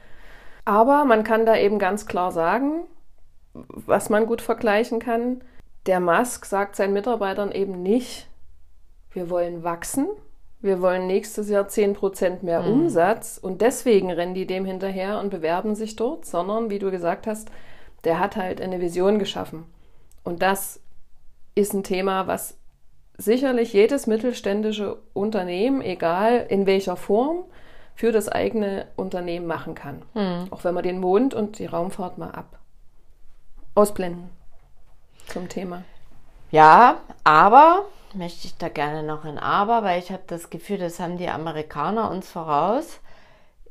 Aber 0.63 1.05
man 1.05 1.23
kann 1.23 1.45
da 1.45 1.57
eben 1.57 1.79
ganz 1.79 2.05
klar 2.05 2.31
sagen, 2.31 2.83
was 3.53 4.09
man 4.09 4.25
gut 4.25 4.41
vergleichen 4.41 4.99
kann. 4.99 5.43
Der 5.85 5.99
Musk 5.99 6.45
sagt 6.45 6.75
seinen 6.75 6.93
Mitarbeitern 6.93 7.51
eben 7.51 7.81
nicht, 7.81 8.27
wir 9.11 9.29
wollen 9.29 9.63
wachsen, 9.63 10.07
wir 10.59 10.81
wollen 10.81 11.07
nächstes 11.07 11.49
Jahr 11.49 11.65
10% 11.65 12.43
mehr 12.43 12.61
mhm. 12.61 12.71
Umsatz 12.71 13.39
und 13.41 13.61
deswegen 13.61 14.11
rennen 14.11 14.35
die 14.35 14.45
dem 14.45 14.65
hinterher 14.65 15.19
und 15.19 15.31
bewerben 15.31 15.73
sich 15.75 15.95
dort, 15.95 16.25
sondern 16.25 16.69
wie 16.69 16.79
du 16.79 16.91
gesagt 16.91 17.25
hast, 17.25 17.49
der 18.03 18.19
hat 18.19 18.35
halt 18.35 18.61
eine 18.61 18.79
Vision 18.79 19.17
geschaffen. 19.17 19.65
Und 20.23 20.43
das 20.43 20.79
ist 21.55 21.73
ein 21.73 21.83
Thema, 21.83 22.27
was 22.27 22.57
sicherlich 23.17 23.73
jedes 23.73 24.05
mittelständische 24.05 24.97
Unternehmen, 25.13 25.81
egal 25.81 26.45
in 26.47 26.67
welcher 26.67 26.95
Form, 26.95 27.45
für 27.95 28.11
das 28.11 28.29
eigene 28.29 28.87
Unternehmen 28.95 29.47
machen 29.47 29.75
kann. 29.75 30.03
Mhm. 30.13 30.47
Auch 30.51 30.63
wenn 30.63 30.73
man 30.73 30.83
den 30.83 30.99
Mond 30.99 31.33
und 31.33 31.59
die 31.59 31.65
Raumfahrt 31.65 32.17
mal 32.17 32.31
ab 32.31 32.59
ausblenden 33.73 34.40
zum 35.31 35.49
Thema. 35.49 35.83
Ja, 36.51 36.97
aber 37.23 37.85
möchte 38.13 38.47
ich 38.47 38.57
da 38.57 38.69
gerne 38.69 39.03
noch 39.03 39.25
in 39.25 39.37
Aber, 39.37 39.83
weil 39.83 39.99
ich 39.99 40.11
habe 40.11 40.23
das 40.27 40.49
Gefühl, 40.49 40.77
das 40.77 40.99
haben 40.99 41.17
die 41.17 41.29
Amerikaner 41.29 42.11
uns 42.11 42.29
voraus. 42.29 42.99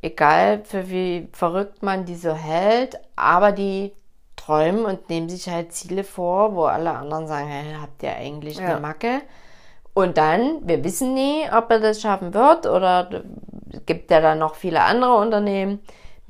Egal 0.03 0.63
für 0.65 0.89
wie 0.89 1.29
verrückt 1.33 1.83
man 1.83 2.07
die 2.07 2.17
so 2.17 2.33
hält, 2.33 2.99
aber 3.17 3.53
die 3.53 3.93
träumen 4.37 4.87
und 4.87 5.11
nehmen 5.11 5.29
sich 5.29 5.49
halt 5.49 5.73
Ziele 5.73 6.05
vor, 6.05 6.55
wo 6.55 6.65
alle 6.65 6.93
anderen 6.93 7.27
sagen, 7.27 7.49
hey, 7.49 7.75
habt 7.81 8.03
ihr 8.03 8.15
eigentlich 8.15 8.59
ja. 8.59 8.67
eine 8.67 8.81
Macke? 8.81 9.21
Und 9.93 10.17
dann, 10.17 10.67
wir 10.67 10.83
wissen 10.85 11.13
nie, 11.13 11.45
ob 11.53 11.71
er 11.71 11.81
das 11.81 12.01
schaffen 12.01 12.33
wird 12.33 12.67
oder 12.67 13.23
gibt 13.85 14.11
ja 14.11 14.21
dann 14.21 14.39
noch 14.39 14.55
viele 14.55 14.83
andere 14.83 15.17
Unternehmen 15.17 15.81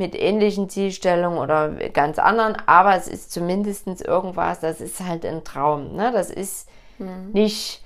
mit 0.00 0.20
ähnlichen 0.20 0.68
Zielstellungen 0.68 1.38
oder 1.38 1.68
ganz 1.92 2.18
anderen, 2.18 2.56
aber 2.66 2.96
es 2.96 3.06
ist 3.06 3.30
zumindest 3.30 3.86
irgendwas, 4.00 4.58
das 4.58 4.80
ist 4.80 5.00
halt 5.06 5.24
ein 5.24 5.44
Traum. 5.44 5.94
Ne? 5.94 6.10
Das 6.12 6.30
ist 6.30 6.68
mhm. 6.98 7.30
nicht 7.32 7.84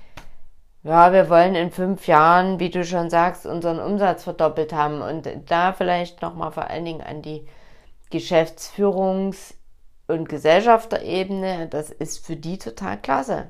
ja, 0.85 1.11
wir 1.11 1.31
wollen 1.31 1.55
in 1.55 1.71
fünf 1.71 2.05
Jahren, 2.05 2.59
wie 2.59 2.69
du 2.69 2.85
schon 2.85 3.09
sagst, 3.09 3.47
unseren 3.47 3.79
Umsatz 3.79 4.23
verdoppelt 4.23 4.71
haben. 4.71 5.01
Und 5.01 5.27
da 5.47 5.73
vielleicht 5.73 6.21
nochmal 6.21 6.51
vor 6.51 6.69
allen 6.69 6.85
Dingen 6.85 7.01
an 7.01 7.23
die 7.23 7.47
Geschäftsführungs- 8.11 9.55
und 10.07 10.29
Gesellschafterebene, 10.29 11.67
das 11.69 11.89
ist 11.89 12.23
für 12.23 12.35
die 12.35 12.59
total 12.59 12.97
klasse. 12.97 13.47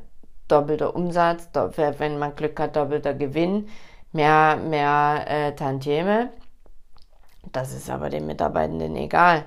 Doppelter 0.47 0.95
Umsatz, 0.95 1.49
wenn 1.97 2.19
man 2.19 2.37
Glück 2.37 2.57
hat, 2.57 2.77
doppelter 2.77 3.13
Gewinn, 3.13 3.67
mehr, 4.13 4.55
mehr 4.55 5.25
äh, 5.27 5.55
Tantieme. 5.55 6.29
Das 7.51 7.73
ist 7.73 7.89
aber 7.89 8.09
den 8.09 8.25
Mitarbeitenden 8.25 8.95
egal. 8.95 9.45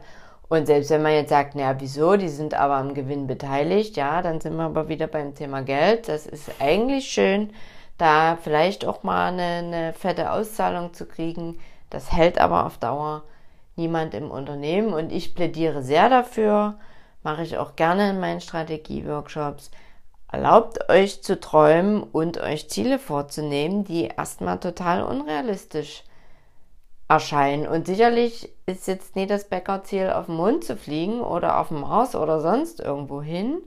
Und 0.48 0.66
selbst 0.66 0.90
wenn 0.90 1.02
man 1.02 1.12
jetzt 1.12 1.28
sagt, 1.28 1.54
naja, 1.54 1.76
wieso, 1.78 2.16
die 2.16 2.28
sind 2.28 2.54
aber 2.54 2.76
am 2.76 2.94
Gewinn 2.94 3.26
beteiligt, 3.26 3.96
ja, 3.96 4.22
dann 4.22 4.40
sind 4.40 4.56
wir 4.56 4.64
aber 4.64 4.88
wieder 4.88 5.06
beim 5.06 5.34
Thema 5.34 5.62
Geld. 5.62 6.08
Das 6.08 6.26
ist 6.26 6.50
eigentlich 6.58 7.06
schön, 7.10 7.50
da 7.98 8.38
vielleicht 8.42 8.86
auch 8.86 9.02
mal 9.02 9.28
eine, 9.28 9.42
eine 9.42 9.92
fette 9.92 10.32
Auszahlung 10.32 10.94
zu 10.94 11.04
kriegen. 11.04 11.58
Das 11.90 12.12
hält 12.12 12.40
aber 12.40 12.64
auf 12.64 12.78
Dauer 12.78 13.24
niemand 13.76 14.14
im 14.14 14.30
Unternehmen 14.30 14.92
und 14.92 15.12
ich 15.12 15.34
plädiere 15.34 15.82
sehr 15.82 16.08
dafür, 16.08 16.74
mache 17.22 17.42
ich 17.42 17.58
auch 17.58 17.76
gerne 17.76 18.10
in 18.10 18.20
meinen 18.20 18.40
Strategieworkshops. 18.40 19.70
Erlaubt 20.30 20.90
euch 20.90 21.22
zu 21.22 21.40
träumen 21.40 22.02
und 22.02 22.38
euch 22.38 22.68
Ziele 22.68 22.98
vorzunehmen, 22.98 23.84
die 23.84 24.08
erstmal 24.08 24.60
total 24.60 25.02
unrealistisch 25.02 26.04
erscheinen. 27.08 27.66
Und 27.66 27.86
sicherlich 27.86 28.52
ist 28.66 28.86
jetzt 28.86 29.16
nie 29.16 29.26
das 29.26 29.48
Bäckerziel, 29.48 30.10
auf 30.10 30.26
den 30.26 30.36
Mond 30.36 30.64
zu 30.64 30.76
fliegen 30.76 31.20
oder 31.20 31.58
auf 31.58 31.68
dem 31.68 31.80
Mars 31.80 32.14
oder 32.14 32.40
sonst 32.40 32.80
irgendwo 32.80 33.22
hin. 33.22 33.58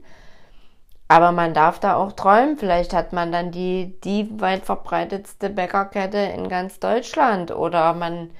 Aber 1.08 1.32
man 1.32 1.52
darf 1.52 1.78
da 1.78 1.96
auch 1.96 2.12
träumen. 2.12 2.56
Vielleicht 2.56 2.94
hat 2.94 3.12
man 3.12 3.32
dann 3.32 3.50
die, 3.50 4.00
die 4.02 4.40
weit 4.40 4.64
verbreitetste 4.64 5.50
Bäckerkette 5.50 6.18
in 6.18 6.48
ganz 6.48 6.78
Deutschland 6.78 7.50
oder 7.50 7.92
man 7.92 8.30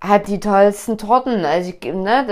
hat 0.00 0.28
die 0.28 0.40
tollsten 0.40 0.96
Torten. 0.96 1.44
Also 1.44 1.72
ne, 1.84 2.24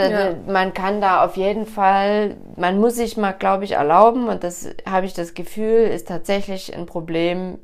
ja. 0.46 0.52
man 0.52 0.72
kann 0.72 1.00
da 1.00 1.24
auf 1.24 1.36
jeden 1.36 1.66
Fall, 1.66 2.36
man 2.56 2.80
muss 2.80 2.96
sich 2.96 3.16
mal, 3.16 3.32
glaube 3.32 3.64
ich, 3.64 3.72
erlauben 3.72 4.28
und 4.28 4.44
das 4.44 4.68
habe 4.88 5.06
ich 5.06 5.14
das 5.14 5.34
Gefühl, 5.34 5.88
ist 5.88 6.08
tatsächlich 6.08 6.74
ein 6.74 6.86
Problem 6.86 7.58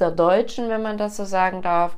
der 0.00 0.10
Deutschen, 0.10 0.68
wenn 0.68 0.82
man 0.82 0.98
das 0.98 1.16
so 1.16 1.24
sagen 1.24 1.62
darf, 1.62 1.96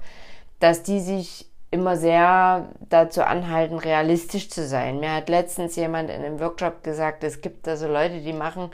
dass 0.60 0.82
die 0.82 1.00
sich 1.00 1.46
immer 1.70 1.96
sehr 1.96 2.70
dazu 2.88 3.22
anhalten, 3.22 3.78
realistisch 3.78 4.48
zu 4.48 4.66
sein. 4.66 5.00
Mir 5.00 5.14
hat 5.14 5.28
letztens 5.28 5.76
jemand 5.76 6.10
in 6.10 6.24
einem 6.24 6.40
Workshop 6.40 6.82
gesagt, 6.82 7.24
es 7.24 7.40
gibt 7.40 7.68
also 7.68 7.86
Leute, 7.86 8.20
die 8.20 8.32
machen 8.32 8.70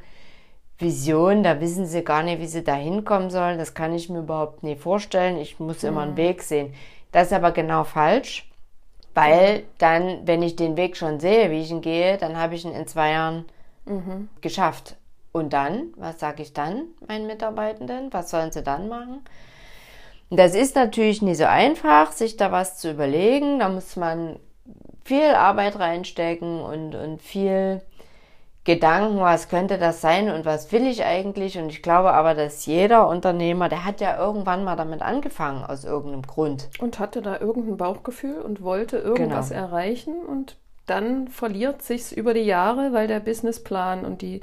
Visionen, 0.78 1.42
da 1.42 1.60
wissen 1.60 1.86
sie 1.86 2.02
gar 2.02 2.22
nicht, 2.22 2.40
wie 2.40 2.46
sie 2.46 2.64
da 2.64 2.74
hinkommen 2.74 3.30
sollen. 3.30 3.58
Das 3.58 3.74
kann 3.74 3.94
ich 3.94 4.08
mir 4.08 4.20
überhaupt 4.20 4.62
nie 4.62 4.76
vorstellen. 4.76 5.38
Ich 5.38 5.58
muss 5.58 5.82
mhm. 5.82 5.88
immer 5.88 6.02
einen 6.02 6.12
mhm. 6.12 6.18
Weg 6.18 6.42
sehen. 6.42 6.74
Das 7.12 7.28
ist 7.28 7.32
aber 7.32 7.52
genau 7.52 7.84
falsch, 7.84 8.50
weil 9.14 9.64
dann, 9.78 10.26
wenn 10.26 10.42
ich 10.42 10.56
den 10.56 10.76
Weg 10.76 10.96
schon 10.96 11.20
sehe, 11.20 11.50
wie 11.50 11.60
ich 11.60 11.70
ihn 11.70 11.80
gehe, 11.80 12.18
dann 12.18 12.36
habe 12.36 12.54
ich 12.54 12.64
ihn 12.64 12.72
in 12.72 12.86
zwei 12.86 13.10
Jahren 13.10 13.44
mhm. 13.86 14.28
geschafft. 14.40 14.96
Und 15.36 15.52
dann, 15.52 15.92
was 15.96 16.20
sage 16.20 16.42
ich 16.42 16.52
dann 16.52 16.84
meinen 17.08 17.26
Mitarbeitenden? 17.26 18.12
Was 18.12 18.30
sollen 18.30 18.52
sie 18.52 18.62
dann 18.62 18.88
machen? 18.88 19.24
Das 20.30 20.54
ist 20.54 20.76
natürlich 20.76 21.22
nicht 21.22 21.38
so 21.38 21.44
einfach, 21.44 22.12
sich 22.12 22.36
da 22.36 22.52
was 22.52 22.78
zu 22.78 22.92
überlegen. 22.92 23.58
Da 23.58 23.68
muss 23.68 23.96
man 23.96 24.38
viel 25.04 25.34
Arbeit 25.34 25.76
reinstecken 25.80 26.60
und, 26.60 26.94
und 26.94 27.20
viel 27.20 27.82
Gedanken, 28.62 29.18
was 29.18 29.48
könnte 29.48 29.76
das 29.76 30.00
sein 30.00 30.30
und 30.30 30.44
was 30.44 30.70
will 30.70 30.86
ich 30.86 31.04
eigentlich. 31.04 31.58
Und 31.58 31.68
ich 31.68 31.82
glaube 31.82 32.12
aber, 32.12 32.34
dass 32.34 32.64
jeder 32.66 33.08
Unternehmer, 33.08 33.68
der 33.68 33.84
hat 33.84 34.00
ja 34.00 34.16
irgendwann 34.16 34.62
mal 34.62 34.76
damit 34.76 35.02
angefangen, 35.02 35.64
aus 35.64 35.82
irgendeinem 35.82 36.22
Grund. 36.22 36.68
Und 36.78 37.00
hatte 37.00 37.22
da 37.22 37.40
irgendein 37.40 37.76
Bauchgefühl 37.76 38.40
und 38.40 38.62
wollte 38.62 38.98
irgendwas 38.98 39.48
genau. 39.48 39.62
erreichen 39.62 40.14
und 40.14 40.54
dann 40.86 41.26
verliert 41.26 41.82
sich's 41.82 42.12
über 42.12 42.34
die 42.34 42.40
Jahre, 42.40 42.92
weil 42.92 43.08
der 43.08 43.18
Businessplan 43.18 44.04
und 44.04 44.22
die 44.22 44.40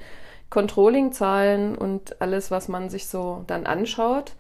Controlling-Zahlen 0.51 1.75
und 1.75 2.21
alles, 2.21 2.51
was 2.51 2.67
man 2.67 2.89
sich 2.89 3.07
so 3.07 3.43
dann 3.47 3.65
anschaut, 3.65 4.33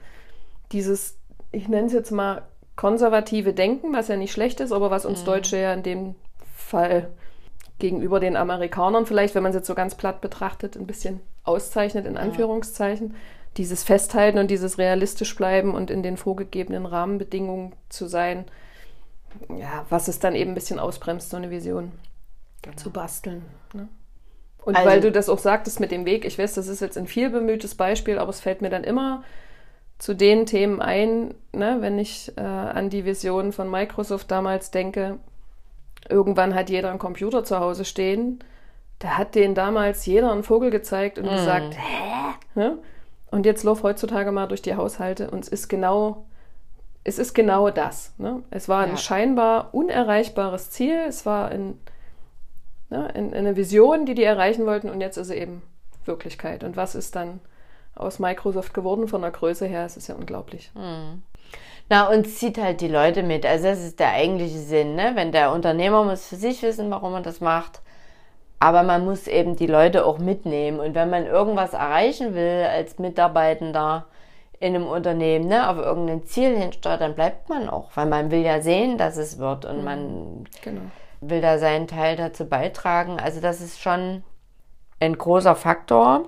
dieses 0.71 1.17
ich 1.51 1.67
nenne 1.67 1.87
es 1.87 1.93
jetzt 1.93 2.11
mal 2.11 2.43
konservative 2.75 3.53
Denken, 3.53 3.93
was 3.93 4.07
ja 4.07 4.15
nicht 4.15 4.31
schlecht 4.31 4.59
ist, 4.59 4.71
aber 4.71 4.91
was 4.91 5.05
uns 5.05 5.21
mhm. 5.21 5.25
Deutsche 5.25 5.57
ja 5.57 5.73
in 5.73 5.83
dem 5.83 6.15
Fall 6.55 7.09
gegenüber 7.79 8.19
den 8.19 8.37
Amerikanern 8.37 9.05
vielleicht, 9.05 9.35
wenn 9.35 9.43
man 9.43 9.51
es 9.51 9.57
jetzt 9.57 9.67
so 9.67 9.75
ganz 9.75 9.95
platt 9.95 10.21
betrachtet, 10.21 10.77
ein 10.77 10.87
bisschen 10.87 11.19
auszeichnet, 11.43 12.05
in 12.05 12.17
Anführungszeichen. 12.17 13.09
Ja. 13.09 13.15
Dieses 13.57 13.83
Festhalten 13.83 14.37
und 14.37 14.49
dieses 14.49 14.77
realistisch 14.77 15.35
bleiben 15.35 15.75
und 15.75 15.91
in 15.91 16.03
den 16.03 16.15
vorgegebenen 16.15 16.85
Rahmenbedingungen 16.85 17.73
zu 17.89 18.07
sein, 18.07 18.45
ja, 19.57 19.85
was 19.89 20.07
es 20.07 20.19
dann 20.19 20.35
eben 20.35 20.51
ein 20.51 20.55
bisschen 20.55 20.79
ausbremst, 20.79 21.29
so 21.29 21.37
eine 21.37 21.49
Vision 21.49 21.91
genau. 22.61 22.77
zu 22.77 22.91
basteln. 22.91 23.43
Ne? 23.73 23.89
Und 24.63 24.75
also, 24.75 24.89
weil 24.89 25.01
du 25.01 25.11
das 25.11 25.29
auch 25.29 25.39
sagtest 25.39 25.79
mit 25.79 25.91
dem 25.91 26.05
Weg, 26.05 26.25
ich 26.25 26.37
weiß, 26.37 26.53
das 26.53 26.67
ist 26.67 26.81
jetzt 26.81 26.97
ein 26.97 27.07
viel 27.07 27.29
bemühtes 27.29 27.75
Beispiel, 27.75 28.19
aber 28.19 28.29
es 28.29 28.39
fällt 28.39 28.61
mir 28.61 28.69
dann 28.69 28.83
immer 28.83 29.23
zu 29.97 30.15
den 30.15 30.45
Themen 30.45 30.81
ein, 30.81 31.35
ne, 31.53 31.77
wenn 31.79 31.99
ich 31.99 32.35
äh, 32.35 32.41
an 32.41 32.89
die 32.89 33.05
Vision 33.05 33.51
von 33.51 33.69
Microsoft 33.69 34.31
damals 34.31 34.71
denke. 34.71 35.19
Irgendwann 36.09 36.55
hat 36.55 36.69
jeder 36.69 36.89
einen 36.89 36.99
Computer 36.99 37.43
zu 37.43 37.59
Hause 37.59 37.85
stehen. 37.85 38.43
Da 38.97 39.17
hat 39.17 39.35
denen 39.35 39.53
damals 39.53 40.05
jeder 40.05 40.31
einen 40.31 40.43
Vogel 40.43 40.71
gezeigt 40.71 41.19
und 41.19 41.25
mm. 41.25 41.29
gesagt, 41.29 41.75
hä? 41.75 42.33
Ne? 42.55 42.77
Und 43.29 43.45
jetzt 43.45 43.63
lauf 43.63 43.83
heutzutage 43.83 44.31
mal 44.31 44.47
durch 44.47 44.61
die 44.61 44.75
Haushalte 44.75 45.29
und 45.29 45.43
es 45.43 45.49
ist 45.49 45.69
genau, 45.69 46.25
es 47.03 47.17
ist 47.17 47.33
genau 47.33 47.69
das. 47.69 48.13
Ne? 48.17 48.43
Es 48.51 48.67
war 48.67 48.83
ein 48.83 48.91
ja. 48.91 48.97
scheinbar 48.97 49.73
unerreichbares 49.73 50.71
Ziel, 50.71 50.99
es 51.07 51.25
war 51.25 51.49
ein, 51.49 51.79
ne, 52.91 53.11
eine 53.13 53.55
Vision, 53.55 54.05
die 54.05 54.13
die 54.13 54.23
erreichen 54.23 54.65
wollten 54.67 54.89
und 54.89 55.01
jetzt 55.01 55.17
ist 55.17 55.29
es 55.29 55.35
eben 55.35 55.63
Wirklichkeit. 56.05 56.63
Und 56.63 56.77
was 56.77 56.95
ist 56.95 57.15
dann 57.15 57.39
aus 57.95 58.19
Microsoft 58.19 58.73
geworden 58.73 59.07
von 59.07 59.21
der 59.21 59.31
Größe 59.31 59.65
her. 59.65 59.85
Es 59.85 59.97
ist 59.97 60.07
ja 60.07 60.15
unglaublich. 60.15 60.71
Mhm. 60.75 61.23
Na, 61.89 62.07
und 62.09 62.25
zieht 62.25 62.57
halt 62.57 62.81
die 62.81 62.87
Leute 62.87 63.21
mit. 63.21 63.45
Also 63.45 63.65
das 63.65 63.83
ist 63.83 63.99
der 63.99 64.11
eigentliche 64.11 64.59
Sinn, 64.59 64.95
ne? 64.95 65.11
Wenn 65.15 65.31
der 65.31 65.51
Unternehmer 65.51 66.03
muss 66.03 66.25
für 66.25 66.37
sich 66.37 66.61
wissen, 66.61 66.89
warum 66.89 67.13
er 67.15 67.21
das 67.21 67.41
macht. 67.41 67.81
Aber 68.59 68.83
man 68.83 69.03
muss 69.03 69.27
eben 69.27 69.55
die 69.55 69.67
Leute 69.67 70.05
auch 70.05 70.17
mitnehmen. 70.17 70.79
Und 70.79 70.95
wenn 70.95 71.09
man 71.09 71.25
irgendwas 71.25 71.73
erreichen 71.73 72.33
will 72.33 72.65
als 72.69 72.97
Mitarbeitender 72.99 74.05
in 74.59 74.75
einem 74.75 74.85
Unternehmen, 74.85 75.47
ne, 75.47 75.67
auf 75.69 75.77
irgendein 75.77 76.23
Ziel 76.23 76.55
hinsteuert, 76.55 77.01
dann 77.01 77.15
bleibt 77.15 77.49
man 77.49 77.67
auch. 77.67 77.89
Weil 77.95 78.05
man 78.05 78.31
will 78.31 78.41
ja 78.41 78.61
sehen, 78.61 78.97
dass 78.97 79.17
es 79.17 79.37
wird. 79.39 79.65
Und 79.65 79.79
mhm. 79.79 79.83
man 79.83 80.43
genau. 80.61 80.81
Will 81.21 81.41
da 81.41 81.59
seinen 81.59 81.87
Teil 81.87 82.15
dazu 82.17 82.45
beitragen. 82.45 83.19
Also 83.19 83.39
das 83.39 83.61
ist 83.61 83.79
schon 83.79 84.23
ein 84.99 85.17
großer 85.17 85.55
Faktor. 85.55 86.25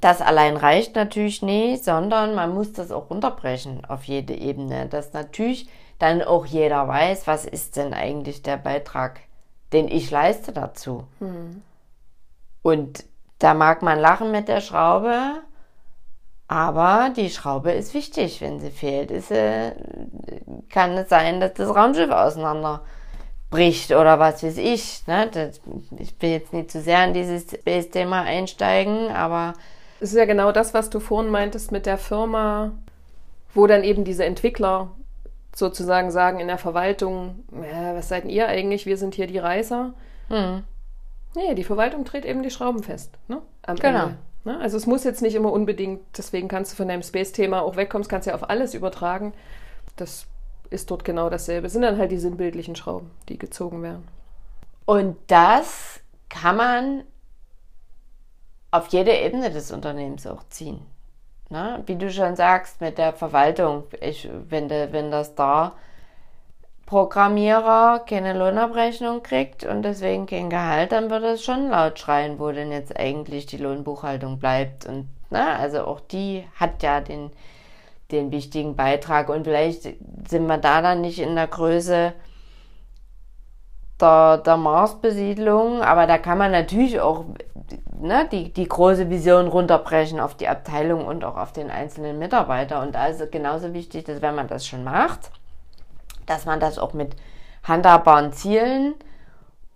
Das 0.00 0.20
allein 0.20 0.56
reicht 0.56 0.96
natürlich 0.96 1.42
nicht, 1.42 1.84
sondern 1.84 2.34
man 2.34 2.52
muss 2.52 2.72
das 2.72 2.90
auch 2.90 3.10
runterbrechen 3.10 3.84
auf 3.84 4.04
jede 4.04 4.34
Ebene, 4.34 4.86
dass 4.86 5.12
natürlich 5.12 5.68
dann 5.98 6.22
auch 6.22 6.46
jeder 6.46 6.88
weiß, 6.88 7.26
was 7.26 7.44
ist 7.44 7.76
denn 7.76 7.94
eigentlich 7.94 8.42
der 8.42 8.56
Beitrag, 8.56 9.20
den 9.72 9.88
ich 9.88 10.10
leiste 10.10 10.52
dazu. 10.52 11.04
Mhm. 11.20 11.62
Und 12.62 13.04
da 13.38 13.54
mag 13.54 13.82
man 13.82 13.98
lachen 13.98 14.30
mit 14.30 14.48
der 14.48 14.60
Schraube, 14.60 15.42
aber 16.48 17.10
die 17.16 17.30
Schraube 17.30 17.72
ist 17.72 17.94
wichtig. 17.94 18.40
Wenn 18.40 18.60
sie 18.60 18.70
fehlt, 18.70 19.10
ist 19.10 19.28
sie, 19.28 19.72
kann 20.70 20.92
es 20.92 21.08
sein, 21.08 21.40
dass 21.40 21.54
das 21.54 21.74
Raumschiff 21.74 22.10
auseinanderbricht 23.50 23.92
oder 23.92 24.18
was 24.18 24.42
weiß 24.42 24.58
ich. 24.58 25.06
Ne? 25.06 25.28
Das, 25.32 25.60
ich 25.98 26.14
will 26.20 26.30
jetzt 26.30 26.52
nicht 26.52 26.70
zu 26.70 26.80
sehr 26.80 27.04
in 27.04 27.14
dieses 27.14 27.50
Space-Thema 27.50 28.22
einsteigen, 28.22 29.10
aber 29.10 29.54
es 30.00 30.10
ist 30.10 30.18
ja 30.18 30.24
genau 30.24 30.52
das, 30.52 30.74
was 30.74 30.90
du 30.90 31.00
vorhin 31.00 31.30
meintest 31.30 31.72
mit 31.72 31.86
der 31.86 31.98
Firma, 31.98 32.72
wo 33.54 33.66
dann 33.66 33.84
eben 33.84 34.04
diese 34.04 34.24
Entwickler 34.24 34.90
sozusagen 35.54 36.10
sagen 36.10 36.40
in 36.40 36.48
der 36.48 36.58
Verwaltung, 36.58 37.44
ja, 37.52 37.94
was 37.94 38.08
seid 38.08 38.24
ihr 38.24 38.48
eigentlich? 38.48 38.86
Wir 38.86 38.96
sind 38.96 39.14
hier 39.14 39.28
die 39.28 39.38
Reißer. 39.38 39.94
Hm. 40.28 40.64
Nee, 41.36 41.54
die 41.54 41.64
Verwaltung 41.64 42.04
dreht 42.04 42.24
eben 42.24 42.42
die 42.42 42.50
Schrauben 42.50 42.82
fest. 42.82 43.12
Ne? 43.28 43.40
Am 43.62 43.76
genau. 43.76 44.04
Ende. 44.04 44.16
Ne? 44.44 44.58
Also 44.60 44.76
es 44.76 44.86
muss 44.86 45.04
jetzt 45.04 45.22
nicht 45.22 45.34
immer 45.34 45.52
unbedingt, 45.52 46.00
deswegen 46.16 46.48
kannst 46.48 46.72
du 46.72 46.76
von 46.76 46.88
deinem 46.88 47.02
Space-Thema 47.02 47.62
auch 47.62 47.76
wegkommen, 47.76 48.06
kannst 48.08 48.26
ja 48.26 48.34
auf 48.34 48.50
alles 48.50 48.74
übertragen. 48.74 49.32
Das 49.96 50.26
ist 50.70 50.90
dort 50.90 51.04
genau 51.04 51.30
dasselbe. 51.30 51.66
Es 51.66 51.72
sind 51.72 51.82
dann 51.82 51.98
halt 51.98 52.10
die 52.10 52.18
sinnbildlichen 52.18 52.76
Schrauben, 52.76 53.10
die 53.28 53.38
gezogen 53.38 53.82
werden. 53.82 54.06
Und 54.86 55.16
das 55.28 56.00
kann 56.28 56.56
man 56.56 57.04
auf 58.70 58.88
jede 58.88 59.12
Ebene 59.12 59.50
des 59.50 59.70
Unternehmens 59.70 60.26
auch 60.26 60.42
ziehen. 60.48 60.80
Ne? 61.48 61.82
Wie 61.86 61.96
du 61.96 62.10
schon 62.10 62.36
sagst, 62.36 62.80
mit 62.80 62.98
der 62.98 63.12
Verwaltung, 63.12 63.84
ich, 64.00 64.28
wenn, 64.48 64.68
de, 64.68 64.92
wenn 64.92 65.10
das 65.10 65.34
da 65.34 65.72
Programmierer 66.86 68.04
keine 68.06 68.34
Lohnabrechnung 68.34 69.22
kriegt 69.22 69.64
und 69.64 69.82
deswegen 69.82 70.26
kein 70.26 70.50
Gehalt, 70.50 70.92
dann 70.92 71.08
wird 71.08 71.24
es 71.24 71.42
schon 71.42 71.70
laut 71.70 71.98
schreien, 71.98 72.38
wo 72.38 72.50
denn 72.50 72.72
jetzt 72.72 72.98
eigentlich 72.98 73.46
die 73.46 73.56
Lohnbuchhaltung 73.56 74.38
bleibt. 74.38 74.86
Und 74.86 75.08
na, 75.30 75.44
ne, 75.44 75.58
also 75.58 75.84
auch 75.84 76.00
die 76.00 76.44
hat 76.56 76.82
ja 76.82 77.00
den, 77.00 77.30
den 78.10 78.30
wichtigen 78.30 78.76
Beitrag. 78.76 79.28
Und 79.28 79.44
vielleicht 79.44 79.82
sind 79.82 80.46
wir 80.46 80.58
da 80.58 80.82
dann 80.82 81.00
nicht 81.00 81.18
in 81.18 81.34
der 81.34 81.46
Größe 81.46 82.12
der, 84.00 84.38
der 84.38 84.56
Marsbesiedlung, 84.56 85.82
aber 85.82 86.06
da 86.06 86.18
kann 86.18 86.38
man 86.38 86.50
natürlich 86.50 87.00
auch 87.00 87.24
ne, 87.98 88.28
die, 88.30 88.52
die 88.52 88.68
große 88.68 89.08
Vision 89.08 89.46
runterbrechen 89.46 90.20
auf 90.20 90.34
die 90.34 90.48
Abteilung 90.48 91.06
und 91.06 91.24
auch 91.24 91.36
auf 91.36 91.52
den 91.52 91.70
einzelnen 91.70 92.18
Mitarbeiter. 92.18 92.82
Und 92.82 92.94
da 92.94 93.06
ist 93.06 93.20
es 93.20 93.30
genauso 93.30 93.72
wichtig, 93.72 94.04
dass 94.04 94.22
wenn 94.22 94.34
man 94.34 94.48
das 94.48 94.66
schon 94.66 94.84
macht, 94.84 95.30
dass 96.26 96.44
man 96.44 96.60
das 96.60 96.78
auch 96.78 96.92
mit 96.92 97.14
handhabbaren 97.62 98.32
Zielen 98.32 98.94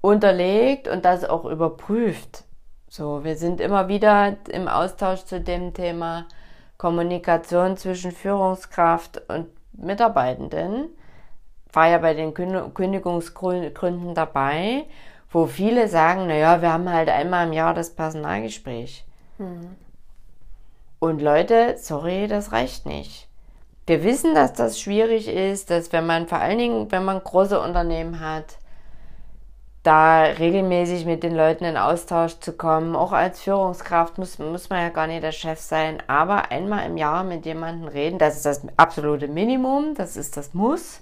unterlegt 0.01 0.89
und 0.89 1.05
das 1.05 1.25
auch 1.25 1.45
überprüft. 1.45 2.45
So, 2.89 3.25
wir 3.25 3.37
sind 3.37 3.61
immer 3.61 3.89
wieder 3.89 4.37
im 4.49 4.69
Austausch 4.69 5.25
zu 5.25 5.41
dem 5.41 5.75
Thema 5.75 6.27
Kommunikation 6.79 7.77
zwischen 7.77 8.13
Führungskraft 8.13 9.21
und 9.29 9.49
Mitarbeitenden. 9.73 10.89
War 11.73 11.89
ja 11.89 11.99
bei 11.99 12.15
den 12.15 12.33
Kündigungsgründen 12.33 14.15
dabei, 14.15 14.87
wo 15.31 15.47
viele 15.47 15.89
sagen, 15.89 16.29
naja, 16.29 16.63
wir 16.63 16.73
haben 16.73 16.91
halt 16.91 17.11
einmal 17.11 17.47
im 17.47 17.53
Jahr 17.53 17.75
das 17.75 17.91
Personalgespräch. 17.91 19.05
Mhm. 19.37 19.77
Und 21.01 21.21
Leute, 21.21 21.77
sorry, 21.77 22.27
das 22.27 22.53
reicht 22.53 22.87
nicht. 22.87 23.29
Wir 23.87 24.03
wissen, 24.05 24.35
dass 24.35 24.53
das 24.53 24.81
schwierig 24.81 25.29
ist, 25.29 25.71
dass 25.71 25.93
wenn 25.93 26.07
man 26.07 26.27
vor 26.29 26.39
allen 26.39 26.59
Dingen, 26.59 26.91
wenn 26.91 27.05
man 27.05 27.23
große 27.23 27.61
Unternehmen 27.61 28.21
hat, 28.21 28.59
da 29.89 30.23
regelmäßig 30.25 31.07
mit 31.07 31.23
den 31.23 31.35
Leuten 31.35 31.65
in 31.65 31.79
Austausch 31.79 32.41
zu 32.41 32.53
kommen. 32.53 32.95
Auch 32.95 33.13
als 33.13 33.41
Führungskraft 33.41 34.19
muss, 34.19 34.39
muss 34.39 34.69
man 34.69 34.83
ja 34.83 34.91
gar 34.91 35.07
nicht 35.07 35.23
der 35.23 35.33
Chef 35.33 35.59
sein, 35.59 36.03
aber 36.09 36.51
einmal 36.51 36.85
im 36.85 36.99
Jahr 36.99 37.25
mit 37.25 37.47
jemandem 37.47 37.89
reden, 37.89 38.19
das 38.19 38.37
ist 38.37 38.45
das 38.45 38.63
absolute 38.77 39.29
Minimum, 39.29 39.95
das 39.95 40.19
ist 40.19 40.37
das 40.37 40.53
Muss. 40.53 41.01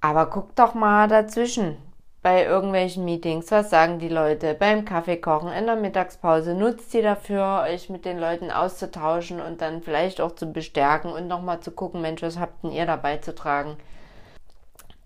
Aber 0.00 0.30
guck 0.30 0.56
doch 0.56 0.72
mal 0.72 1.08
dazwischen 1.08 1.76
bei 2.22 2.46
irgendwelchen 2.46 3.04
Meetings, 3.04 3.50
was 3.50 3.68
sagen 3.68 3.98
die 3.98 4.08
Leute 4.08 4.54
beim 4.54 4.86
Kaffeekochen 4.86 5.52
in 5.52 5.66
der 5.66 5.76
Mittagspause, 5.76 6.54
nutzt 6.54 6.90
sie 6.90 7.02
dafür, 7.02 7.66
euch 7.68 7.90
mit 7.90 8.06
den 8.06 8.18
Leuten 8.18 8.50
auszutauschen 8.50 9.42
und 9.42 9.60
dann 9.60 9.82
vielleicht 9.82 10.22
auch 10.22 10.32
zu 10.32 10.46
bestärken 10.46 11.12
und 11.12 11.28
nochmal 11.28 11.60
zu 11.60 11.70
gucken, 11.70 12.00
Mensch, 12.00 12.22
was 12.22 12.38
habt 12.38 12.64
denn 12.64 12.72
ihr 12.72 12.86
dabei 12.86 13.18
zu 13.18 13.34
tragen, 13.34 13.76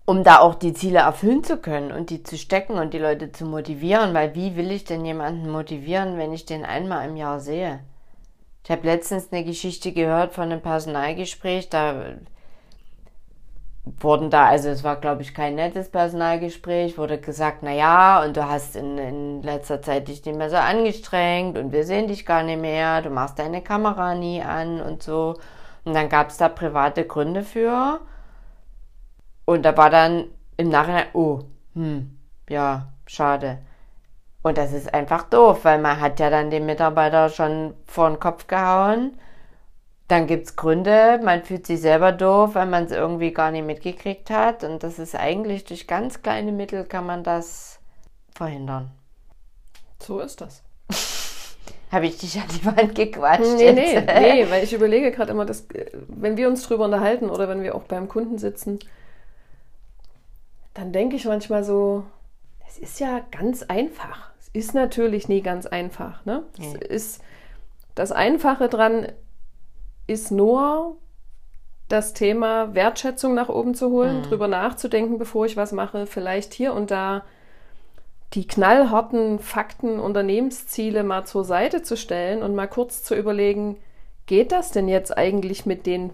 um 0.05 0.23
da 0.23 0.39
auch 0.39 0.55
die 0.55 0.73
Ziele 0.73 0.99
erfüllen 0.99 1.43
zu 1.43 1.57
können 1.57 1.91
und 1.91 2.09
die 2.09 2.23
zu 2.23 2.37
stecken 2.37 2.73
und 2.73 2.93
die 2.93 2.99
Leute 2.99 3.31
zu 3.31 3.45
motivieren, 3.45 4.13
weil 4.13 4.35
wie 4.35 4.55
will 4.55 4.71
ich 4.71 4.83
denn 4.83 5.05
jemanden 5.05 5.49
motivieren, 5.49 6.17
wenn 6.17 6.33
ich 6.33 6.45
den 6.45 6.65
einmal 6.65 7.07
im 7.07 7.15
Jahr 7.15 7.39
sehe? 7.39 7.79
Ich 8.63 8.71
habe 8.71 8.85
letztens 8.85 9.31
eine 9.31 9.43
Geschichte 9.43 9.91
gehört 9.93 10.33
von 10.33 10.45
einem 10.45 10.61
Personalgespräch, 10.61 11.69
da 11.69 12.15
wurden 13.85 14.29
da, 14.29 14.47
also 14.47 14.69
es 14.69 14.83
war 14.83 14.97
glaube 14.97 15.21
ich 15.21 15.33
kein 15.33 15.55
nettes 15.55 15.89
Personalgespräch, 15.89 16.97
wurde 16.97 17.17
gesagt, 17.17 17.59
na 17.61 17.73
ja, 17.73 18.23
und 18.23 18.35
du 18.37 18.47
hast 18.47 18.75
in, 18.75 18.97
in 18.97 19.43
letzter 19.43 19.81
Zeit 19.81 20.07
dich 20.07 20.23
nicht 20.25 20.37
mehr 20.37 20.49
so 20.49 20.55
angestrengt 20.55 21.57
und 21.57 21.71
wir 21.71 21.85
sehen 21.85 22.07
dich 22.07 22.25
gar 22.25 22.43
nicht 22.43 22.61
mehr, 22.61 23.01
du 23.01 23.09
machst 23.09 23.39
deine 23.39 23.61
Kamera 23.61 24.15
nie 24.15 24.41
an 24.41 24.81
und 24.81 25.03
so. 25.03 25.35
Und 25.85 25.93
dann 25.93 26.07
gab 26.07 26.29
es 26.29 26.37
da 26.37 26.47
private 26.47 27.05
Gründe 27.05 27.43
für. 27.43 27.99
Und 29.45 29.63
da 29.63 29.75
war 29.77 29.89
dann 29.89 30.25
im 30.57 30.69
Nachhinein, 30.69 31.07
oh, 31.13 31.41
hm, 31.73 32.17
ja, 32.49 32.93
schade. 33.05 33.59
Und 34.41 34.57
das 34.57 34.73
ist 34.73 34.93
einfach 34.93 35.23
doof, 35.23 35.63
weil 35.63 35.79
man 35.79 35.99
hat 35.99 36.19
ja 36.19 36.29
dann 36.29 36.49
den 36.49 36.65
Mitarbeiter 36.65 37.29
schon 37.29 37.73
vor 37.85 38.09
den 38.09 38.19
Kopf 38.19 38.47
gehauen 38.47 39.17
dann 40.07 40.27
gibt 40.27 40.45
es 40.45 40.55
Gründe, 40.55 41.19
man 41.23 41.43
fühlt 41.43 41.65
sich 41.65 41.81
selber 41.81 42.11
doof, 42.11 42.55
weil 42.55 42.67
man 42.67 42.85
es 42.85 42.91
irgendwie 42.91 43.31
gar 43.31 43.51
nicht 43.51 43.65
mitgekriegt 43.65 44.29
hat. 44.29 44.63
Und 44.63 44.83
das 44.83 44.99
ist 44.99 45.15
eigentlich 45.15 45.63
durch 45.63 45.87
ganz 45.87 46.21
kleine 46.21 46.51
Mittel 46.51 46.83
kann 46.83 47.05
man 47.05 47.23
das 47.23 47.79
verhindern. 48.35 48.91
So 50.01 50.19
ist 50.19 50.41
das. 50.41 50.61
Habe 51.91 52.07
ich 52.07 52.17
dich 52.17 52.37
an 52.37 52.47
die 52.49 52.65
Wand 52.65 52.95
gequatscht? 52.95 53.55
Nee, 53.55 53.71
nee, 53.71 54.01
nee, 54.01 54.45
weil 54.49 54.63
ich 54.63 54.73
überlege 54.73 55.11
gerade 55.11 55.31
immer, 55.31 55.45
dass, 55.45 55.67
wenn 56.07 56.37
wir 56.37 56.47
uns 56.47 56.67
drüber 56.67 56.85
unterhalten 56.85 57.29
oder 57.29 57.47
wenn 57.47 57.63
wir 57.63 57.73
auch 57.73 57.83
beim 57.83 58.07
Kunden 58.07 58.37
sitzen, 58.37 58.79
dann 60.73 60.91
denke 60.91 61.15
ich 61.15 61.25
manchmal 61.25 61.63
so, 61.63 62.03
es 62.67 62.77
ist 62.77 62.99
ja 62.99 63.21
ganz 63.31 63.63
einfach. 63.63 64.31
Es 64.39 64.49
ist 64.49 64.73
natürlich 64.73 65.27
nie 65.27 65.41
ganz 65.41 65.65
einfach. 65.65 66.25
Ne? 66.25 66.43
Es 66.59 66.73
ist 66.73 67.21
das 67.95 68.11
Einfache 68.11 68.69
dran 68.69 69.07
ist 70.07 70.31
nur 70.31 70.97
das 71.89 72.13
Thema 72.13 72.73
Wertschätzung 72.73 73.35
nach 73.35 73.49
oben 73.49 73.75
zu 73.75 73.91
holen, 73.91 74.19
mhm. 74.19 74.23
drüber 74.23 74.47
nachzudenken, 74.47 75.17
bevor 75.17 75.45
ich 75.45 75.57
was 75.57 75.71
mache, 75.71 76.07
vielleicht 76.07 76.53
hier 76.53 76.73
und 76.73 76.91
da 76.91 77.23
die 78.33 78.47
knallharten 78.47 79.37
Fakten, 79.37 79.99
Unternehmensziele 79.99 81.03
mal 81.03 81.23
zur 81.25 81.43
Seite 81.43 81.83
zu 81.83 81.95
stellen 81.95 82.41
und 82.41 82.55
mal 82.55 82.67
kurz 82.67 83.03
zu 83.03 83.15
überlegen, 83.15 83.77
geht 84.25 84.51
das 84.51 84.71
denn 84.71 84.87
jetzt 84.87 85.15
eigentlich 85.15 85.67
mit 85.67 85.85
den 85.85 86.09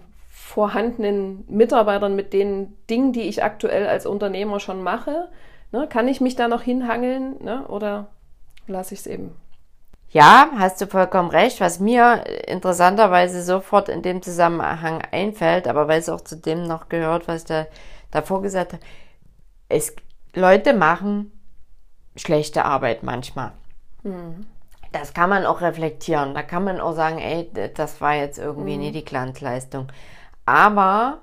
vorhandenen 0.50 1.44
Mitarbeitern, 1.48 2.16
mit 2.16 2.32
den 2.32 2.76
Dingen, 2.88 3.12
die 3.12 3.22
ich 3.22 3.44
aktuell 3.44 3.86
als 3.86 4.04
Unternehmer 4.04 4.58
schon 4.58 4.82
mache? 4.82 5.28
Ne, 5.72 5.86
kann 5.88 6.08
ich 6.08 6.20
mich 6.20 6.34
da 6.34 6.48
noch 6.48 6.62
hinhangeln 6.62 7.36
ne, 7.42 7.66
oder 7.68 8.08
lasse 8.66 8.94
ich 8.94 9.00
es 9.00 9.06
eben? 9.06 9.36
Ja, 10.10 10.50
hast 10.58 10.80
du 10.80 10.88
vollkommen 10.88 11.30
recht. 11.30 11.60
Was 11.60 11.78
mir 11.78 12.24
interessanterweise 12.48 13.44
sofort 13.44 13.88
in 13.88 14.02
dem 14.02 14.22
Zusammenhang 14.22 15.02
einfällt, 15.12 15.68
aber 15.68 15.86
weil 15.86 16.00
es 16.00 16.08
auch 16.08 16.20
zu 16.20 16.36
dem 16.36 16.64
noch 16.64 16.88
gehört, 16.88 17.28
was 17.28 17.44
der 17.44 17.68
davor 18.10 18.42
gesagt 18.42 18.72
hat, 18.72 18.80
es, 19.68 19.94
Leute 20.34 20.74
machen 20.74 21.30
schlechte 22.16 22.64
Arbeit 22.64 23.04
manchmal. 23.04 23.52
Mhm. 24.02 24.46
Das 24.90 25.14
kann 25.14 25.30
man 25.30 25.46
auch 25.46 25.60
reflektieren. 25.60 26.34
Da 26.34 26.42
kann 26.42 26.64
man 26.64 26.80
auch 26.80 26.94
sagen, 26.94 27.18
ey, 27.18 27.48
das 27.74 28.00
war 28.00 28.16
jetzt 28.16 28.38
irgendwie 28.38 28.74
mhm. 28.74 28.80
nie 28.80 28.90
die 28.90 29.04
Glanzleistung. 29.04 29.86
Aber 30.50 31.18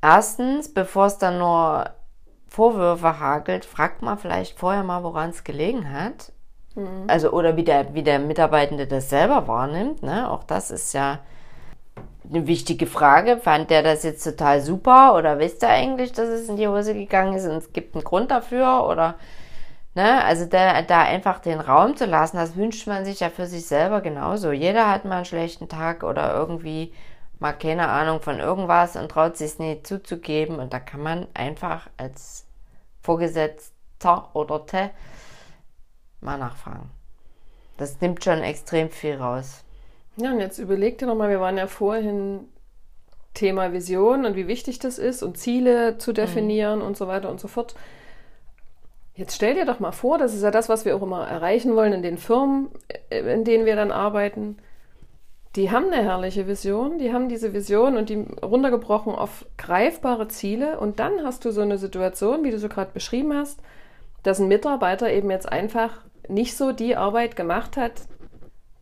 erstens, 0.00 0.72
bevor 0.72 1.06
es 1.06 1.18
dann 1.18 1.38
nur 1.38 1.90
Vorwürfe 2.46 3.18
hagelt, 3.18 3.64
fragt 3.64 4.02
man 4.02 4.18
vielleicht 4.18 4.58
vorher 4.58 4.84
mal, 4.84 5.02
woran 5.02 5.30
es 5.30 5.44
gelegen 5.44 5.92
hat 5.92 6.32
Mhm. 6.74 7.04
Also, 7.06 7.30
oder 7.30 7.56
wie 7.56 7.64
der, 7.64 7.94
wie 7.94 8.02
der 8.02 8.18
Mitarbeitende 8.18 8.86
das 8.86 9.10
selber 9.10 9.46
wahrnimmt. 9.48 10.02
Ne? 10.02 10.30
Auch 10.30 10.44
das 10.44 10.70
ist 10.70 10.92
ja 10.92 11.20
eine 12.28 12.46
wichtige 12.46 12.86
Frage. 12.86 13.36
Fand 13.36 13.70
der 13.70 13.82
das 13.82 14.02
jetzt 14.02 14.24
total 14.24 14.60
super 14.60 15.14
oder 15.14 15.38
wisst 15.38 15.62
er 15.62 15.70
eigentlich, 15.70 16.12
dass 16.12 16.28
es 16.28 16.48
in 16.48 16.56
die 16.56 16.68
Hose 16.68 16.94
gegangen 16.94 17.34
ist 17.34 17.46
und 17.46 17.56
es 17.56 17.72
gibt 17.72 17.94
einen 17.94 18.04
Grund 18.04 18.30
dafür 18.30 18.86
oder 18.88 19.16
ne, 19.94 20.24
also 20.24 20.46
da, 20.46 20.82
da 20.82 21.02
einfach 21.02 21.38
den 21.38 21.60
Raum 21.60 21.96
zu 21.96 22.06
lassen, 22.06 22.38
das 22.38 22.56
wünscht 22.56 22.86
man 22.86 23.04
sich 23.04 23.20
ja 23.20 23.28
für 23.30 23.46
sich 23.46 23.66
selber 23.66 24.00
genauso. 24.00 24.52
Jeder 24.52 24.90
hat 24.90 25.04
mal 25.04 25.16
einen 25.16 25.24
schlechten 25.26 25.68
Tag 25.68 26.02
oder 26.02 26.34
irgendwie 26.34 26.92
mal 27.44 27.52
keine 27.52 27.88
Ahnung 27.88 28.22
von 28.22 28.38
irgendwas 28.38 28.96
und 28.96 29.10
traut 29.10 29.36
sich 29.36 29.48
es 29.48 29.58
nicht 29.58 29.86
zuzugeben 29.86 30.60
und 30.60 30.72
da 30.72 30.80
kann 30.80 31.02
man 31.02 31.26
einfach 31.34 31.90
als 31.98 32.46
Vorgesetzter 33.02 34.30
oder 34.32 34.64
Te 34.64 34.88
mal 36.22 36.38
nachfragen. 36.38 36.88
Das 37.76 38.00
nimmt 38.00 38.24
schon 38.24 38.42
extrem 38.42 38.88
viel 38.88 39.16
raus. 39.16 39.62
Ja, 40.16 40.30
und 40.30 40.40
jetzt 40.40 40.58
überleg 40.58 40.96
dir 40.96 41.06
nochmal, 41.06 41.28
wir 41.28 41.40
waren 41.40 41.58
ja 41.58 41.66
vorhin 41.66 42.48
Thema 43.34 43.74
Vision 43.74 44.24
und 44.24 44.36
wie 44.36 44.48
wichtig 44.48 44.78
das 44.78 44.98
ist 44.98 45.22
und 45.22 45.36
Ziele 45.36 45.98
zu 45.98 46.14
definieren 46.14 46.78
mhm. 46.78 46.86
und 46.86 46.96
so 46.96 47.08
weiter 47.08 47.28
und 47.28 47.40
so 47.40 47.48
fort. 47.48 47.74
Jetzt 49.16 49.34
stell 49.34 49.52
dir 49.52 49.66
doch 49.66 49.80
mal 49.80 49.92
vor, 49.92 50.16
das 50.16 50.32
ist 50.32 50.42
ja 50.42 50.50
das, 50.50 50.70
was 50.70 50.86
wir 50.86 50.96
auch 50.96 51.02
immer 51.02 51.28
erreichen 51.28 51.76
wollen 51.76 51.92
in 51.92 52.02
den 52.02 52.16
Firmen, 52.16 52.70
äh, 53.10 53.20
in 53.34 53.44
denen 53.44 53.66
wir 53.66 53.76
dann 53.76 53.92
arbeiten. 53.92 54.56
Die 55.56 55.70
haben 55.70 55.92
eine 55.92 56.02
herrliche 56.02 56.48
Vision, 56.48 56.98
die 56.98 57.12
haben 57.12 57.28
diese 57.28 57.52
Vision 57.52 57.96
und 57.96 58.08
die 58.08 58.26
runtergebrochen 58.42 59.14
auf 59.14 59.46
greifbare 59.56 60.26
Ziele 60.26 60.80
und 60.80 60.98
dann 60.98 61.22
hast 61.22 61.44
du 61.44 61.52
so 61.52 61.60
eine 61.60 61.78
Situation, 61.78 62.42
wie 62.42 62.50
du 62.50 62.58
so 62.58 62.68
gerade 62.68 62.90
beschrieben 62.92 63.32
hast, 63.34 63.60
dass 64.24 64.40
ein 64.40 64.48
Mitarbeiter 64.48 65.12
eben 65.12 65.30
jetzt 65.30 65.50
einfach 65.50 66.00
nicht 66.28 66.56
so 66.56 66.72
die 66.72 66.96
Arbeit 66.96 67.36
gemacht 67.36 67.76
hat, 67.76 67.92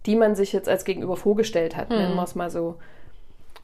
die 0.07 0.17
man 0.17 0.35
sich 0.35 0.53
jetzt 0.53 0.69
als 0.69 0.85
Gegenüber 0.85 1.17
vorgestellt 1.17 1.77
hat, 1.77 1.91
hm. 1.91 1.97
nennen 1.97 2.17
wir 2.17 2.23
es 2.23 2.35
mal 2.35 2.51
so. 2.51 2.77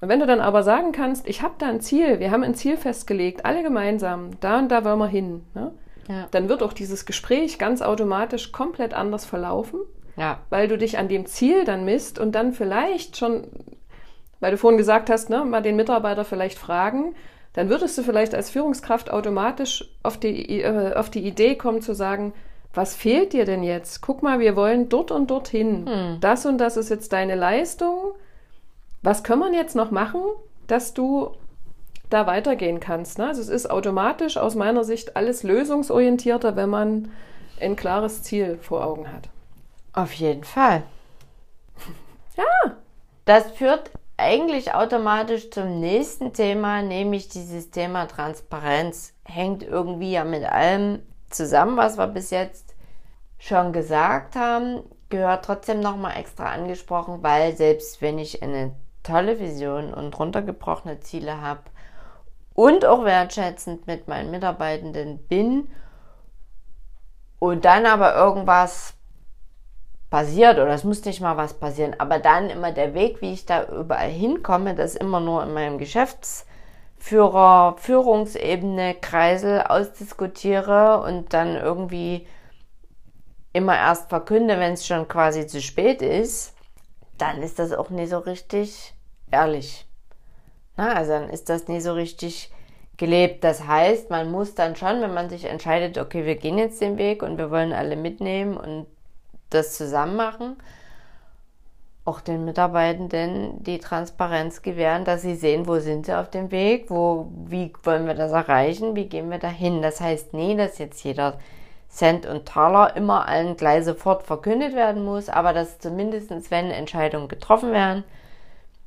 Und 0.00 0.08
wenn 0.08 0.20
du 0.20 0.26
dann 0.26 0.40
aber 0.40 0.62
sagen 0.62 0.92
kannst, 0.92 1.26
ich 1.28 1.42
habe 1.42 1.54
da 1.58 1.66
ein 1.66 1.80
Ziel, 1.80 2.20
wir 2.20 2.30
haben 2.30 2.44
ein 2.44 2.54
Ziel 2.54 2.76
festgelegt, 2.76 3.44
alle 3.44 3.62
gemeinsam, 3.62 4.30
da 4.40 4.58
und 4.58 4.68
da 4.68 4.84
wollen 4.84 4.98
wir 4.98 5.08
hin, 5.08 5.44
ne? 5.54 5.72
ja. 6.08 6.26
dann 6.30 6.48
wird 6.48 6.62
auch 6.62 6.72
dieses 6.72 7.06
Gespräch 7.06 7.58
ganz 7.58 7.82
automatisch 7.82 8.52
komplett 8.52 8.94
anders 8.94 9.24
verlaufen, 9.24 9.80
ja. 10.18 10.40
weil 10.50 10.68
du 10.68 10.76
dich 10.76 10.98
an 10.98 11.08
dem 11.08 11.26
Ziel 11.26 11.64
dann 11.64 11.84
misst 11.84 12.18
und 12.18 12.32
dann 12.32 12.52
vielleicht 12.52 13.16
schon, 13.16 13.46
weil 14.40 14.50
du 14.50 14.58
vorhin 14.58 14.78
gesagt 14.78 15.10
hast, 15.10 15.30
ne, 15.30 15.44
mal 15.44 15.62
den 15.62 15.76
Mitarbeiter 15.76 16.24
vielleicht 16.24 16.58
fragen, 16.58 17.14
dann 17.54 17.68
würdest 17.68 17.96
du 17.98 18.02
vielleicht 18.02 18.34
als 18.34 18.50
Führungskraft 18.50 19.10
automatisch 19.10 19.88
auf 20.02 20.18
die, 20.18 20.60
äh, 20.60 20.94
auf 20.94 21.10
die 21.10 21.26
Idee 21.26 21.56
kommen 21.56 21.82
zu 21.82 21.94
sagen, 21.94 22.32
was 22.74 22.94
fehlt 22.94 23.32
dir 23.32 23.44
denn 23.44 23.62
jetzt? 23.62 24.02
Guck 24.02 24.22
mal, 24.22 24.38
wir 24.38 24.54
wollen 24.54 24.88
dort 24.88 25.10
und 25.10 25.30
dorthin. 25.30 25.86
Hm. 25.88 26.18
Das 26.20 26.46
und 26.46 26.58
das 26.58 26.76
ist 26.76 26.90
jetzt 26.90 27.12
deine 27.12 27.34
Leistung. 27.34 28.12
Was 29.02 29.24
können 29.24 29.40
wir 29.40 29.52
jetzt 29.52 29.74
noch 29.74 29.90
machen, 29.90 30.20
dass 30.66 30.94
du 30.94 31.32
da 32.10 32.26
weitergehen 32.26 32.78
kannst? 32.78 33.18
Ne? 33.18 33.26
Also 33.26 33.40
es 33.40 33.48
ist 33.48 33.70
automatisch 33.70 34.36
aus 34.36 34.54
meiner 34.54 34.84
Sicht 34.84 35.16
alles 35.16 35.42
lösungsorientierter, 35.42 36.56
wenn 36.56 36.68
man 36.68 37.10
ein 37.60 37.74
klares 37.74 38.22
Ziel 38.22 38.58
vor 38.60 38.84
Augen 38.84 39.12
hat. 39.12 39.28
Auf 39.92 40.12
jeden 40.14 40.44
Fall. 40.44 40.82
ja. 42.36 42.76
Das 43.24 43.50
führt 43.52 43.90
eigentlich 44.16 44.74
automatisch 44.74 45.50
zum 45.50 45.80
nächsten 45.80 46.32
Thema, 46.32 46.82
nämlich 46.82 47.28
dieses 47.28 47.70
Thema 47.70 48.06
Transparenz. 48.06 49.14
Hängt 49.24 49.62
irgendwie 49.62 50.12
ja 50.12 50.24
mit 50.24 50.44
allem 50.44 51.02
zusammen, 51.30 51.76
was 51.76 51.98
wir 51.98 52.06
bis 52.06 52.30
jetzt 52.30 52.74
schon 53.38 53.72
gesagt 53.72 54.34
haben, 54.34 54.82
gehört 55.08 55.44
trotzdem 55.44 55.80
nochmal 55.80 56.16
extra 56.16 56.52
angesprochen, 56.52 57.22
weil 57.22 57.56
selbst 57.56 58.02
wenn 58.02 58.18
ich 58.18 58.42
eine 58.42 58.74
tolle 59.02 59.38
Vision 59.38 59.94
und 59.94 60.18
runtergebrochene 60.18 61.00
Ziele 61.00 61.40
habe 61.40 61.62
und 62.54 62.84
auch 62.84 63.04
wertschätzend 63.04 63.86
mit 63.86 64.08
meinen 64.08 64.30
Mitarbeitenden 64.30 65.18
bin 65.28 65.70
und 67.38 67.64
dann 67.64 67.86
aber 67.86 68.16
irgendwas 68.16 68.94
passiert 70.10 70.58
oder 70.58 70.70
es 70.70 70.84
muss 70.84 71.04
nicht 71.04 71.20
mal 71.20 71.36
was 71.36 71.54
passieren, 71.54 71.94
aber 71.98 72.18
dann 72.18 72.50
immer 72.50 72.72
der 72.72 72.94
Weg, 72.94 73.20
wie 73.20 73.32
ich 73.32 73.46
da 73.46 73.68
überall 73.68 74.08
hinkomme, 74.08 74.74
das 74.74 74.94
immer 74.94 75.20
nur 75.20 75.42
in 75.42 75.52
meinem 75.52 75.78
Geschäftsführer, 75.78 77.76
Führungsebene, 77.78 78.94
Kreisel 78.94 79.62
ausdiskutiere 79.62 81.02
und 81.02 81.34
dann 81.34 81.56
irgendwie 81.56 82.26
immer 83.52 83.76
erst 83.76 84.08
verkünde, 84.08 84.58
wenn 84.58 84.72
es 84.74 84.86
schon 84.86 85.08
quasi 85.08 85.46
zu 85.46 85.60
spät 85.60 86.00
ist, 86.00 86.54
dann 87.18 87.42
ist 87.42 87.58
das 87.58 87.72
auch 87.72 87.90
nicht 87.90 88.10
so 88.10 88.18
richtig 88.18 88.94
ehrlich. 89.30 89.86
Na, 90.76 90.94
also 90.94 91.12
dann 91.12 91.28
ist 91.28 91.48
das 91.48 91.68
nie 91.68 91.80
so 91.80 91.92
richtig 91.92 92.50
gelebt. 92.96 93.44
Das 93.44 93.66
heißt, 93.66 94.10
man 94.10 94.30
muss 94.30 94.54
dann 94.54 94.76
schon, 94.76 95.00
wenn 95.00 95.12
man 95.12 95.28
sich 95.28 95.44
entscheidet, 95.44 95.98
okay, 95.98 96.24
wir 96.24 96.36
gehen 96.36 96.56
jetzt 96.56 96.80
den 96.80 96.98
Weg 96.98 97.22
und 97.22 97.36
wir 97.36 97.50
wollen 97.50 97.72
alle 97.72 97.96
mitnehmen 97.96 98.56
und 98.56 98.86
das 99.50 99.76
zusammen 99.76 100.16
machen, 100.16 100.56
auch 102.04 102.20
den 102.20 102.44
Mitarbeitenden 102.44 103.62
die 103.62 103.78
Transparenz 103.78 104.62
gewähren, 104.62 105.04
dass 105.04 105.22
sie 105.22 105.34
sehen, 105.34 105.66
wo 105.66 105.78
sind 105.78 106.06
sie 106.06 106.18
auf 106.18 106.30
dem 106.30 106.50
Weg, 106.50 106.88
wo, 106.88 107.30
wie 107.46 107.72
wollen 107.82 108.06
wir 108.06 108.14
das 108.14 108.32
erreichen, 108.32 108.96
wie 108.96 109.06
gehen 109.06 109.30
wir 109.30 109.38
dahin. 109.38 109.82
Das 109.82 110.00
heißt 110.00 110.32
nie, 110.32 110.56
dass 110.56 110.78
jetzt 110.78 111.04
jeder 111.04 111.38
Cent 111.88 112.26
und 112.26 112.46
Taler 112.46 112.96
immer 112.96 113.28
allen 113.28 113.56
gleich 113.56 113.84
sofort 113.84 114.22
verkündet 114.22 114.74
werden 114.74 115.04
muss, 115.04 115.28
aber 115.28 115.52
dass 115.52 115.78
zumindest, 115.78 116.30
wenn 116.50 116.70
Entscheidungen 116.70 117.28
getroffen 117.28 117.72
werden, 117.72 118.04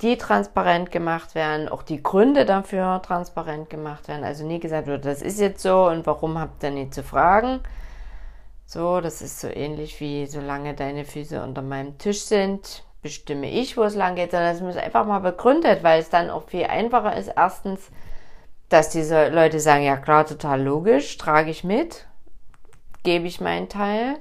die 0.02 0.18
transparent 0.18 0.92
gemacht 0.92 1.36
werden, 1.36 1.70
auch 1.70 1.84
die 1.84 2.02
Gründe 2.02 2.46
dafür 2.46 3.02
transparent 3.04 3.70
gemacht 3.70 4.08
werden. 4.08 4.24
Also 4.24 4.46
nie 4.46 4.60
gesagt 4.60 4.88
wird, 4.88 5.06
das 5.06 5.22
ist 5.22 5.40
jetzt 5.40 5.62
so 5.62 5.88
und 5.88 6.08
warum 6.08 6.40
habt 6.40 6.64
ihr 6.64 6.72
nicht 6.72 6.94
zu 6.94 7.04
fragen, 7.04 7.60
so, 8.72 9.02
das 9.02 9.22
ist 9.22 9.42
so 9.42 9.50
ähnlich 9.50 10.00
wie 10.00 10.26
solange 10.28 10.74
deine 10.74 11.04
Füße 11.04 11.44
unter 11.44 11.62
meinem 11.62 11.98
Tisch 11.98 12.22
sind, 12.22 12.86
bestimme 13.02 13.52
ich, 13.52 13.76
wo 13.76 13.84
es 13.84 13.96
lang 13.96 14.16
geht, 14.16 14.32
sondern 14.32 14.56
es 14.56 14.62
muss 14.62 14.78
einfach 14.78 15.06
mal 15.06 15.20
begründet, 15.20 15.84
weil 15.84 16.00
es 16.00 16.10
dann 16.10 16.30
auch 16.30 16.48
viel 16.48 16.64
einfacher 16.64 17.18
ist. 17.18 17.34
Erstens, 17.36 17.90
dass 18.70 18.90
diese 18.90 19.28
Leute 19.28 19.60
sagen, 19.60 19.84
ja 19.84 19.98
klar, 19.98 20.26
total 20.26 20.62
logisch, 20.62 21.18
trage 21.18 21.52
ich 21.52 21.66
mit, 21.66 22.08
gebe 23.04 23.28
ich 23.28 23.42
meinen 23.42 23.68
Teil. 23.68 24.16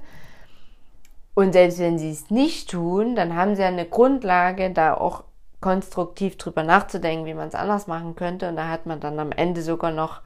Und 1.35 1.53
selbst 1.53 1.79
wenn 1.79 2.01
sie 2.01 2.11
es 2.11 2.31
nicht 2.31 2.71
tun, 2.71 3.15
dann 3.15 3.37
haben 3.37 3.55
sie 3.55 3.63
ja 3.63 3.69
eine 3.69 3.87
Grundlage, 3.87 4.73
da 4.73 4.95
auch 4.95 5.23
konstruktiv 5.61 6.39
drüber 6.39 6.65
nachzudenken, 6.65 7.25
wie 7.25 7.35
man 7.35 7.47
es 7.47 7.55
anders 7.55 7.87
machen 7.87 8.17
könnte. 8.17 8.49
Und 8.49 8.57
da 8.57 8.67
hat 8.67 8.85
man 8.85 8.99
dann 8.99 9.21
am 9.21 9.31
Ende 9.31 9.63
sogar 9.63 9.93
noch 9.93 10.23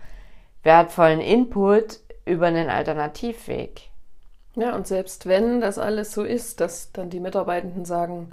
wertvollen 0.62 1.20
Input 1.20 2.00
über 2.24 2.46
einen 2.46 2.70
Alternativweg. 2.70 3.90
Ja, 4.56 4.74
und 4.74 4.86
selbst 4.86 5.26
wenn 5.26 5.60
das 5.60 5.78
alles 5.78 6.12
so 6.12 6.22
ist, 6.22 6.60
dass 6.60 6.92
dann 6.92 7.10
die 7.10 7.20
Mitarbeitenden 7.20 7.84
sagen, 7.84 8.30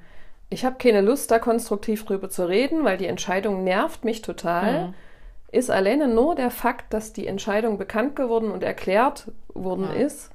ich 0.49 0.65
habe 0.65 0.75
keine 0.77 1.01
Lust, 1.01 1.31
da 1.31 1.39
konstruktiv 1.39 2.05
drüber 2.05 2.29
zu 2.29 2.47
reden, 2.47 2.83
weil 2.83 2.97
die 2.97 3.07
Entscheidung 3.07 3.63
nervt 3.63 4.03
mich 4.03 4.21
total, 4.21 4.87
mhm. 4.87 4.93
ist 5.51 5.71
alleine 5.71 6.07
nur 6.07 6.35
der 6.35 6.51
Fakt, 6.51 6.93
dass 6.93 7.13
die 7.13 7.25
Entscheidung 7.25 7.77
bekannt 7.77 8.15
geworden 8.15 8.51
und 8.51 8.61
erklärt 8.61 9.31
worden 9.53 9.87
ja. 9.95 10.05
ist, 10.05 10.29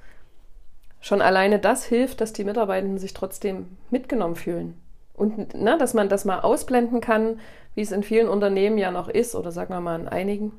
schon 1.00 1.22
alleine 1.22 1.58
das 1.58 1.84
hilft, 1.84 2.20
dass 2.20 2.32
die 2.32 2.44
Mitarbeitenden 2.44 2.98
sich 2.98 3.14
trotzdem 3.14 3.76
mitgenommen 3.90 4.36
fühlen. 4.36 4.80
Und 5.14 5.54
na, 5.54 5.78
dass 5.78 5.94
man 5.94 6.08
das 6.08 6.24
mal 6.24 6.40
ausblenden 6.40 7.00
kann, 7.00 7.40
wie 7.74 7.82
es 7.82 7.92
in 7.92 8.02
vielen 8.02 8.28
Unternehmen 8.28 8.78
ja 8.78 8.90
noch 8.90 9.08
ist, 9.08 9.34
oder 9.34 9.52
sagen 9.52 9.72
wir 9.72 9.80
mal 9.80 10.00
in 10.00 10.08
einigen 10.08 10.58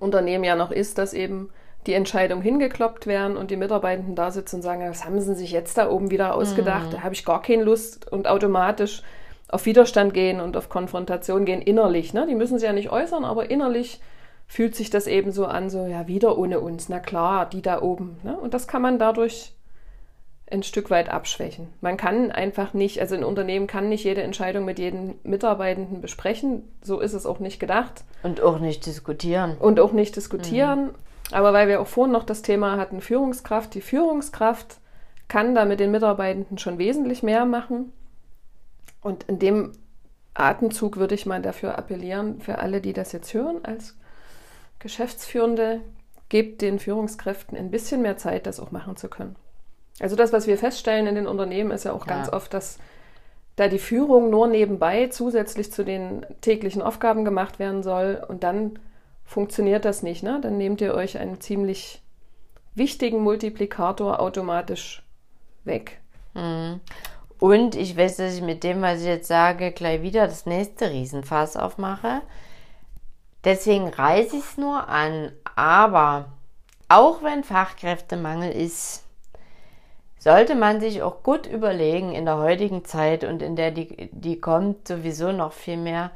Unternehmen 0.00 0.44
ja 0.44 0.56
noch 0.56 0.70
ist, 0.70 0.98
dass 0.98 1.14
eben 1.14 1.50
die 1.86 1.94
Entscheidung 1.94 2.42
hingekloppt 2.42 3.06
werden 3.06 3.36
und 3.36 3.50
die 3.50 3.56
Mitarbeitenden 3.56 4.14
da 4.14 4.30
sitzen 4.30 4.56
und 4.56 4.62
sagen, 4.62 4.88
was 4.88 5.04
haben 5.04 5.20
sie 5.20 5.34
sich 5.34 5.50
jetzt 5.50 5.78
da 5.78 5.90
oben 5.90 6.10
wieder 6.10 6.34
ausgedacht? 6.34 6.88
Mhm. 6.88 6.90
Da 6.92 7.02
habe 7.02 7.14
ich 7.14 7.24
gar 7.24 7.42
keine 7.42 7.64
Lust 7.64 8.10
und 8.12 8.28
automatisch 8.28 9.02
auf 9.48 9.66
Widerstand 9.66 10.14
gehen 10.14 10.40
und 10.40 10.56
auf 10.56 10.68
Konfrontation 10.68 11.44
gehen 11.44 11.60
innerlich. 11.60 12.14
Ne? 12.14 12.26
Die 12.26 12.34
müssen 12.34 12.58
sie 12.58 12.66
ja 12.66 12.72
nicht 12.72 12.90
äußern, 12.90 13.24
aber 13.24 13.50
innerlich 13.50 14.00
fühlt 14.46 14.74
sich 14.74 14.90
das 14.90 15.06
eben 15.06 15.32
so 15.32 15.46
an, 15.46 15.70
so 15.70 15.86
ja, 15.86 16.06
wieder 16.06 16.38
ohne 16.38 16.60
uns. 16.60 16.88
Na 16.88 17.00
klar, 17.00 17.46
die 17.46 17.62
da 17.62 17.82
oben. 17.82 18.16
Ne? 18.22 18.36
Und 18.36 18.54
das 18.54 18.68
kann 18.68 18.82
man 18.82 18.98
dadurch 18.98 19.52
ein 20.50 20.62
Stück 20.62 20.90
weit 20.90 21.08
abschwächen. 21.08 21.68
Man 21.80 21.96
kann 21.96 22.30
einfach 22.30 22.74
nicht, 22.74 23.00
also 23.00 23.14
ein 23.14 23.24
Unternehmen 23.24 23.66
kann 23.66 23.88
nicht 23.88 24.04
jede 24.04 24.22
Entscheidung 24.22 24.64
mit 24.64 24.78
jedem 24.78 25.14
Mitarbeitenden 25.22 26.00
besprechen. 26.00 26.62
So 26.82 27.00
ist 27.00 27.14
es 27.14 27.26
auch 27.26 27.38
nicht 27.38 27.58
gedacht. 27.58 28.04
Und 28.22 28.40
auch 28.40 28.58
nicht 28.58 28.84
diskutieren. 28.86 29.56
Und 29.58 29.80
auch 29.80 29.92
nicht 29.92 30.14
diskutieren. 30.14 30.84
Mhm. 30.84 30.94
Aber 31.32 31.52
weil 31.52 31.68
wir 31.68 31.80
auch 31.80 31.86
vorhin 31.86 32.12
noch 32.12 32.24
das 32.24 32.42
Thema 32.42 32.76
hatten, 32.76 33.00
Führungskraft, 33.00 33.74
die 33.74 33.80
Führungskraft 33.80 34.78
kann 35.28 35.54
da 35.54 35.64
mit 35.64 35.80
den 35.80 35.90
Mitarbeitenden 35.90 36.58
schon 36.58 36.78
wesentlich 36.78 37.22
mehr 37.22 37.46
machen. 37.46 37.92
Und 39.00 39.24
in 39.24 39.38
dem 39.38 39.72
Atemzug 40.34 40.96
würde 40.96 41.14
ich 41.14 41.26
mal 41.26 41.42
dafür 41.42 41.78
appellieren, 41.78 42.40
für 42.40 42.58
alle, 42.58 42.80
die 42.80 42.92
das 42.92 43.12
jetzt 43.12 43.32
hören, 43.34 43.64
als 43.64 43.96
Geschäftsführende, 44.78 45.80
gebt 46.28 46.62
den 46.62 46.78
Führungskräften 46.78 47.58
ein 47.58 47.70
bisschen 47.70 48.02
mehr 48.02 48.16
Zeit, 48.16 48.46
das 48.46 48.60
auch 48.60 48.70
machen 48.70 48.96
zu 48.96 49.08
können. 49.08 49.36
Also 50.00 50.16
das, 50.16 50.32
was 50.32 50.46
wir 50.46 50.56
feststellen 50.56 51.06
in 51.06 51.14
den 51.14 51.26
Unternehmen, 51.26 51.70
ist 51.70 51.84
ja 51.84 51.92
auch 51.92 52.06
ja. 52.06 52.14
ganz 52.14 52.32
oft, 52.32 52.54
dass 52.54 52.78
da 53.56 53.68
die 53.68 53.78
Führung 53.78 54.30
nur 54.30 54.46
nebenbei 54.46 55.08
zusätzlich 55.08 55.72
zu 55.72 55.84
den 55.84 56.24
täglichen 56.40 56.80
Aufgaben 56.80 57.24
gemacht 57.24 57.58
werden 57.58 57.82
soll 57.82 58.22
und 58.26 58.44
dann 58.44 58.78
funktioniert 59.32 59.84
das 59.84 60.02
nicht. 60.02 60.22
Ne? 60.22 60.38
Dann 60.40 60.58
nehmt 60.58 60.80
ihr 60.80 60.94
euch 60.94 61.18
einen 61.18 61.40
ziemlich 61.40 62.02
wichtigen 62.74 63.22
Multiplikator 63.22 64.20
automatisch 64.20 65.02
weg. 65.64 66.00
Mhm. 66.34 66.80
Und 67.38 67.74
ich 67.74 67.96
weiß, 67.96 68.18
dass 68.18 68.34
ich 68.34 68.42
mit 68.42 68.62
dem, 68.62 68.82
was 68.82 69.00
ich 69.00 69.06
jetzt 69.06 69.26
sage, 69.26 69.72
gleich 69.72 70.02
wieder 70.02 70.26
das 70.26 70.46
nächste 70.46 70.90
Riesenfass 70.90 71.56
aufmache. 71.56 72.22
Deswegen 73.44 73.88
reiße 73.88 74.36
ich 74.36 74.44
es 74.44 74.58
nur 74.58 74.88
an. 74.88 75.32
Aber 75.56 76.26
auch 76.88 77.22
wenn 77.22 77.42
Fachkräftemangel 77.42 78.52
ist, 78.52 79.04
sollte 80.18 80.54
man 80.54 80.80
sich 80.80 81.02
auch 81.02 81.24
gut 81.24 81.46
überlegen 81.46 82.12
in 82.12 82.26
der 82.26 82.38
heutigen 82.38 82.84
Zeit 82.84 83.24
und 83.24 83.42
in 83.42 83.56
der 83.56 83.72
die, 83.72 84.10
die 84.12 84.40
kommt 84.40 84.86
sowieso 84.86 85.32
noch 85.32 85.52
viel 85.52 85.78
mehr, 85.78 86.12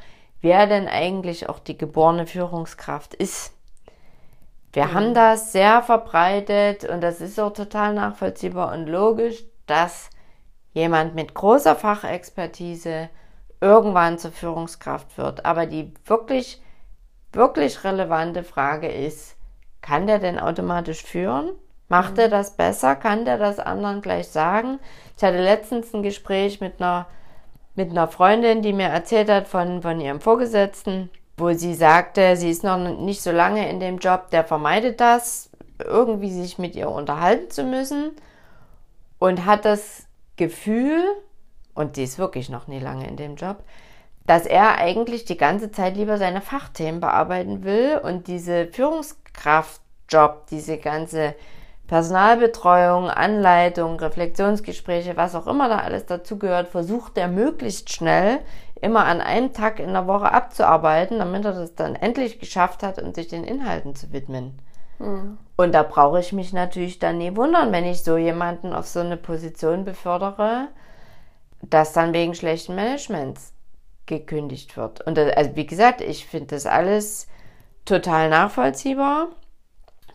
wer 0.47 0.69
denn 0.69 0.87
eigentlich 0.87 1.49
auch 1.49 1.59
die 1.59 1.77
geborene 1.77 2.25
Führungskraft 2.25 3.15
ist. 3.15 3.53
Wir 4.73 4.85
mhm. 4.85 4.95
haben 4.95 5.15
das 5.15 5.51
sehr 5.51 5.83
verbreitet 5.83 6.85
und 6.85 7.01
das 7.01 7.21
ist 7.21 7.41
auch 7.41 7.53
total 7.53 7.95
nachvollziehbar 7.95 8.73
und 8.73 8.87
logisch, 8.87 9.43
dass 9.67 10.09
jemand 10.73 11.17
mit 11.17 11.35
großer 11.35 11.75
Fachexpertise 11.75 13.09
irgendwann 13.61 14.21
zur 14.21 14.31
Führungskraft 14.31 15.19
wird. 15.19 15.45
Aber 15.45 15.67
die 15.67 15.93
wirklich, 16.05 16.63
wirklich 17.33 17.83
relevante 17.83 18.45
Frage 18.45 18.87
ist, 18.87 19.37
kann 19.81 20.07
der 20.07 20.21
denn 20.21 20.39
automatisch 20.39 21.03
führen? 21.03 21.51
Macht 21.89 22.13
mhm. 22.13 22.21
er 22.21 22.29
das 22.29 22.57
besser? 22.57 22.95
Kann 22.95 23.25
der 23.25 23.39
das 23.39 23.59
anderen 23.59 24.01
gleich 24.01 24.29
sagen? 24.29 24.79
Ich 25.17 25.25
hatte 25.25 25.43
letztens 25.43 25.93
ein 25.93 26.05
Gespräch 26.05 26.61
mit 26.61 26.81
einer, 26.81 27.07
mit 27.77 27.91
einer 27.91 28.09
Freundin, 28.09 28.63
die 28.63 28.73
mir 28.73 28.89
erzählt 28.89 29.31
hat 29.31 29.47
von, 29.47 29.83
von 29.83 30.01
ihrem 30.01 30.21
Vorgesetzten, 30.21 31.11
wo 31.37 31.53
sie 31.53 31.75
sagte, 31.75 32.37
sie 32.37 32.51
ist 32.51 32.65
noch 32.65 32.79
nicht 32.79 33.23
so 33.23 33.31
lange 33.31 33.69
in 33.69 33.79
dem 33.79 33.99
Job, 33.99 34.31
der 34.31 34.45
vermeidet 34.45 35.01
das, 35.01 35.51
irgendwie 35.85 36.33
sich 36.33 36.59
mit 36.59 36.75
ihr 36.75 36.91
unterhalten 36.91 37.51
zu 37.51 37.65
müssen. 37.65 38.13
Und 39.19 39.45
hat 39.45 39.65
das 39.65 40.07
Gefühl, 40.37 41.03
und 41.75 41.97
die 41.97 42.05
ist 42.05 42.19
wirklich 42.19 42.49
noch 42.49 42.67
nie 42.67 42.81
lange 42.81 43.07
in 43.07 43.17
dem 43.17 43.37
Job, 43.37 43.63
dass 44.27 44.47
er 44.47 44.79
eigentlich 44.79 45.25
die 45.25 45.37
ganze 45.37 45.71
Zeit 45.71 45.97
lieber 45.97 46.19
seine 46.19 46.41
Fachthemen 46.41 47.01
bearbeiten 47.01 47.63
will 47.65 48.01
und 48.03 48.27
diese 48.27 48.67
Führungskraftjob, 48.67 50.47
diese 50.51 50.79
ganze 50.79 51.35
Personalbetreuung, 51.87 53.09
Anleitung, 53.09 53.99
Reflexionsgespräche, 54.01 55.17
was 55.17 55.35
auch 55.35 55.47
immer 55.47 55.69
da 55.69 55.79
alles 55.79 56.07
dazugehört, 56.07 56.69
versucht 56.69 57.17
er 57.17 57.29
möglichst 57.29 57.93
schnell 57.93 58.41
immer 58.81 59.05
an 59.05 59.21
einem 59.21 59.53
Tag 59.53 59.79
in 59.79 59.93
der 59.93 60.07
Woche 60.07 60.33
abzuarbeiten, 60.33 61.19
damit 61.19 61.45
er 61.45 61.53
das 61.53 61.75
dann 61.75 61.95
endlich 61.95 62.41
geschafft 62.41 62.83
hat 62.83 63.01
und 63.01 63.15
sich 63.15 63.29
den 63.29 63.45
Inhalten 63.45 63.95
zu 63.95 64.13
widmen. 64.13 64.59
Mhm. 64.99 65.39
Und 65.57 65.73
da 65.73 65.83
brauche 65.83 66.21
ich 66.21 66.33
mich 66.33 66.53
natürlich 66.53 66.99
dann 66.99 67.19
nie 67.19 67.37
wundern, 67.37 67.73
wenn 67.73 67.85
ich 67.85 68.03
so 68.03 68.17
jemanden 68.17 68.73
auf 68.73 68.87
so 68.87 69.01
eine 69.01 69.17
Position 69.17 69.85
befördere, 69.85 70.69
dass 71.63 71.93
dann 71.93 72.13
wegen 72.13 72.35
schlechten 72.35 72.75
Managements 72.75 73.53
gekündigt 74.07 74.77
wird. 74.77 75.01
Und 75.07 75.17
das, 75.17 75.37
also 75.37 75.57
wie 75.57 75.67
gesagt, 75.67 76.01
ich 76.01 76.27
finde 76.27 76.49
das 76.49 76.67
alles 76.67 77.29
total 77.85 78.29
nachvollziehbar. 78.29 79.29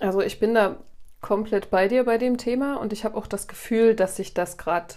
Also 0.00 0.20
ich 0.20 0.38
bin 0.38 0.54
da 0.54 0.76
komplett 1.20 1.70
bei 1.70 1.88
dir 1.88 2.04
bei 2.04 2.18
dem 2.18 2.38
Thema 2.38 2.76
und 2.76 2.92
ich 2.92 3.04
habe 3.04 3.16
auch 3.16 3.26
das 3.26 3.48
Gefühl, 3.48 3.94
dass 3.94 4.16
sich 4.16 4.32
das 4.32 4.58
gerade 4.58 4.94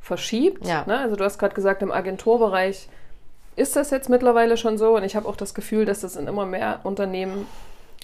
verschiebt. 0.00 0.66
Ja. 0.66 0.84
Ne? 0.86 0.98
Also 0.98 1.16
du 1.16 1.24
hast 1.24 1.38
gerade 1.38 1.54
gesagt, 1.54 1.82
im 1.82 1.92
Agenturbereich 1.92 2.88
ist 3.56 3.76
das 3.76 3.90
jetzt 3.90 4.08
mittlerweile 4.08 4.56
schon 4.56 4.78
so 4.78 4.96
und 4.96 5.04
ich 5.04 5.16
habe 5.16 5.28
auch 5.28 5.36
das 5.36 5.54
Gefühl, 5.54 5.84
dass 5.84 6.00
das 6.00 6.16
in 6.16 6.26
immer 6.26 6.46
mehr 6.46 6.80
Unternehmen 6.84 7.46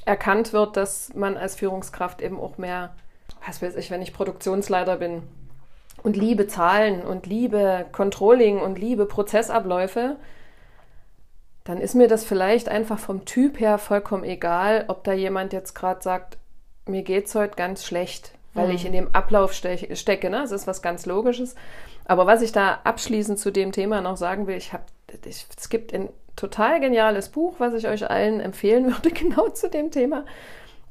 erkannt 0.04 0.52
wird, 0.52 0.76
dass 0.76 1.14
man 1.14 1.36
als 1.36 1.56
Führungskraft 1.56 2.22
eben 2.22 2.38
auch 2.40 2.58
mehr, 2.58 2.94
was 3.46 3.62
weiß 3.62 3.76
ich, 3.76 3.90
wenn 3.90 4.02
ich 4.02 4.12
Produktionsleiter 4.12 4.96
bin, 4.96 5.22
und 6.02 6.16
liebe 6.16 6.46
Zahlen 6.46 7.02
und 7.02 7.26
liebe 7.26 7.86
Controlling 7.92 8.60
und 8.60 8.78
liebe 8.78 9.06
Prozessabläufe, 9.06 10.16
dann 11.64 11.80
ist 11.80 11.94
mir 11.94 12.08
das 12.08 12.24
vielleicht 12.24 12.68
einfach 12.68 12.98
vom 12.98 13.24
Typ 13.24 13.60
her 13.60 13.78
vollkommen 13.78 14.24
egal, 14.24 14.84
ob 14.88 15.04
da 15.04 15.12
jemand 15.12 15.52
jetzt 15.52 15.74
gerade 15.74 16.02
sagt, 16.02 16.38
mir 16.86 17.02
geht's 17.02 17.34
heute 17.34 17.56
ganz 17.56 17.84
schlecht, 17.84 18.32
weil 18.54 18.68
mhm. 18.68 18.74
ich 18.74 18.86
in 18.86 18.92
dem 18.92 19.14
Ablauf 19.14 19.52
ste 19.52 19.94
stecke. 19.94 20.30
Ne? 20.30 20.40
Das 20.40 20.52
ist 20.52 20.66
was 20.66 20.80
ganz 20.80 21.04
Logisches. 21.04 21.54
Aber 22.06 22.26
was 22.26 22.40
ich 22.40 22.52
da 22.52 22.80
abschließend 22.84 23.38
zu 23.38 23.50
dem 23.50 23.72
Thema 23.72 24.00
noch 24.00 24.16
sagen 24.16 24.46
will, 24.46 24.56
ich 24.56 24.72
habe, 24.72 24.84
es 25.24 25.68
gibt 25.68 25.92
ein 25.94 26.08
total 26.36 26.80
geniales 26.80 27.28
Buch, 27.30 27.56
was 27.58 27.74
ich 27.74 27.88
euch 27.88 28.08
allen 28.10 28.40
empfehlen 28.40 28.86
würde, 28.86 29.10
genau 29.14 29.48
zu 29.48 29.68
dem 29.68 29.90
Thema. 29.90 30.24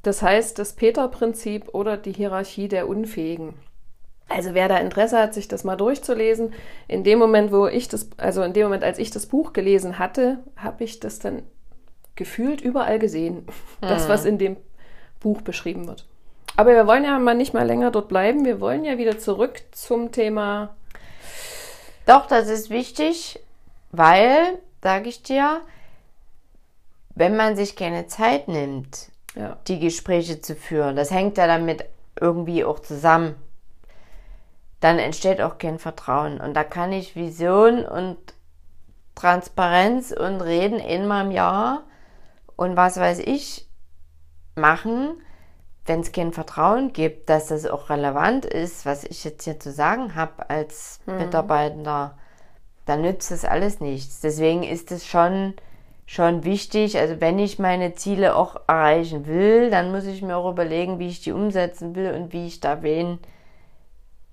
Das 0.02 0.22
heißt 0.22 0.58
das 0.58 0.74
Peter-Prinzip 0.74 1.74
oder 1.74 1.96
die 1.96 2.12
Hierarchie 2.12 2.68
der 2.68 2.88
Unfähigen. 2.88 3.54
Also 4.28 4.52
wer 4.52 4.68
da 4.68 4.76
Interesse 4.76 5.18
hat, 5.18 5.32
sich 5.32 5.48
das 5.48 5.64
mal 5.64 5.76
durchzulesen, 5.76 6.52
in 6.86 7.02
dem 7.02 7.18
Moment, 7.18 7.50
wo 7.50 7.66
ich 7.66 7.88
das, 7.88 8.10
also 8.18 8.42
in 8.42 8.52
dem 8.52 8.64
Moment, 8.64 8.84
als 8.84 8.98
ich 8.98 9.10
das 9.10 9.26
Buch 9.26 9.54
gelesen 9.54 9.98
hatte, 9.98 10.38
habe 10.56 10.84
ich 10.84 11.00
das 11.00 11.18
dann 11.18 11.42
gefühlt 12.14 12.60
überall 12.60 12.98
gesehen, 12.98 13.46
das, 13.80 14.08
was 14.08 14.24
mhm. 14.24 14.28
in 14.28 14.38
dem 14.38 14.56
Buch 15.20 15.40
beschrieben 15.40 15.88
wird. 15.88 16.06
Aber 16.56 16.74
wir 16.74 16.86
wollen 16.86 17.04
ja 17.04 17.18
mal 17.18 17.34
nicht 17.34 17.54
mal 17.54 17.66
länger 17.66 17.90
dort 17.90 18.08
bleiben. 18.08 18.44
Wir 18.44 18.60
wollen 18.60 18.84
ja 18.84 18.98
wieder 18.98 19.18
zurück 19.18 19.62
zum 19.70 20.12
Thema. 20.12 20.76
Doch, 22.04 22.26
das 22.26 22.48
ist 22.48 22.68
wichtig, 22.68 23.38
weil, 23.90 24.58
sage 24.82 25.08
ich 25.08 25.22
dir, 25.22 25.60
wenn 27.14 27.36
man 27.36 27.56
sich 27.56 27.76
keine 27.76 28.06
Zeit 28.06 28.48
nimmt, 28.48 29.10
ja. 29.34 29.56
die 29.66 29.80
Gespräche 29.80 30.40
zu 30.40 30.54
führen, 30.54 30.96
das 30.96 31.10
hängt 31.10 31.36
ja 31.36 31.46
damit 31.46 31.84
irgendwie 32.20 32.64
auch 32.64 32.80
zusammen 32.80 33.34
dann 34.80 34.98
entsteht 34.98 35.40
auch 35.40 35.58
kein 35.58 35.78
Vertrauen. 35.78 36.40
Und 36.40 36.54
da 36.54 36.64
kann 36.64 36.92
ich 36.92 37.16
Vision 37.16 37.84
und 37.84 38.16
Transparenz 39.14 40.12
und 40.12 40.40
Reden 40.40 40.80
einmal 40.80 41.26
im 41.26 41.32
Jahr 41.32 41.82
und 42.56 42.76
was 42.76 42.98
weiß 42.98 43.18
ich 43.20 43.68
machen, 44.54 45.20
wenn 45.86 46.00
es 46.00 46.12
kein 46.12 46.32
Vertrauen 46.32 46.92
gibt, 46.92 47.28
dass 47.28 47.48
das 47.48 47.66
auch 47.66 47.90
relevant 47.90 48.44
ist, 48.44 48.86
was 48.86 49.04
ich 49.04 49.24
jetzt 49.24 49.44
hier 49.44 49.58
zu 49.58 49.72
sagen 49.72 50.14
habe 50.14 50.50
als 50.50 51.00
mhm. 51.06 51.18
Mitarbeitender, 51.18 52.17
dann 52.88 53.02
nützt 53.02 53.30
das 53.30 53.44
alles 53.44 53.80
nichts. 53.80 54.20
Deswegen 54.20 54.62
ist 54.62 54.90
es 54.90 55.06
schon, 55.06 55.54
schon 56.06 56.44
wichtig, 56.44 56.98
also 56.98 57.20
wenn 57.20 57.38
ich 57.38 57.58
meine 57.58 57.94
Ziele 57.94 58.34
auch 58.34 58.56
erreichen 58.66 59.26
will, 59.26 59.70
dann 59.70 59.92
muss 59.92 60.06
ich 60.06 60.22
mir 60.22 60.36
auch 60.36 60.50
überlegen, 60.50 60.98
wie 60.98 61.08
ich 61.08 61.20
die 61.20 61.32
umsetzen 61.32 61.94
will 61.94 62.12
und 62.14 62.32
wie 62.32 62.46
ich 62.46 62.60
da 62.60 62.82
wen 62.82 63.18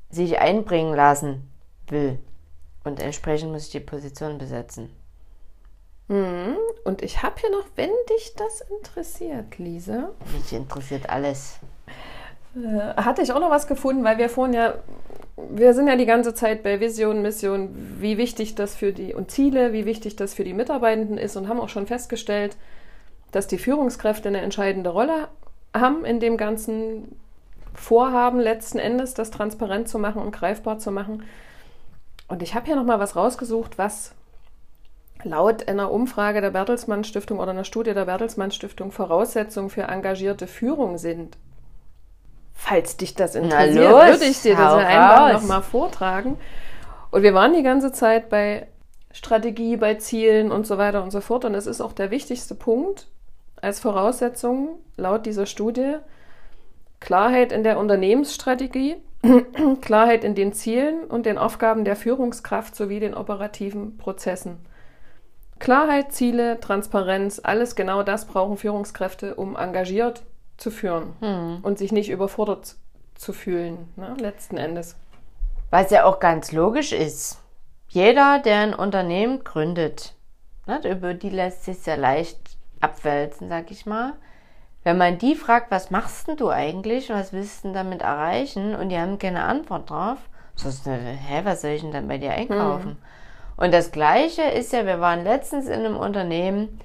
sich 0.09 0.39
einbringen 0.39 0.95
lassen 0.95 1.51
will. 1.87 2.19
Und 2.83 3.01
entsprechend 3.01 3.51
muss 3.51 3.65
ich 3.65 3.71
die 3.71 3.79
Position 3.79 4.37
besetzen. 4.37 4.89
Mhm. 6.07 6.55
Und 6.83 7.01
ich 7.01 7.23
habe 7.23 7.35
hier 7.39 7.51
noch, 7.51 7.65
wenn 7.75 7.89
dich 8.09 8.35
das 8.35 8.61
interessiert, 8.61 9.57
Lisa. 9.57 10.11
Mich 10.33 10.53
interessiert 10.53 11.09
alles. 11.09 11.59
Äh, 12.55 13.01
hatte 13.01 13.21
ich 13.21 13.31
auch 13.33 13.39
noch 13.39 13.49
was 13.49 13.67
gefunden, 13.67 14.03
weil 14.03 14.17
wir 14.17 14.29
vorhin 14.29 14.53
ja, 14.53 14.75
wir 15.37 15.73
sind 15.73 15.87
ja 15.87 15.95
die 15.95 16.05
ganze 16.05 16.33
Zeit 16.33 16.63
bei 16.63 16.79
Vision, 16.79 17.21
Mission, 17.21 17.69
wie 17.99 18.17
wichtig 18.17 18.55
das 18.55 18.75
für 18.75 18.93
die 18.93 19.13
und 19.13 19.31
Ziele, 19.31 19.73
wie 19.73 19.85
wichtig 19.85 20.15
das 20.15 20.33
für 20.33 20.43
die 20.43 20.53
Mitarbeitenden 20.53 21.17
ist 21.17 21.35
und 21.35 21.49
haben 21.49 21.59
auch 21.59 21.69
schon 21.69 21.87
festgestellt, 21.87 22.55
dass 23.31 23.47
die 23.47 23.57
Führungskräfte 23.57 24.29
eine 24.29 24.41
entscheidende 24.41 24.91
Rolle 24.91 25.27
haben 25.73 26.05
in 26.05 26.21
dem 26.21 26.37
ganzen 26.37 27.17
vorhaben, 27.73 28.39
letzten 28.39 28.79
Endes 28.79 29.13
das 29.13 29.31
transparent 29.31 29.89
zu 29.89 29.99
machen 29.99 30.21
und 30.21 30.31
greifbar 30.31 30.79
zu 30.79 30.91
machen. 30.91 31.23
Und 32.29 32.41
ich 32.41 32.55
habe 32.55 32.65
hier 32.65 32.77
nochmal 32.77 32.99
was 32.99 33.17
rausgesucht, 33.17 33.77
was 33.77 34.13
laut 35.23 35.67
einer 35.67 35.91
Umfrage 35.91 36.39
der 36.39 36.51
Bertelsmann 36.51 37.03
Stiftung 37.03 37.39
oder 37.39 37.51
einer 37.51 37.65
Studie 37.65 37.93
der 37.93 38.05
Bertelsmann 38.05 38.51
Stiftung 38.51 38.93
Voraussetzungen 38.93 39.69
für 39.69 39.83
engagierte 39.83 40.47
Führung 40.47 40.97
sind. 40.97 41.37
Falls 42.57 42.97
dich 42.97 43.13
das 43.13 43.35
interessiert, 43.35 43.91
los, 43.91 44.05
würde 44.07 44.25
ich 44.25 44.41
dir 44.41 44.55
das 44.55 44.73
einfach 44.73 45.33
nochmal 45.33 45.61
vortragen. 45.61 46.39
Und 47.11 47.21
wir 47.21 47.33
waren 47.33 47.53
die 47.53 47.63
ganze 47.63 47.91
Zeit 47.91 48.29
bei 48.29 48.67
Strategie, 49.11 49.77
bei 49.77 49.95
Zielen 49.95 50.51
und 50.51 50.65
so 50.65 50.77
weiter 50.77 51.03
und 51.03 51.11
so 51.11 51.21
fort. 51.21 51.45
Und 51.45 51.53
es 51.53 51.67
ist 51.67 51.81
auch 51.81 51.93
der 51.93 52.11
wichtigste 52.11 52.55
Punkt, 52.55 53.07
als 53.61 53.79
Voraussetzung 53.79 54.79
laut 54.97 55.25
dieser 55.25 55.45
Studie 55.45 55.97
Klarheit 57.01 57.51
in 57.51 57.63
der 57.63 57.77
Unternehmensstrategie, 57.77 58.95
Klarheit 59.81 60.23
in 60.23 60.33
den 60.33 60.53
Zielen 60.53 61.03
und 61.03 61.25
den 61.25 61.37
Aufgaben 61.37 61.85
der 61.85 61.95
Führungskraft 61.95 62.75
sowie 62.75 62.99
den 62.99 63.13
operativen 63.13 63.97
Prozessen. 63.97 64.57
Klarheit, 65.59 66.13
Ziele, 66.13 66.59
Transparenz, 66.59 67.39
alles 67.43 67.75
genau 67.75 68.01
das 68.01 68.25
brauchen 68.25 68.57
Führungskräfte, 68.57 69.35
um 69.35 69.55
engagiert 69.55 70.23
zu 70.57 70.71
führen 70.71 71.13
hm. 71.19 71.59
und 71.61 71.77
sich 71.77 71.91
nicht 71.91 72.09
überfordert 72.09 72.75
zu 73.15 73.33
fühlen, 73.33 73.91
ne, 73.95 74.15
letzten 74.19 74.57
Endes. 74.57 74.95
Was 75.69 75.91
ja 75.91 76.05
auch 76.05 76.19
ganz 76.19 76.51
logisch 76.51 76.91
ist. 76.91 77.41
Jeder, 77.87 78.39
der 78.39 78.59
ein 78.59 78.73
Unternehmen 78.73 79.43
gründet, 79.43 80.13
ne, 80.67 80.81
über 80.89 81.13
die 81.13 81.29
lässt 81.29 81.65
sich 81.65 81.79
sehr 81.79 81.97
leicht 81.97 82.39
abwälzen, 82.81 83.49
sag 83.49 83.71
ich 83.71 83.85
mal. 83.85 84.13
Wenn 84.83 84.97
man 84.97 85.17
die 85.17 85.35
fragt, 85.35 85.71
was 85.71 85.89
machst 85.89 86.27
denn 86.27 86.37
du 86.37 86.49
eigentlich, 86.49 87.09
was 87.09 87.33
willst 87.33 87.63
du 87.63 87.69
denn 87.69 87.73
damit 87.73 88.01
erreichen, 88.01 88.75
und 88.75 88.89
die 88.89 88.99
haben 88.99 89.17
keine 89.17 89.43
Antwort 89.43 89.89
drauf, 89.89 90.17
so 90.55 90.69
ist 90.69 90.87
eine, 90.87 90.99
hä, 90.99 91.41
was 91.43 91.61
soll 91.61 91.71
ich 91.71 91.81
denn 91.81 91.91
dann 91.91 92.07
bei 92.07 92.17
dir 92.17 92.31
einkaufen? 92.31 92.91
Hm. 92.91 92.97
Und 93.57 93.73
das 93.73 93.91
Gleiche 93.91 94.43
ist 94.43 94.73
ja, 94.73 94.85
wir 94.85 94.99
waren 94.99 95.23
letztens 95.23 95.67
in 95.67 95.85
einem 95.85 95.97
Unternehmen 95.97 96.79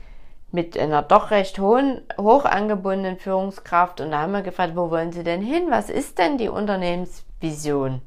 mit 0.53 0.79
einer 0.79 1.03
doch 1.03 1.31
recht 1.31 1.59
hohen, 1.59 2.01
hoch 2.19 2.45
angebundenen 2.45 3.19
Führungskraft 3.19 4.01
und 4.01 4.11
da 4.11 4.23
haben 4.23 4.33
wir 4.33 4.43
gefragt, 4.43 4.75
wo 4.75 4.91
wollen 4.91 5.13
Sie 5.13 5.23
denn 5.23 5.43
hin? 5.43 5.67
Was 5.71 5.91
ist 5.91 6.19
denn 6.19 6.39
die 6.39 6.49
Unternehmensvision? 6.49 8.03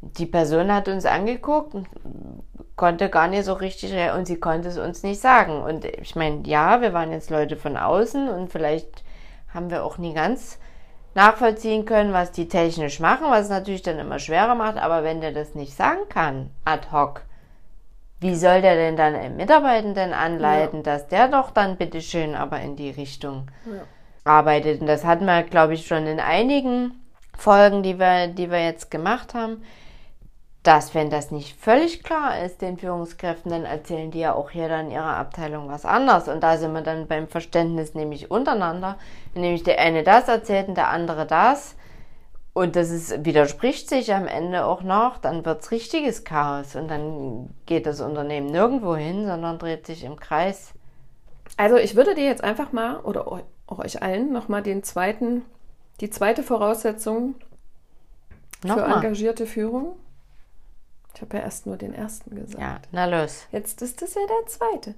Die 0.00 0.26
Person 0.26 0.72
hat 0.72 0.88
uns 0.88 1.04
angeguckt 1.04 1.74
und 1.74 1.86
konnte 2.76 3.10
gar 3.10 3.28
nicht 3.28 3.44
so 3.44 3.52
richtig 3.52 3.92
und 4.16 4.26
sie 4.26 4.38
konnte 4.38 4.68
es 4.68 4.78
uns 4.78 5.02
nicht 5.02 5.20
sagen. 5.20 5.62
Und 5.62 5.84
ich 5.84 6.16
meine, 6.16 6.46
ja, 6.46 6.80
wir 6.80 6.94
waren 6.94 7.12
jetzt 7.12 7.28
Leute 7.28 7.56
von 7.56 7.76
außen 7.76 8.28
und 8.28 8.50
vielleicht 8.50 9.02
haben 9.52 9.70
wir 9.70 9.84
auch 9.84 9.98
nie 9.98 10.14
ganz 10.14 10.58
nachvollziehen 11.14 11.84
können, 11.84 12.12
was 12.12 12.30
die 12.30 12.48
technisch 12.48 13.00
machen, 13.00 13.26
was 13.28 13.46
es 13.46 13.50
natürlich 13.50 13.82
dann 13.82 13.98
immer 13.98 14.20
schwerer 14.20 14.54
macht. 14.54 14.76
Aber 14.76 15.02
wenn 15.02 15.20
der 15.20 15.32
das 15.32 15.54
nicht 15.54 15.74
sagen 15.74 16.08
kann, 16.08 16.50
ad 16.64 16.88
hoc, 16.92 17.22
wie 18.20 18.34
soll 18.34 18.62
der 18.62 18.74
denn 18.74 18.96
dann 18.96 19.14
einen 19.14 19.36
Mitarbeitenden 19.36 20.12
anleiten, 20.12 20.78
ja. 20.78 20.82
dass 20.82 21.08
der 21.08 21.28
doch 21.28 21.50
dann 21.50 21.76
bitteschön 21.76 22.34
aber 22.34 22.60
in 22.60 22.76
die 22.76 22.90
Richtung 22.90 23.46
ja. 23.66 23.82
arbeitet? 24.24 24.80
Und 24.80 24.86
das 24.86 25.04
hatten 25.04 25.24
wir, 25.24 25.42
glaube 25.44 25.74
ich, 25.74 25.86
schon 25.86 26.06
in 26.06 26.20
einigen 26.20 26.92
Folgen, 27.36 27.82
die 27.82 27.98
wir, 27.98 28.28
die 28.28 28.50
wir 28.50 28.64
jetzt 28.64 28.90
gemacht 28.90 29.34
haben, 29.34 29.62
dass 30.64 30.94
wenn 30.94 31.08
das 31.08 31.30
nicht 31.30 31.58
völlig 31.58 32.02
klar 32.02 32.44
ist 32.44 32.60
den 32.60 32.76
Führungskräften, 32.76 33.50
dann 33.50 33.64
erzählen 33.64 34.10
die 34.10 34.18
ja 34.18 34.34
auch 34.34 34.50
hier 34.50 34.68
dann 34.68 34.90
ihrer 34.90 35.16
Abteilung 35.16 35.68
was 35.68 35.86
anderes. 35.86 36.28
Und 36.28 36.42
da 36.42 36.56
sind 36.56 36.72
wir 36.72 36.82
dann 36.82 37.06
beim 37.06 37.28
Verständnis 37.28 37.94
nämlich 37.94 38.30
untereinander, 38.30 38.98
nämlich 39.34 39.62
der 39.62 39.78
eine 39.78 40.02
das 40.02 40.28
erzählt 40.28 40.68
und 40.68 40.76
der 40.76 40.88
andere 40.88 41.24
das 41.24 41.76
und 42.58 42.74
das 42.74 42.90
ist, 42.90 43.24
widerspricht 43.24 43.88
sich 43.88 44.12
am 44.12 44.26
Ende 44.26 44.64
auch 44.64 44.82
noch, 44.82 45.18
dann 45.18 45.44
wird 45.44 45.62
es 45.62 45.70
richtiges 45.70 46.24
Chaos 46.24 46.74
und 46.74 46.88
dann 46.88 47.50
geht 47.66 47.86
das 47.86 48.00
Unternehmen 48.00 48.48
nirgendwo 48.48 48.96
hin, 48.96 49.26
sondern 49.26 49.60
dreht 49.60 49.86
sich 49.86 50.02
im 50.02 50.16
Kreis. 50.16 50.72
Also 51.56 51.76
ich 51.76 51.94
würde 51.94 52.16
dir 52.16 52.24
jetzt 52.24 52.42
einfach 52.42 52.72
mal 52.72 52.98
oder 52.98 53.28
auch 53.28 53.78
euch 53.78 54.02
allen 54.02 54.32
nochmal 54.32 54.64
den 54.64 54.82
zweiten, 54.82 55.44
die 56.00 56.10
zweite 56.10 56.42
Voraussetzung 56.42 57.36
für 58.60 58.66
Nochmal. 58.66 58.96
engagierte 58.96 59.46
Führung. 59.46 59.96
Ich 61.14 61.22
habe 61.22 61.36
ja 61.36 61.44
erst 61.44 61.66
nur 61.66 61.76
den 61.76 61.94
ersten 61.94 62.34
gesagt. 62.34 62.60
Ja, 62.60 62.80
na 62.90 63.06
los. 63.06 63.46
Jetzt 63.52 63.82
ist 63.82 64.02
das 64.02 64.14
ja 64.14 64.20
der 64.26 64.46
zweite. 64.46 64.94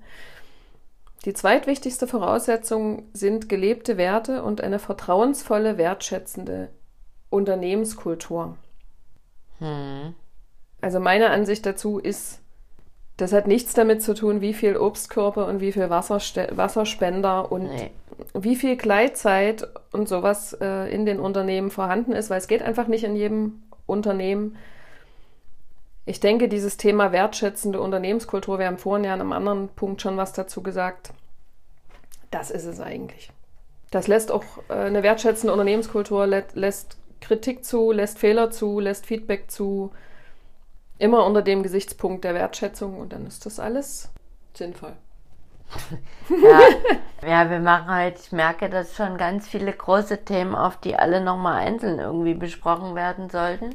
Die 1.26 1.34
zweitwichtigste 1.34 2.06
Voraussetzung 2.06 3.02
sind 3.12 3.50
gelebte 3.50 3.98
Werte 3.98 4.42
und 4.42 4.62
eine 4.62 4.78
vertrauensvolle, 4.78 5.76
wertschätzende 5.76 6.70
Unternehmenskultur. 7.30 8.56
Hm. 9.58 10.14
Also 10.80 11.00
meine 11.00 11.30
Ansicht 11.30 11.66
dazu 11.66 11.98
ist, 11.98 12.40
das 13.16 13.32
hat 13.32 13.46
nichts 13.46 13.74
damit 13.74 14.02
zu 14.02 14.14
tun, 14.14 14.40
wie 14.40 14.54
viel 14.54 14.76
Obstkörper 14.76 15.46
und 15.46 15.60
wie 15.60 15.72
viel 15.72 15.90
Wasserste 15.90 16.48
Wasserspender 16.52 17.52
und 17.52 17.64
nee. 17.64 17.90
wie 18.32 18.56
viel 18.56 18.76
Gleitzeit 18.76 19.68
und 19.92 20.08
sowas 20.08 20.56
äh, 20.60 20.92
in 20.92 21.04
den 21.04 21.20
Unternehmen 21.20 21.70
vorhanden 21.70 22.12
ist, 22.12 22.30
weil 22.30 22.38
es 22.38 22.48
geht 22.48 22.62
einfach 22.62 22.86
nicht 22.86 23.04
in 23.04 23.16
jedem 23.16 23.62
Unternehmen. 23.86 24.56
Ich 26.06 26.20
denke, 26.20 26.48
dieses 26.48 26.78
Thema 26.78 27.12
wertschätzende 27.12 27.80
Unternehmenskultur, 27.80 28.58
wir 28.58 28.66
haben 28.66 28.78
vorhin 28.78 29.04
ja 29.04 29.12
an 29.12 29.20
einem 29.20 29.32
anderen 29.32 29.68
Punkt 29.68 30.00
schon 30.00 30.16
was 30.16 30.32
dazu 30.32 30.62
gesagt, 30.62 31.12
das 32.30 32.50
ist 32.50 32.64
es 32.64 32.80
eigentlich. 32.80 33.30
Das 33.90 34.08
lässt 34.08 34.32
auch 34.32 34.44
äh, 34.70 34.74
eine 34.74 35.02
wertschätzende 35.02 35.52
Unternehmenskultur, 35.52 36.26
lä 36.26 36.42
lässt 36.54 36.96
Kritik 37.20 37.64
zu, 37.64 37.92
lässt 37.92 38.18
Fehler 38.18 38.50
zu, 38.50 38.80
lässt 38.80 39.06
Feedback 39.06 39.50
zu. 39.50 39.92
Immer 40.98 41.24
unter 41.24 41.42
dem 41.42 41.62
Gesichtspunkt 41.62 42.24
der 42.24 42.34
Wertschätzung 42.34 42.98
und 42.98 43.12
dann 43.12 43.26
ist 43.26 43.46
das 43.46 43.58
alles 43.58 44.10
sinnvoll. 44.54 44.92
ja, 46.28 47.28
ja, 47.28 47.50
wir 47.50 47.60
machen 47.60 47.88
halt, 47.88 48.18
ich 48.18 48.32
merke, 48.32 48.68
dass 48.68 48.96
schon 48.96 49.16
ganz 49.16 49.48
viele 49.48 49.72
große 49.72 50.24
Themen, 50.24 50.54
auf 50.54 50.76
die 50.78 50.96
alle 50.96 51.20
nochmal 51.20 51.64
einzeln 51.64 52.00
irgendwie 52.00 52.34
besprochen 52.34 52.94
werden 52.94 53.30
sollten. 53.30 53.74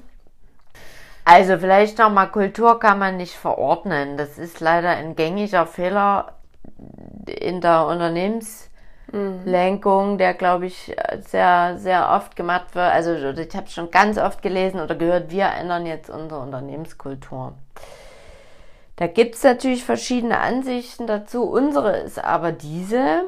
Also 1.23 1.57
vielleicht 1.57 1.97
nochmal, 1.97 2.31
Kultur 2.31 2.79
kann 2.79 2.99
man 2.99 3.17
nicht 3.17 3.33
verordnen. 3.33 4.17
Das 4.17 4.37
ist 4.37 4.59
leider 4.59 4.89
ein 4.89 5.15
gängiger 5.15 5.65
Fehler 5.65 6.33
in 7.25 7.61
der 7.61 7.85
Unternehmens- 7.87 8.69
mhm. 9.15 9.41
Lenkung, 9.45 10.17
der, 10.17 10.33
glaube 10.33 10.65
ich, 10.67 10.95
sehr, 11.21 11.77
sehr 11.77 12.11
oft 12.11 12.35
gemacht 12.35 12.75
wird. 12.75 12.91
Also 12.91 13.13
ich 13.15 13.55
habe 13.55 13.67
schon 13.69 13.89
ganz 13.89 14.17
oft 14.17 14.41
gelesen 14.41 14.79
oder 14.79 14.95
gehört, 14.95 15.31
wir 15.31 15.45
ändern 15.45 15.85
jetzt 15.85 16.09
unsere 16.09 16.41
Unternehmenskultur. 16.41 17.53
Da 18.97 19.07
gibt 19.07 19.35
es 19.35 19.43
natürlich 19.43 19.83
verschiedene 19.83 20.39
Ansichten 20.39 21.07
dazu. 21.07 21.43
Unsere 21.43 21.97
ist 21.97 22.23
aber 22.23 22.51
diese, 22.51 23.25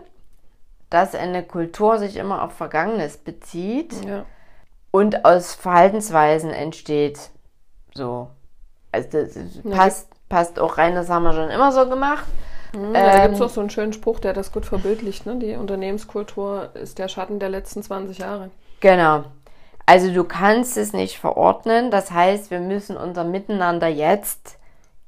dass 0.90 1.16
eine 1.16 1.44
Kultur 1.44 1.98
sich 1.98 2.16
immer 2.16 2.44
auf 2.44 2.54
Vergangenes 2.54 3.18
bezieht 3.18 3.94
ja. 4.06 4.26
und 4.92 5.26
aus 5.26 5.56
Verhaltensweisen 5.56 6.52
entsteht. 6.52 7.32
So. 7.94 8.30
Also 8.92 9.10
das 9.10 9.38
passt, 9.70 10.10
passt 10.30 10.60
auch 10.60 10.78
rein, 10.78 10.96
das 10.96 11.10
haben 11.10 11.24
wir 11.24 11.34
schon 11.34 11.50
immer 11.50 11.72
so 11.74 11.90
gemacht. 11.90 12.26
Mhm, 12.74 12.96
ja, 12.96 13.12
da 13.12 13.22
gibt 13.24 13.36
es 13.36 13.40
ähm, 13.40 13.46
auch 13.46 13.50
so 13.50 13.62
einen 13.62 13.70
schönen 13.70 13.94
Spruch, 13.94 14.20
der 14.20 14.34
das 14.34 14.52
gut 14.52 14.66
verbildlicht. 14.66 15.26
Ne? 15.26 15.38
Die 15.38 15.56
Unternehmenskultur 15.56 16.70
ist 16.74 17.00
der 17.00 17.08
Schatten 17.08 17.40
der 17.40 17.50
letzten 17.50 17.84
20 17.84 18.18
Jahre. 18.20 18.50
Genau. 18.80 19.24
Also 19.86 20.14
du 20.14 20.24
kannst 20.24 20.78
es 20.78 20.94
nicht 20.94 21.18
verordnen. 21.18 21.92
Das 21.92 22.12
heißt, 22.12 22.52
wir 22.52 22.60
müssen 22.60 22.98
unser 22.98 23.24
Miteinander 23.24 23.88
jetzt 23.88 24.58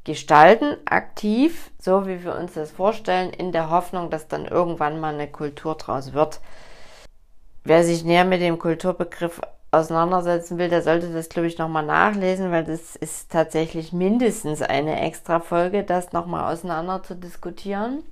gestalten, 0.06 0.78
aktiv, 0.86 1.70
so 1.80 2.08
wie 2.08 2.24
wir 2.24 2.36
uns 2.36 2.54
das 2.54 2.72
vorstellen, 2.72 3.32
in 3.32 3.52
der 3.52 3.70
Hoffnung, 3.70 4.10
dass 4.10 4.28
dann 4.28 4.46
irgendwann 4.46 5.00
mal 5.00 5.14
eine 5.14 5.28
Kultur 5.28 5.76
draus 5.76 6.14
wird. 6.14 6.40
Wer 7.64 7.84
sich 7.84 8.04
näher 8.04 8.26
mit 8.26 8.42
dem 8.42 8.58
Kulturbegriff 8.58 9.42
auseinandersetzen 9.72 10.58
will, 10.58 10.70
der 10.70 10.82
sollte 10.82 11.12
das, 11.14 11.30
glaube 11.30 11.48
ich, 11.48 11.58
nochmal 11.58 11.86
nachlesen, 11.86 12.52
weil 12.52 12.64
das 12.64 12.96
ist 12.96 13.32
tatsächlich 13.32 13.94
mindestens 13.94 14.62
eine 14.62 15.00
extra 15.02 15.40
Folge, 15.40 15.84
das 15.84 16.12
nochmal 16.12 16.52
auseinander 16.52 17.04
zu 17.04 17.16
diskutieren. 17.16 18.04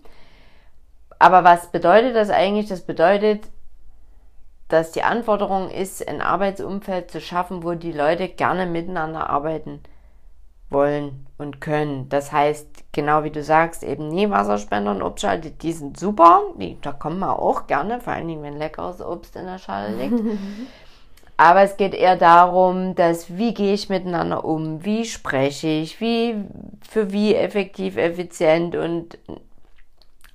Aber 1.19 1.43
was 1.43 1.71
bedeutet 1.71 2.15
das 2.15 2.29
eigentlich? 2.29 2.67
Das 2.67 2.81
bedeutet, 2.81 3.49
dass 4.67 4.91
die 4.91 5.01
Anforderung 5.01 5.71
ist, 5.71 6.07
ein 6.07 6.21
Arbeitsumfeld 6.21 7.09
zu 7.09 7.21
schaffen, 7.21 7.63
wo 7.63 7.73
die 7.73 7.93
Leute 7.93 8.27
gerne 8.27 8.67
miteinander 8.67 9.29
arbeiten 9.29 9.81
wollen 10.69 11.25
und 11.37 11.61
können. 11.61 12.09
Das 12.09 12.31
heißt, 12.31 12.91
genau 12.91 13.23
wie 13.23 13.31
du 13.31 13.41
sagst, 13.41 13.83
eben 13.83 14.09
nie 14.09 14.29
Wasserspender 14.29 14.91
und 14.91 15.01
Obstschale, 15.01 15.39
die, 15.39 15.51
die 15.51 15.71
sind 15.71 15.97
super, 15.97 16.41
die, 16.59 16.77
da 16.81 16.91
kommen 16.91 17.19
wir 17.19 17.39
auch 17.39 17.67
gerne, 17.67 18.01
vor 18.01 18.13
allen 18.13 18.27
Dingen, 18.27 18.43
wenn 18.43 18.57
leckeres 18.57 19.01
Obst 19.01 19.35
in 19.37 19.45
der 19.45 19.57
Schale 19.57 19.95
liegt. 19.95 20.19
Aber 21.37 21.61
es 21.61 21.77
geht 21.77 21.93
eher 21.93 22.15
darum, 22.15 22.95
dass 22.95 23.37
wie 23.37 23.53
gehe 23.53 23.75
ich 23.75 23.89
miteinander 23.89 24.43
um, 24.43 24.83
wie 24.83 25.05
spreche 25.05 25.67
ich, 25.67 26.01
wie 26.01 26.35
für 26.89 27.11
wie 27.11 27.35
effektiv, 27.35 27.95
effizient 27.95 28.75
und 28.75 29.19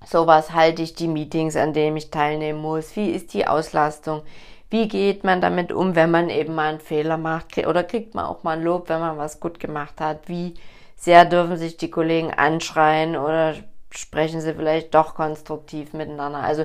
sowas 0.06 0.52
halte 0.52 0.82
ich 0.82 0.94
die 0.94 1.08
Meetings, 1.08 1.56
an 1.56 1.72
denen 1.72 1.96
ich 1.96 2.10
teilnehmen 2.10 2.62
muss, 2.62 2.94
wie 2.94 3.10
ist 3.10 3.34
die 3.34 3.48
Auslastung, 3.48 4.22
wie 4.70 4.88
geht 4.88 5.24
man 5.24 5.40
damit 5.40 5.72
um, 5.72 5.96
wenn 5.96 6.10
man 6.10 6.30
eben 6.30 6.54
mal 6.54 6.70
einen 6.70 6.80
Fehler 6.80 7.16
macht? 7.16 7.58
Oder 7.58 7.82
kriegt 7.82 8.14
man 8.14 8.24
auch 8.24 8.42
mal 8.44 8.56
ein 8.56 8.62
Lob, 8.62 8.88
wenn 8.88 9.00
man 9.00 9.18
was 9.18 9.40
gut 9.40 9.60
gemacht 9.60 10.00
hat, 10.00 10.28
wie 10.28 10.54
sehr 10.96 11.24
dürfen 11.24 11.56
sich 11.56 11.76
die 11.76 11.90
Kollegen 11.90 12.32
anschreien 12.32 13.16
oder 13.16 13.54
sprechen 13.90 14.40
sie 14.40 14.54
vielleicht 14.54 14.94
doch 14.94 15.14
konstruktiv 15.14 15.92
miteinander. 15.92 16.38
Also 16.38 16.64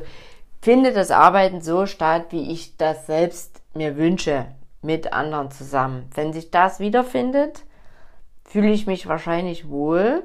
findet 0.61 0.95
das 0.95 1.11
Arbeiten 1.11 1.61
so 1.61 1.85
statt, 1.85 2.27
wie 2.29 2.51
ich 2.51 2.77
das 2.77 3.07
selbst 3.07 3.61
mir 3.73 3.97
wünsche 3.97 4.45
mit 4.81 5.13
anderen 5.13 5.51
zusammen. 5.51 6.09
Wenn 6.13 6.33
sich 6.33 6.51
das 6.51 6.79
wiederfindet, 6.79 7.63
fühle 8.43 8.71
ich 8.71 8.87
mich 8.87 9.07
wahrscheinlich 9.07 9.69
wohl. 9.69 10.23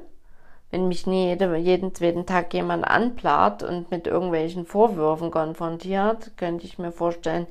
wenn 0.71 0.87
mich 0.87 1.05
nie 1.05 1.27
jede, 1.27 1.55
jeden 1.57 1.93
zweiten 1.93 2.25
Tag 2.25 2.51
jemand 2.51 2.83
anplant 2.83 3.61
und 3.61 3.91
mit 3.91 4.07
irgendwelchen 4.07 4.65
Vorwürfen 4.65 5.29
konfrontiert, 5.29 6.35
könnte 6.35 6.65
ich 6.65 6.79
mir 6.79 6.91
vorstellen, 6.91 7.45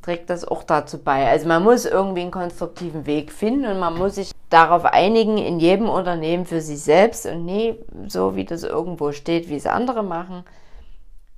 trägt 0.00 0.30
das 0.30 0.46
auch 0.46 0.62
dazu 0.62 0.98
bei. 0.98 1.28
Also 1.28 1.46
man 1.46 1.62
muss 1.62 1.84
irgendwie 1.84 2.22
einen 2.22 2.30
konstruktiven 2.30 3.04
Weg 3.04 3.32
finden 3.32 3.66
und 3.66 3.78
man 3.78 3.98
muss 3.98 4.14
sich 4.14 4.32
darauf 4.48 4.86
einigen, 4.86 5.36
in 5.36 5.60
jedem 5.60 5.90
Unternehmen 5.90 6.46
für 6.46 6.62
sich 6.62 6.80
selbst 6.80 7.26
und 7.26 7.44
nie 7.44 7.74
so, 8.06 8.34
wie 8.34 8.46
das 8.46 8.62
irgendwo 8.62 9.12
steht, 9.12 9.50
wie 9.50 9.56
es 9.56 9.66
andere 9.66 10.02
machen, 10.02 10.44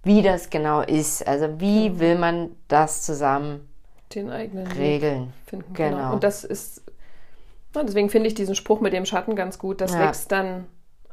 wie 0.07 0.23
das 0.23 0.51
genau 0.51 0.81
ist. 0.81 1.27
Also 1.27 1.61
wie 1.61 1.99
will 1.99 2.17
man 2.17 2.51
das 2.69 3.03
zusammen 3.03 3.69
den 4.15 4.31
eigenen 4.31 4.67
regeln? 4.69 5.33
Finden. 5.47 5.75
Genau. 5.75 5.97
genau. 5.97 6.13
Und 6.15 6.25
das 6.25 6.45
ist, 6.45 6.83
deswegen 7.75 8.09
finde 8.09 8.29
ich 8.29 8.35
diesen 8.35 8.55
Spruch 8.55 8.81
mit 8.81 8.93
dem 8.93 9.05
Schatten 9.05 9.37
ganz 9.37 9.59
gut. 9.59 9.81
Das 9.81 9.95
ja. 9.95 10.01
wächst 10.01 10.33
dann 10.33 10.67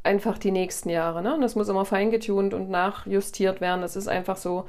einfach 0.04 0.38
die 0.38 0.52
nächsten 0.52 0.90
Jahre. 0.90 1.22
Ne? 1.22 1.34
Und 1.34 1.42
das 1.42 1.56
muss 1.56 1.70
immer 1.70 1.86
feingetunt 1.86 2.54
und 2.54 2.70
nachjustiert 2.70 3.62
werden. 3.62 3.82
Das 3.82 3.96
ist 3.96 4.08
einfach 4.08 4.38
so. 4.38 4.66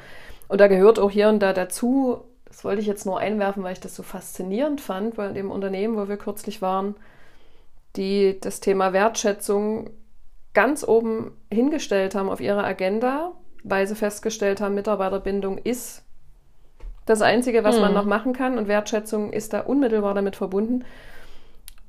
Und 0.48 0.60
da 0.60 0.68
gehört 0.68 0.98
auch 0.98 1.10
hier 1.10 1.28
und 1.28 1.40
da 1.40 1.52
dazu, 1.52 2.22
das 2.46 2.64
wollte 2.64 2.80
ich 2.80 2.86
jetzt 2.86 3.04
nur 3.04 3.18
einwerfen, 3.18 3.62
weil 3.62 3.72
ich 3.72 3.80
das 3.80 3.94
so 3.94 4.02
faszinierend 4.02 4.80
fand 4.80 5.16
bei 5.16 5.28
dem 5.28 5.50
Unternehmen, 5.50 5.96
wo 5.96 6.08
wir 6.08 6.16
kürzlich 6.16 6.62
waren, 6.62 6.94
die 7.96 8.38
das 8.40 8.60
Thema 8.60 8.92
Wertschätzung 8.92 9.90
ganz 10.52 10.86
oben 10.86 11.32
hingestellt 11.52 12.14
haben 12.14 12.30
auf 12.30 12.40
ihre 12.40 12.64
Agenda, 12.64 13.32
weil 13.64 13.86
sie 13.86 13.96
festgestellt 13.96 14.60
haben, 14.60 14.74
Mitarbeiterbindung 14.74 15.58
ist 15.58 16.04
das 17.06 17.22
Einzige, 17.22 17.64
was 17.64 17.76
mhm. 17.76 17.82
man 17.82 17.94
noch 17.94 18.04
machen 18.04 18.32
kann 18.32 18.58
und 18.58 18.68
Wertschätzung 18.68 19.32
ist 19.32 19.52
da 19.52 19.60
unmittelbar 19.60 20.14
damit 20.14 20.36
verbunden. 20.36 20.84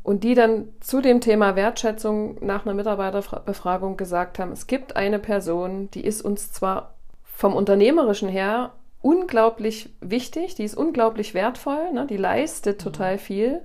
Und 0.04 0.24
die 0.24 0.36
dann 0.36 0.70
zu 0.82 1.02
dem 1.02 1.20
Thema 1.20 1.56
Wertschätzung 1.56 2.38
nach 2.46 2.66
einer 2.66 2.76
Mitarbeiterbefragung 2.76 3.98
gesagt 3.98 4.40
haben, 4.40 4.52
es 4.52 4.68
gibt 4.68 4.96
eine 4.96 5.20
Person, 5.20 5.90
die 5.92 6.06
ist 6.06 6.22
uns 6.22 6.52
zwar 6.52 6.94
vom 7.24 7.56
Unternehmerischen 7.56 8.30
her 8.30 8.72
unglaublich 9.02 9.90
wichtig, 10.02 10.56
die 10.56 10.64
ist 10.64 10.78
unglaublich 10.78 11.34
wertvoll, 11.34 11.92
ne, 11.92 12.08
die 12.08 12.18
leistet 12.18 12.80
total 12.80 13.18
viel, 13.18 13.62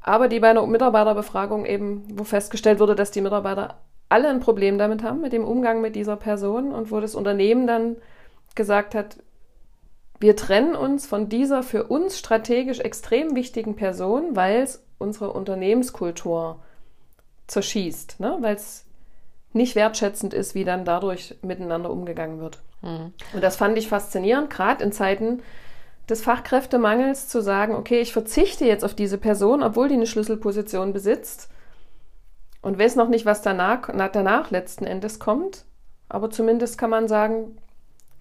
aber 0.00 0.28
die 0.28 0.40
bei 0.40 0.50
einer 0.50 0.66
Mitarbeiterbefragung 0.66 1.64
eben, 1.64 2.04
wo 2.18 2.24
festgestellt 2.24 2.80
wurde, 2.80 2.94
dass 2.94 3.10
die 3.10 3.20
Mitarbeiter 3.20 3.78
alle 4.08 4.28
ein 4.28 4.40
Problem 4.40 4.78
damit 4.78 5.02
haben, 5.02 5.20
mit 5.20 5.32
dem 5.32 5.44
Umgang 5.44 5.80
mit 5.80 5.94
dieser 5.94 6.16
Person 6.16 6.72
und 6.72 6.90
wo 6.90 7.00
das 7.00 7.14
Unternehmen 7.14 7.66
dann 7.66 7.96
gesagt 8.54 8.94
hat, 8.94 9.18
wir 10.20 10.34
trennen 10.34 10.74
uns 10.74 11.06
von 11.06 11.28
dieser 11.28 11.62
für 11.62 11.84
uns 11.84 12.18
strategisch 12.18 12.80
extrem 12.80 13.36
wichtigen 13.36 13.76
Person, 13.76 14.34
weil 14.34 14.62
es 14.62 14.82
unsere 14.98 15.32
Unternehmenskultur 15.32 16.60
zerschießt, 17.46 18.18
ne? 18.18 18.36
weil 18.40 18.56
es 18.56 18.84
nicht 19.52 19.76
wertschätzend 19.76 20.34
ist, 20.34 20.54
wie 20.54 20.64
dann 20.64 20.84
dadurch 20.84 21.36
miteinander 21.42 21.90
umgegangen 21.90 22.40
wird. 22.40 22.58
Mhm. 22.82 23.12
Und 23.32 23.42
das 23.42 23.56
fand 23.56 23.78
ich 23.78 23.88
faszinierend, 23.88 24.50
gerade 24.50 24.82
in 24.82 24.92
Zeiten 24.92 25.40
des 26.08 26.22
Fachkräftemangels 26.22 27.28
zu 27.28 27.40
sagen, 27.40 27.74
okay, 27.74 28.00
ich 28.00 28.12
verzichte 28.12 28.64
jetzt 28.64 28.84
auf 28.84 28.94
diese 28.94 29.18
Person, 29.18 29.62
obwohl 29.62 29.88
die 29.88 29.94
eine 29.94 30.06
Schlüsselposition 30.06 30.92
besitzt 30.92 31.48
und 32.62 32.78
weiß 32.78 32.96
noch 32.96 33.08
nicht, 33.08 33.26
was 33.26 33.42
danach, 33.42 33.88
danach 34.12 34.50
letzten 34.50 34.84
Endes 34.84 35.18
kommt. 35.18 35.64
Aber 36.08 36.30
zumindest 36.30 36.78
kann 36.78 36.90
man 36.90 37.08
sagen, 37.08 37.58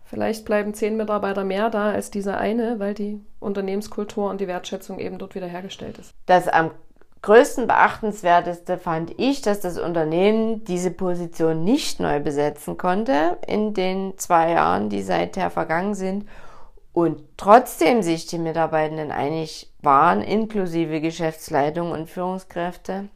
vielleicht 0.05 0.45
bleiben 0.45 0.73
zehn 0.73 0.97
Mitarbeiter 0.97 1.43
mehr 1.43 1.69
da 1.69 1.91
als 1.91 2.11
dieser 2.11 2.37
eine, 2.37 2.79
weil 2.79 2.93
die 2.93 3.21
Unternehmenskultur 3.39 4.29
und 4.29 4.41
die 4.41 4.47
Wertschätzung 4.47 4.99
eben 4.99 5.17
dort 5.17 5.35
wiederhergestellt 5.35 5.97
ist. 5.97 6.13
Das 6.25 6.47
am 6.47 6.71
größten 7.21 7.67
beachtenswerteste 7.67 8.77
fand 8.77 9.19
ich, 9.19 9.41
dass 9.41 9.59
das 9.59 9.79
Unternehmen 9.79 10.63
diese 10.65 10.91
Position 10.91 11.63
nicht 11.63 11.99
neu 11.99 12.19
besetzen 12.19 12.77
konnte 12.77 13.37
in 13.45 13.73
den 13.73 14.17
zwei 14.17 14.51
Jahren, 14.51 14.89
die 14.89 15.01
seither 15.01 15.49
vergangen 15.49 15.95
sind. 15.95 16.27
Und 16.93 17.21
trotzdem 17.37 18.01
sich 18.01 18.25
die 18.25 18.39
Mitarbeitenden 18.39 19.11
einig 19.11 19.71
waren, 19.81 20.21
inklusive 20.21 20.99
Geschäftsleitung 20.99 21.91
und 21.91 22.09
Führungskräfte, 22.09 23.09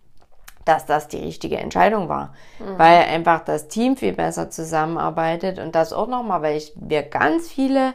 dass 0.65 0.85
das 0.85 1.07
die 1.07 1.17
richtige 1.17 1.57
Entscheidung 1.57 2.09
war. 2.09 2.33
Mhm. 2.59 2.77
Weil 2.77 3.03
einfach 3.03 3.43
das 3.43 3.67
Team 3.67 3.97
viel 3.97 4.13
besser 4.13 4.49
zusammenarbeitet 4.49 5.59
und 5.59 5.75
das 5.75 5.93
auch 5.93 6.07
nochmal, 6.07 6.41
weil 6.41 6.57
ich, 6.57 6.73
wir 6.75 7.03
ganz 7.03 7.47
viele 7.47 7.93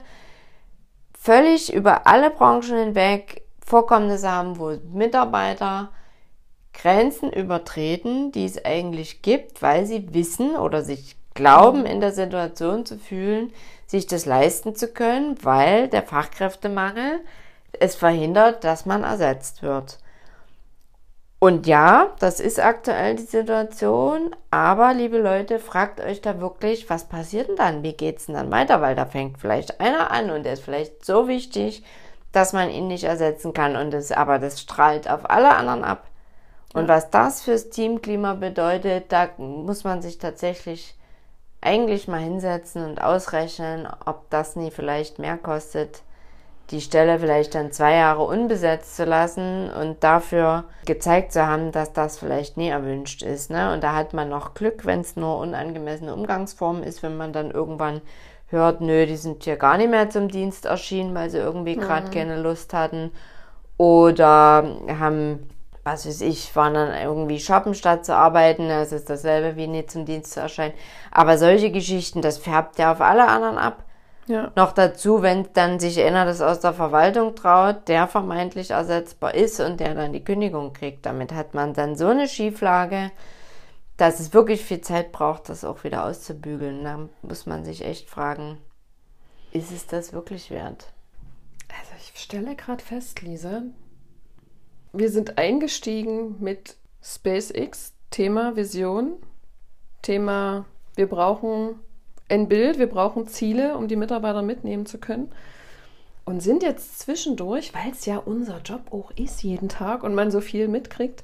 völlig 1.19 1.73
über 1.73 2.07
alle 2.07 2.31
Branchen 2.31 2.77
hinweg 2.77 3.43
Vorkommnisse 3.64 4.31
haben, 4.31 4.59
wo 4.59 4.77
Mitarbeiter 4.93 5.91
Grenzen 6.73 7.33
übertreten, 7.33 8.33
die 8.33 8.45
es 8.45 8.64
eigentlich 8.64 9.23
gibt, 9.23 9.62
weil 9.62 9.87
sie 9.87 10.12
wissen 10.14 10.57
oder 10.57 10.83
sich 10.83 11.17
glauben, 11.35 11.87
in 11.87 12.01
der 12.01 12.12
Situation 12.12 12.87
zu 12.87 12.99
fühlen, 12.99 13.53
sich 13.87 14.07
das 14.07 14.27
leisten 14.27 14.75
zu 14.75 14.89
können, 14.89 15.37
weil 15.43 15.89
der 15.89 16.03
Fachkräftemangel 16.03 17.21
es 17.79 17.95
verhindert, 17.95 18.64
dass 18.64 18.87
man 18.87 19.05
ersetzt 19.05 19.62
wird. 19.62 19.99
Und 21.47 21.68
ja, 21.68 22.12
das 22.18 22.40
ist 22.40 22.59
aktuell 22.59 23.14
die 23.14 23.22
Situation, 23.22 24.34
aber 24.51 24.92
liebe 24.92 25.18
Leute, 25.18 25.61
fragt 25.61 26.01
euch 26.01 26.20
da 26.20 26.40
wirklich, 26.40 26.90
was 26.90 27.05
passiert 27.05 27.47
denn 27.49 27.55
dann? 27.55 27.82
Wie 27.84 27.92
geht's 27.92 28.26
denn 28.26 28.34
dann 28.34 28.51
weiter? 28.51 28.80
Weil 28.80 28.97
da 28.97 29.07
fängt 29.07 29.38
vielleicht 29.38 29.80
einer 29.80 30.11
an 30.11 30.30
und 30.30 30.42
der 30.42 30.55
ist 30.55 30.64
vielleicht 30.64 31.05
so 31.05 31.28
wichtig, 31.28 31.84
dass 32.32 32.53
man 32.53 32.68
ihn 32.68 32.88
nicht 32.88 33.05
ersetzen 33.05 33.55
kann 33.55 33.76
und 33.76 33.92
das, 33.92 34.11
aber 34.11 34.40
das 34.40 34.61
strahlt 34.61 35.09
auf 35.09 35.30
alle 35.30 35.55
anderen 35.55 35.84
ab. 35.84 36.09
Und 36.74 36.88
ja. 36.88 36.97
was 36.97 37.11
das 37.11 37.42
fürs 37.42 37.70
Teamklima 37.70 38.34
bedeutet, 38.34 39.12
da 39.12 39.28
muss 39.36 39.84
man 39.84 40.03
sich 40.03 40.18
tatsächlich 40.18 40.97
eigentlich 41.61 42.09
mal 42.09 42.18
hinsetzen 42.18 42.84
und 42.84 43.01
ausrechnen, 43.01 43.86
ob 44.05 44.28
das 44.30 44.57
nie 44.57 44.72
vielleicht 44.72 45.20
mehr 45.20 45.38
kostet, 45.38 46.03
die 46.71 46.81
Stelle 46.81 47.21
vielleicht 47.21 47.55
dann 47.55 47.71
zwei 47.71 47.95
Jahre 47.95 48.25
unbesetzt 48.25 48.97
zu 48.97 49.05
lassen 49.05 49.71
und 49.71 50.03
dafür 50.03 50.64
gezeigt 50.85 51.33
zu 51.33 51.47
haben, 51.47 51.71
dass 51.71 51.93
das 51.93 52.19
vielleicht 52.19 52.57
nie 52.57 52.69
erwünscht 52.69 53.23
ist. 53.23 53.51
Ne? 53.51 53.73
Und 53.73 53.85
da 53.85 53.95
hat 53.95 54.14
man 54.14 54.29
noch 54.29 54.55
Glück, 54.55 54.85
wenn 54.85 55.01
es 55.01 55.17
nur 55.17 55.39
unangemessene 55.39 56.12
Umgangsform 56.12 56.83
ist, 56.83 57.03
wenn 57.03 57.17
man 57.17 57.33
dann 57.33 57.53
irgendwann 57.53 58.01
hört, 58.49 58.81
nö, 58.81 59.07
die 59.07 59.17
sind 59.17 59.45
hier 59.45 59.57
gar 59.57 59.77
nicht 59.77 59.91
mehr 59.91 60.11
zum 60.11 60.29
Dienst 60.29 60.67
erschienen, 60.67 61.14
weil 61.14 61.31
sie 61.31 61.39
irgendwie 61.39 61.77
gerade 61.77 62.09
mhm. 62.09 62.12
keine 62.12 62.41
Lust 62.41 62.73
hatten. 62.75 63.12
Oder 63.77 64.64
haben, 64.99 65.49
was 65.85 66.07
weiß 66.07 66.21
ich, 66.23 66.55
waren 66.57 66.75
dann 66.75 66.95
irgendwie 66.95 67.39
shoppen 67.39 67.75
statt 67.75 68.05
zu 68.05 68.14
arbeiten. 68.14 68.69
Das 68.69 68.91
ist 68.91 69.09
dasselbe 69.11 69.57
wie 69.57 69.67
nie 69.67 69.87
zum 69.87 70.05
Dienst 70.05 70.33
zu 70.33 70.41
erscheinen. 70.41 70.75
Aber 71.11 71.39
solche 71.39 71.71
Geschichten, 71.71 72.23
das 72.23 72.39
färbt 72.39 72.79
ja 72.79 72.93
auf 72.93 73.01
alle 73.01 73.29
anderen 73.29 73.59
ab. 73.59 73.85
Ja. 74.27 74.51
Noch 74.57 74.72
dazu, 74.72 75.22
wenn 75.22 75.49
dann 75.53 75.79
sich 75.79 76.01
einer 76.03 76.24
das 76.24 76.41
aus 76.41 76.61
der 76.61 76.72
Verwaltung 76.72 77.37
traut, 77.37 77.87
der 77.89 78.09
vermeintlich 78.09 78.72
ersetzbar 78.72 79.35
ist 79.35 79.61
und 79.61 79.79
der 79.79 79.95
dann 79.95 80.12
die 80.12 80.24
Kündigung 80.24 80.72
kriegt. 80.72 81.07
Damit 81.07 81.33
hat 81.33 81.55
man 81.55 81.74
dann 81.74 81.97
so 81.97 82.09
eine 82.09 82.27
Schieflage, 82.27 83.12
dass 83.97 84.18
es 84.18 84.35
wirklich 84.35 84.64
viel 84.64 84.81
Zeit 84.81 85.12
braucht, 85.12 85.49
das 85.49 85.64
auch 85.64 85.85
wieder 85.85 86.05
auszubügeln. 86.05 86.85
Da 86.85 87.09
muss 87.22 87.47
man 87.47 87.64
sich 87.64 87.85
echt 87.85 88.11
fragen, 88.11 88.59
ist 89.53 89.70
es 89.70 89.87
das 89.87 90.12
wirklich 90.12 90.51
wert? 90.51 90.93
Also 91.68 91.93
ich 91.99 92.20
stelle 92.20 92.57
gerade 92.57 92.83
fest, 92.83 93.22
Lisa, 93.22 93.62
wir 94.93 95.11
sind 95.11 95.39
eingestiegen 95.39 96.37
mit 96.41 96.77
SpaceX, 97.03 97.95
Thema 98.11 98.57
Vision, 98.57 99.16
Thema, 100.03 100.64
wir 100.95 101.09
brauchen 101.09 101.81
ein 102.29 102.49
Bild, 102.49 102.79
wir 102.79 102.89
brauchen 102.89 103.27
Ziele, 103.27 103.77
um 103.77 103.89
die 103.89 103.97
Mitarbeiter 103.97 104.43
mitnehmen 104.43 104.87
zu 104.87 104.99
können. 104.99 105.31
Und 106.24 106.41
sind 106.43 106.62
jetzt 106.62 106.99
zwischendurch, 106.99 107.72
weil 107.72 107.93
es 107.93 108.05
ja 108.05 108.16
unser 108.18 108.61
Job 108.64 108.81
auch 108.91 109.12
ist 109.12 109.43
jeden 109.45 109.68
Tag 109.68 110.03
und 110.03 110.14
man 110.14 110.33
so 110.33 110.41
viel 110.41 110.66
mitkriegt, 110.66 111.22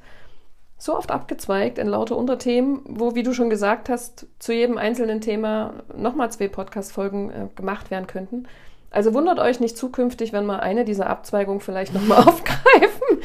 so 0.78 0.96
oft 0.96 1.10
abgezweigt 1.10 1.78
in 1.78 1.88
lauter 1.88 2.16
Unterthemen, 2.16 2.82
wo, 2.84 3.14
wie 3.14 3.22
du 3.22 3.34
schon 3.34 3.50
gesagt 3.50 3.88
hast, 3.88 4.26
zu 4.38 4.52
jedem 4.52 4.78
einzelnen 4.78 5.20
Thema 5.20 5.74
nochmal 5.96 6.30
zwei 6.30 6.48
Podcast-Folgen 6.48 7.30
äh, 7.30 7.48
gemacht 7.54 7.90
werden 7.90 8.06
könnten. 8.06 8.46
Also 8.90 9.14
wundert 9.14 9.38
euch 9.38 9.58
nicht 9.58 9.76
zukünftig, 9.76 10.32
wenn 10.32 10.44
wir 10.46 10.62
eine 10.62 10.84
dieser 10.84 11.08
Abzweigungen 11.08 11.60
vielleicht 11.60 11.94
nochmal 11.94 12.18
aufgreifen 12.28 13.22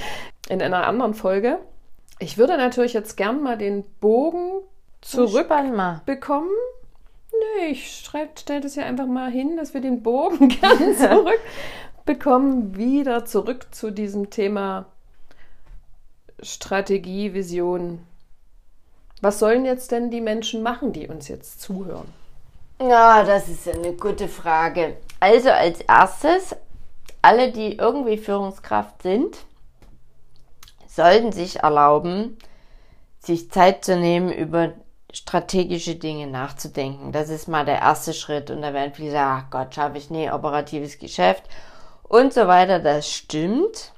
in 0.49 0.61
einer 0.61 0.88
anderen 0.88 1.13
Folge. 1.13 1.59
Ich 2.19 2.38
würde 2.38 2.57
natürlich 2.57 2.93
jetzt 2.93 3.17
gern 3.17 3.43
mal 3.43 3.57
den 3.57 3.84
Bogen 3.99 4.61
zurückbekommen 5.01 6.49
Nö, 7.39 7.65
ich 7.69 8.05
stelle 8.35 8.61
das 8.61 8.75
ja 8.75 8.85
einfach 8.85 9.07
mal 9.07 9.29
hin, 9.29 9.57
dass 9.57 9.73
wir 9.73 9.81
den 9.81 10.03
Bogen 10.03 10.49
gerne 10.61 10.95
zurückbekommen, 10.95 12.75
wieder 12.77 13.25
zurück 13.25 13.67
zu 13.71 13.91
diesem 13.91 14.29
Thema 14.29 14.85
Strategie, 16.41 17.33
Vision. 17.33 18.05
Was 19.21 19.39
sollen 19.39 19.65
jetzt 19.65 19.91
denn 19.91 20.11
die 20.11 20.21
Menschen 20.21 20.61
machen, 20.61 20.93
die 20.93 21.07
uns 21.07 21.27
jetzt 21.27 21.61
zuhören? 21.61 22.13
Ja, 22.79 23.23
das 23.23 23.49
ist 23.49 23.67
eine 23.67 23.93
gute 23.93 24.27
Frage. 24.27 24.97
Also 25.19 25.49
als 25.49 25.81
erstes, 25.81 26.55
alle, 27.23 27.51
die 27.51 27.77
irgendwie 27.77 28.17
Führungskraft 28.17 29.01
sind, 29.01 29.38
sollten 30.88 31.31
sich 31.31 31.61
erlauben, 31.61 32.38
sich 33.19 33.49
Zeit 33.49 33.83
zu 33.83 33.97
nehmen, 33.97 34.31
über 34.31 34.73
strategische 35.18 35.95
Dinge 35.95 36.28
nachzudenken. 36.28 37.11
Das 37.11 37.30
ist 37.30 37.47
mal 37.47 37.65
der 37.65 37.80
erste 37.80 38.13
Schritt. 38.13 38.51
Und 38.51 38.61
da 38.61 38.74
werden 38.74 38.93
viele 38.93 39.11
sagen, 39.11 39.43
ach 39.45 39.49
Gott, 39.49 39.76
schaffe 39.76 39.97
ich 39.97 40.09
nie, 40.09 40.30
operatives 40.30 40.99
Geschäft 40.99 41.43
und 42.03 42.34
so 42.34 42.47
weiter. 42.47 42.80
Das 42.80 43.11
stimmt. 43.11 43.93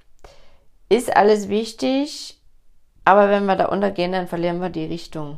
Ist 0.87 1.15
alles 1.15 1.49
wichtig. 1.49 2.39
Aber 3.05 3.29
wenn 3.29 3.45
wir 3.45 3.55
da 3.55 3.65
untergehen, 3.65 4.11
dann 4.11 4.27
verlieren 4.27 4.61
wir 4.61 4.69
die 4.69 4.85
Richtung. 4.85 5.37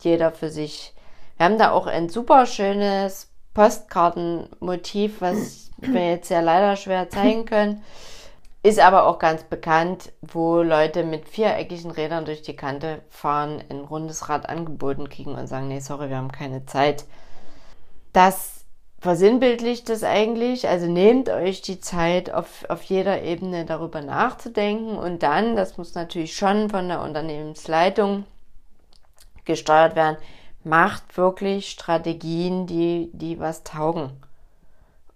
Jeder 0.00 0.32
für 0.32 0.50
sich. 0.50 0.94
Wir 1.36 1.46
haben 1.46 1.58
da 1.58 1.70
auch 1.70 1.86
ein 1.86 2.08
super 2.08 2.46
schönes 2.46 3.30
Postkartenmotiv, 3.54 5.20
was 5.20 5.70
wir 5.78 6.10
jetzt 6.10 6.30
ja 6.30 6.40
leider 6.40 6.76
schwer 6.76 7.08
zeigen 7.08 7.44
können. 7.44 7.82
Ist 8.64 8.80
aber 8.80 9.06
auch 9.06 9.18
ganz 9.18 9.42
bekannt, 9.42 10.10
wo 10.22 10.62
Leute 10.62 11.04
mit 11.04 11.28
viereckigen 11.28 11.90
Rädern 11.90 12.24
durch 12.24 12.40
die 12.40 12.56
Kante 12.56 13.02
fahren, 13.10 13.62
ein 13.68 13.80
rundes 13.80 14.30
Rad 14.30 14.48
angeboten 14.48 15.10
kriegen 15.10 15.34
und 15.34 15.48
sagen, 15.48 15.68
nee, 15.68 15.80
sorry, 15.80 16.08
wir 16.08 16.16
haben 16.16 16.32
keine 16.32 16.64
Zeit. 16.64 17.04
Das 18.14 18.64
versinnbildlicht 19.00 19.90
das 19.90 20.02
eigentlich. 20.02 20.66
Also 20.66 20.86
nehmt 20.86 21.28
euch 21.28 21.60
die 21.60 21.78
Zeit, 21.78 22.32
auf, 22.32 22.64
auf 22.70 22.82
jeder 22.84 23.20
Ebene 23.20 23.66
darüber 23.66 24.00
nachzudenken 24.00 24.96
und 24.96 25.22
dann, 25.22 25.56
das 25.56 25.76
muss 25.76 25.94
natürlich 25.94 26.34
schon 26.34 26.70
von 26.70 26.88
der 26.88 27.02
Unternehmensleitung 27.02 28.24
gesteuert 29.44 29.94
werden, 29.94 30.16
macht 30.62 31.18
wirklich 31.18 31.68
Strategien, 31.68 32.66
die, 32.66 33.10
die 33.12 33.38
was 33.38 33.62
taugen. 33.62 34.12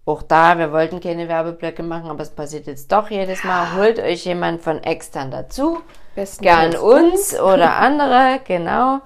Auch 0.08 0.22
da, 0.22 0.56
wir 0.56 0.72
wollten 0.72 1.00
keine 1.00 1.28
Werbeblöcke 1.28 1.82
machen, 1.82 2.08
aber 2.08 2.22
es 2.22 2.30
passiert 2.30 2.66
jetzt 2.66 2.90
doch 2.90 3.10
jedes 3.10 3.44
Mal. 3.44 3.76
Holt 3.76 3.98
euch 3.98 4.24
jemand 4.24 4.62
von 4.62 4.82
extern 4.82 5.30
dazu. 5.30 5.80
Besten 6.14 6.44
Gern 6.44 6.76
uns 6.76 7.38
oder 7.38 7.76
andere, 7.76 8.40
genau. 8.42 9.00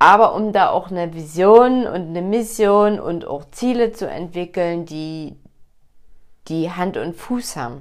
Aber 0.00 0.34
um 0.34 0.52
da 0.52 0.70
auch 0.70 0.90
eine 0.90 1.14
Vision 1.14 1.86
und 1.86 2.08
eine 2.08 2.20
Mission 2.20 2.98
und 2.98 3.28
auch 3.28 3.44
Ziele 3.52 3.92
zu 3.92 4.10
entwickeln, 4.10 4.86
die, 4.86 5.36
die 6.48 6.72
Hand 6.72 6.96
und 6.96 7.14
Fuß 7.14 7.54
haben. 7.54 7.80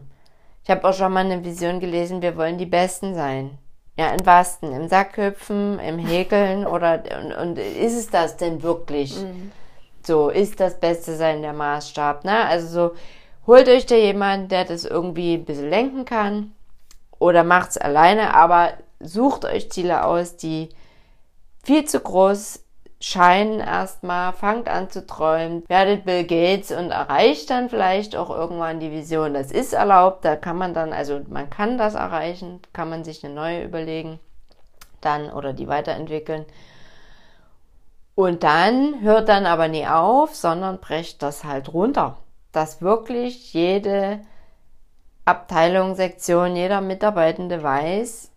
Ich 0.64 0.70
habe 0.70 0.88
auch 0.88 0.94
schon 0.94 1.12
mal 1.14 1.26
eine 1.26 1.44
Vision 1.44 1.80
gelesen, 1.80 2.22
wir 2.22 2.38
wollen 2.38 2.60
die 2.60 2.68
Besten 2.68 3.16
sein. 3.16 3.58
Ja, 3.98 4.12
in 4.12 4.24
was 4.28 4.60
denn? 4.60 4.74
Im 4.74 4.88
Sackhüpfen, 4.90 5.80
im 5.80 5.98
Häkeln 5.98 6.68
oder 6.68 7.02
und, 7.20 7.34
und 7.34 7.58
ist 7.58 7.98
es 7.98 8.12
das 8.12 8.38
denn 8.38 8.62
wirklich? 8.62 9.20
Mhm. 9.20 9.52
So, 10.06 10.30
ist 10.30 10.60
das 10.60 10.80
Beste 10.80 11.16
sein 11.16 11.42
der 11.42 11.54
Maßstab, 11.54 12.26
ne? 12.26 12.46
Also 12.46 12.68
so, 12.68 12.96
holt 13.48 13.68
euch 13.68 13.86
da 13.86 13.96
jemanden, 13.96 14.48
der 14.48 14.66
das 14.66 14.86
irgendwie 14.86 15.36
ein 15.36 15.46
bisschen 15.46 15.70
lenken 15.70 16.06
kann 16.06 16.54
oder 17.20 17.44
macht's 17.44 17.78
alleine, 17.78 18.34
aber 18.34 18.74
sucht 19.00 19.46
euch 19.46 19.72
Ziele 19.72 20.06
aus, 20.06 20.38
die 20.38 20.70
viel 21.64 21.86
zu 21.86 22.00
groß 22.00 22.64
scheinen 23.00 23.60
erstmal, 23.60 24.32
fangt 24.34 24.70
an 24.70 24.90
zu 24.90 25.06
träumen, 25.06 25.64
werdet 25.68 26.06
Bill 26.06 26.24
Gates 26.24 26.72
und 26.72 26.92
erreicht 26.92 27.50
dann 27.50 27.70
vielleicht 27.70 28.16
auch 28.16 28.30
irgendwann 28.30 28.80
die 28.80 28.92
Vision. 28.92 29.34
Das 29.34 29.52
ist 29.52 29.74
erlaubt, 29.74 30.24
da 30.24 30.36
kann 30.36 30.58
man 30.58 30.74
dann, 30.74 30.94
also 30.94 31.20
man 31.30 31.50
kann 31.50 31.80
das 31.80 31.96
erreichen, 31.96 32.60
kann 32.74 32.90
man 32.90 33.04
sich 33.04 33.24
eine 33.26 33.34
neue 33.34 33.64
überlegen, 33.64 34.20
dann 35.02 35.32
oder 35.32 35.54
die 35.54 35.68
weiterentwickeln. 35.68 36.46
Und 38.16 38.44
dann 38.44 39.02
hört 39.02 39.30
dann 39.30 39.46
aber 39.46 39.68
nie 39.68 39.88
auf, 39.88 40.36
sondern 40.36 40.80
brecht 40.80 41.22
das 41.22 41.44
halt 41.44 41.74
runter. 41.74 42.18
Dass 42.52 42.82
wirklich 42.82 43.54
jede 43.54 44.20
Abteilung, 45.24 45.96
Sektion, 45.96 46.56
jeder 46.56 46.82
Mitarbeitende 46.82 47.64
weiß, 47.64 48.32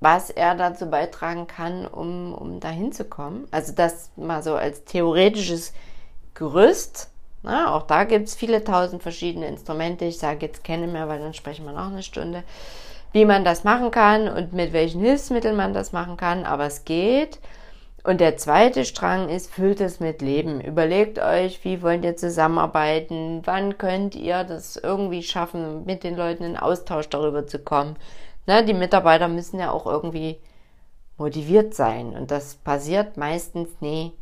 was 0.00 0.30
er 0.30 0.54
dazu 0.54 0.86
beitragen 0.86 1.46
kann, 1.46 1.86
um, 1.86 2.32
um 2.34 2.60
dahin 2.60 2.92
zu 2.92 3.04
kommen. 3.04 3.46
Also 3.50 3.72
das 3.74 4.10
mal 4.16 4.42
so 4.42 4.54
als 4.54 4.84
theoretisches 4.84 5.72
Gerüst. 6.34 7.10
Na, 7.42 7.74
auch 7.74 7.82
da 7.82 8.04
gibt 8.04 8.28
es 8.28 8.34
viele 8.34 8.64
tausend 8.64 9.02
verschiedene 9.02 9.48
Instrumente. 9.48 10.04
Ich 10.04 10.18
sage 10.18 10.46
jetzt 10.46 10.64
keine 10.64 10.86
mehr, 10.86 11.08
weil 11.08 11.20
dann 11.20 11.34
sprechen 11.34 11.66
wir 11.66 11.72
noch 11.72 11.88
eine 11.88 12.02
Stunde, 12.02 12.44
wie 13.12 13.24
man 13.24 13.44
das 13.44 13.64
machen 13.64 13.90
kann 13.90 14.28
und 14.28 14.52
mit 14.52 14.72
welchen 14.72 15.00
Hilfsmitteln 15.00 15.56
man 15.56 15.72
das 15.72 15.92
machen 15.92 16.16
kann. 16.16 16.44
Aber 16.44 16.66
es 16.66 16.84
geht. 16.84 17.40
Und 18.08 18.22
der 18.22 18.38
zweite 18.38 18.86
Strang 18.86 19.28
ist, 19.28 19.52
füllt 19.52 19.82
es 19.82 20.00
mit 20.00 20.22
Leben. 20.22 20.62
Überlegt 20.62 21.18
euch, 21.18 21.62
wie 21.62 21.82
wollt 21.82 22.06
ihr 22.06 22.16
zusammenarbeiten? 22.16 23.42
Wann 23.44 23.76
könnt 23.76 24.14
ihr 24.14 24.44
das 24.44 24.76
irgendwie 24.78 25.22
schaffen, 25.22 25.84
mit 25.84 26.04
den 26.04 26.16
Leuten 26.16 26.42
in 26.42 26.56
Austausch 26.56 27.10
darüber 27.10 27.46
zu 27.46 27.58
kommen? 27.58 27.96
Ne, 28.46 28.64
die 28.64 28.72
Mitarbeiter 28.72 29.28
müssen 29.28 29.60
ja 29.60 29.72
auch 29.72 29.84
irgendwie 29.84 30.38
motiviert 31.18 31.74
sein. 31.74 32.14
Und 32.14 32.30
das 32.30 32.54
passiert 32.54 33.18
meistens 33.18 33.68
nie 33.82 34.14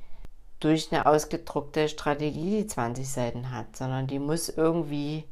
durch 0.59 0.89
eine 0.91 1.07
ausgedruckte 1.07 1.89
Strategie, 1.89 2.62
die 2.62 2.66
20 2.66 3.09
Seiten 3.09 3.53
hat, 3.53 3.76
sondern 3.76 4.09
die 4.09 4.18
muss 4.18 4.49
irgendwie 4.49 5.22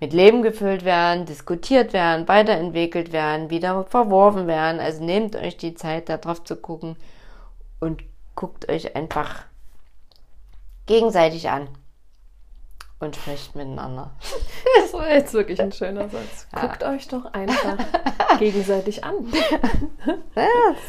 mit 0.00 0.12
Leben 0.12 0.42
gefüllt 0.42 0.84
werden, 0.84 1.24
diskutiert 1.24 1.94
werden, 1.94 2.28
weiterentwickelt 2.28 3.10
werden, 3.14 3.48
wieder 3.48 3.84
verworfen 3.84 4.46
werden. 4.46 4.80
Also 4.80 5.02
nehmt 5.02 5.34
euch 5.34 5.56
die 5.56 5.74
Zeit, 5.74 6.10
darauf 6.10 6.44
zu 6.44 6.56
gucken 6.56 6.96
und 7.84 8.02
guckt 8.34 8.68
euch 8.68 8.96
einfach 8.96 9.44
gegenseitig 10.86 11.48
an 11.50 11.68
und 12.98 13.16
sprecht 13.16 13.54
miteinander. 13.54 14.10
Das 14.76 14.92
war 14.92 15.08
jetzt 15.08 15.32
wirklich 15.34 15.60
ein 15.60 15.72
schöner 15.72 16.08
Satz. 16.08 16.48
Ja. 16.52 16.66
Guckt 16.66 16.82
euch 16.82 17.06
doch 17.08 17.32
einfach 17.32 17.76
gegenseitig 18.38 19.04
an. 19.04 19.14
Ja. 20.34 20.48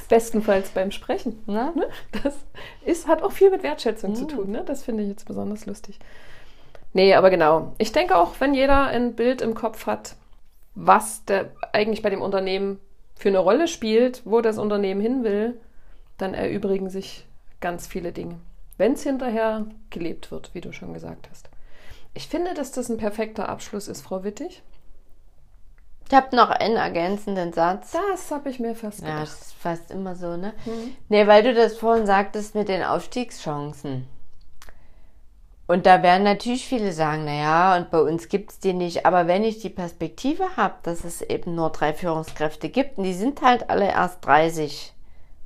Bestenfalls 0.09 0.69
beim 0.69 0.91
Sprechen. 0.91 1.43
Ne? 1.45 1.71
ne? 1.75 1.87
Das 2.23 2.35
ist, 2.83 3.07
hat 3.07 3.21
auch 3.21 3.31
viel 3.31 3.51
mit 3.51 3.63
Wertschätzung 3.63 4.11
mhm. 4.11 4.15
zu 4.15 4.25
tun. 4.25 4.51
Ne? 4.51 4.63
Das 4.65 4.83
finde 4.83 5.03
ich 5.03 5.09
jetzt 5.09 5.25
besonders 5.25 5.65
lustig. 5.65 5.99
Nee, 6.93 7.13
aber 7.13 7.29
genau. 7.29 7.73
Ich 7.77 7.91
denke 7.91 8.15
auch, 8.17 8.33
wenn 8.39 8.53
jeder 8.53 8.87
ein 8.87 9.15
Bild 9.15 9.41
im 9.41 9.53
Kopf 9.53 9.85
hat, 9.85 10.15
was 10.73 11.23
der 11.25 11.51
eigentlich 11.71 12.01
bei 12.01 12.09
dem 12.09 12.21
Unternehmen 12.21 12.79
für 13.15 13.29
eine 13.29 13.39
Rolle 13.39 13.67
spielt, 13.67 14.23
wo 14.25 14.41
das 14.41 14.57
Unternehmen 14.57 15.01
hin 15.01 15.23
will, 15.23 15.59
dann 16.17 16.33
erübrigen 16.33 16.89
sich 16.89 17.25
ganz 17.59 17.87
viele 17.87 18.11
Dinge. 18.11 18.39
Wenn 18.77 18.93
es 18.93 19.03
hinterher 19.03 19.65
gelebt 19.89 20.31
wird, 20.31 20.53
wie 20.53 20.61
du 20.61 20.73
schon 20.73 20.93
gesagt 20.93 21.29
hast. 21.29 21.49
Ich 22.13 22.27
finde, 22.27 22.53
dass 22.53 22.71
das 22.71 22.89
ein 22.89 22.97
perfekter 22.97 23.49
Abschluss 23.49 23.87
ist, 23.87 24.01
Frau 24.01 24.23
Wittig. 24.23 24.63
Ich 26.07 26.13
habe 26.13 26.35
noch 26.35 26.49
einen 26.49 26.75
ergänzenden 26.75 27.51
Satz. 27.51 27.91
Das 27.91 28.31
habe 28.31 28.49
ich 28.49 28.59
mir 28.59 28.75
fast 28.75 28.99
gedacht. 28.99 29.13
Ja, 29.13 29.19
das 29.21 29.41
ist 29.41 29.53
fast 29.53 29.91
immer 29.91 30.15
so, 30.15 30.37
ne? 30.37 30.53
Mhm. 30.65 30.95
Nee, 31.09 31.25
weil 31.25 31.43
du 31.43 31.53
das 31.53 31.77
vorhin 31.77 32.05
sagtest 32.05 32.53
mit 32.53 32.69
den 32.69 32.83
Aufstiegschancen. 32.83 34.07
Und 35.67 35.87
da 35.87 36.03
werden 36.03 36.23
natürlich 36.23 36.67
viele 36.67 36.93
sagen, 36.93 37.25
naja, 37.25 37.75
und 37.75 37.89
bei 37.89 37.99
uns 37.99 38.29
gibt 38.29 38.51
es 38.51 38.59
die 38.59 38.73
nicht. 38.73 39.05
Aber 39.07 39.25
wenn 39.25 39.43
ich 39.43 39.59
die 39.59 39.71
Perspektive 39.71 40.57
habe, 40.57 40.75
dass 40.83 41.03
es 41.03 41.23
eben 41.23 41.55
nur 41.55 41.71
drei 41.71 41.91
Führungskräfte 41.93 42.69
gibt 42.69 42.99
und 42.99 43.03
die 43.03 43.15
sind 43.15 43.41
halt 43.41 43.69
alle 43.71 43.87
erst 43.87 44.23
30, 44.25 44.93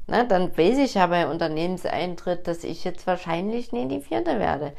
ne, 0.10 0.26
dann 0.28 0.58
weiß 0.58 0.78
ich 0.80 0.96
ja 0.96 1.08
bei 1.08 1.28
Unternehmenseintritt, 1.28 2.48
dass 2.48 2.64
ich 2.64 2.84
jetzt 2.84 3.08
wahrscheinlich 3.08 3.72
nie 3.72 3.88
die 3.88 4.02
vierte 4.02 4.40
werde. 4.40 4.74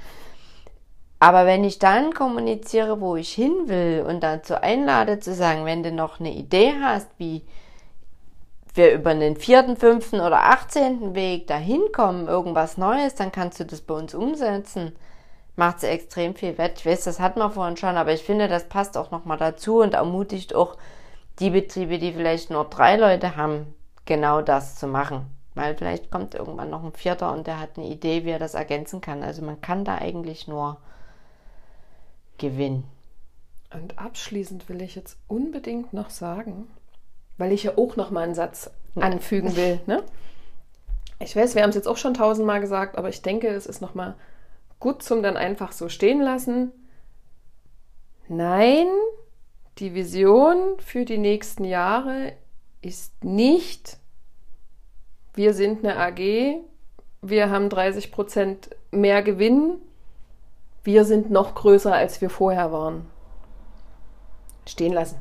Aber 1.19 1.45
wenn 1.45 1.65
ich 1.65 1.79
dann 1.79 2.15
kommuniziere, 2.15 3.01
wo 3.01 3.17
ich 3.17 3.33
hin 3.33 3.55
will 3.67 4.05
und 4.09 4.21
dazu 4.21 4.61
einlade 4.61 5.21
zu 5.21 5.35
sagen, 5.35 5.67
wenn 5.67 5.83
du 5.83 5.93
noch 5.93 6.19
eine 6.19 6.33
Idee 6.33 6.73
hast, 6.83 7.09
wie 7.19 7.43
wir 8.75 8.95
über 8.95 9.11
einen 9.11 9.37
vierten, 9.37 9.77
fünften 9.77 10.21
oder 10.21 10.45
achtzehnten 10.45 11.15
Weg 11.15 11.47
dahin 11.47 11.83
kommen, 11.93 12.27
irgendwas 12.27 12.79
Neues, 12.79 13.17
dann 13.17 13.33
kannst 13.33 13.61
du 13.61 13.65
das 13.65 13.81
bei 13.83 13.95
uns 13.95 14.15
umsetzen. 14.15 14.97
Macht 15.57 15.79
es 15.79 15.83
extrem 15.83 16.35
viel 16.35 16.57
wett. 16.57 16.79
Ich 16.79 16.87
weiß, 16.87 17.05
das 17.05 17.21
hatten 17.21 17.41
wir 17.41 17.51
vorhin 17.51 17.77
schon, 17.77 17.97
aber 17.97 18.13
ich 18.13 18.23
finde, 18.23 18.49
das 18.49 18.69
passt 18.69 18.97
auch 18.97 19.11
nochmal 19.11 19.37
dazu 19.37 19.81
und 19.81 19.95
ermutigt 19.95 20.55
auch 20.55 20.77
die 21.39 21.51
Betriebe, 21.51 21.99
die 21.99 22.13
vielleicht 22.13 22.51
nur 22.51 22.65
drei 22.65 22.97
Leute 22.97 23.37
haben, 23.37 23.75
genau 24.11 24.43
das 24.43 24.75
zu 24.75 24.89
machen. 24.89 25.27
Weil 25.55 25.77
vielleicht 25.77 26.11
kommt 26.11 26.35
irgendwann 26.35 26.69
noch 26.69 26.83
ein 26.83 26.93
Vierter 26.93 27.33
und 27.33 27.47
der 27.47 27.61
hat 27.61 27.79
eine 27.79 27.87
Idee, 27.87 28.25
wie 28.25 28.31
er 28.31 28.41
das 28.41 28.55
ergänzen 28.55 29.01
kann. 29.01 29.23
Also 29.23 29.41
man 29.41 29.61
kann 29.61 29.85
da 29.85 29.99
eigentlich 29.99 30.49
nur 30.49 30.79
gewinnen. 32.37 32.83
Und 33.73 34.01
abschließend 34.01 34.69
will 34.69 34.83
ich 34.83 34.97
jetzt 34.97 35.17
unbedingt 35.29 35.93
noch 35.93 36.11
sagen, 36.11 36.69
weil 37.39 37.53
ich 37.53 37.63
ja 37.63 37.79
auch 37.79 37.95
noch 37.95 38.11
mal 38.11 38.25
einen 38.25 38.35
Satz 38.35 38.73
anfügen 38.97 39.55
will. 39.55 39.79
Ne? 39.87 40.03
Ich 41.21 41.37
weiß, 41.37 41.55
wir 41.55 41.63
haben 41.63 41.71
es 41.71 41.77
jetzt 41.77 41.87
auch 41.87 41.97
schon 41.97 42.15
tausendmal 42.15 42.61
gesagt, 42.61 42.99
aber 42.99 43.11
ich 43.11 43.23
denke, 43.23 43.47
es 43.47 43.67
ist 43.67 43.81
noch 43.81 43.95
mal 43.95 44.17
gut 44.81 45.05
zum 45.05 45.23
dann 45.23 45.37
einfach 45.37 45.71
so 45.71 45.89
stehen 45.89 46.21
lassen. 46.21 46.73
Nein, 48.27 48.89
die 49.79 49.95
Vision 49.95 50.81
für 50.81 51.05
die 51.05 51.19
nächsten 51.19 51.63
Jahre 51.63 52.33
ist 52.83 53.23
nicht, 53.23 54.00
wir 55.41 55.55
sind 55.55 55.83
eine 55.83 55.97
AG, 55.97 56.61
wir 57.23 57.49
haben 57.49 57.71
30 57.71 58.13
Prozent 58.13 58.77
mehr 58.91 59.23
Gewinn, 59.23 59.79
wir 60.85 61.07
sind 61.07 61.31
noch 61.31 61.55
größer, 61.55 61.95
als 61.95 62.21
wir 62.21 62.29
vorher 62.29 62.73
waren. 62.73 63.07
Stehen 64.69 64.93
lassen. 64.93 65.17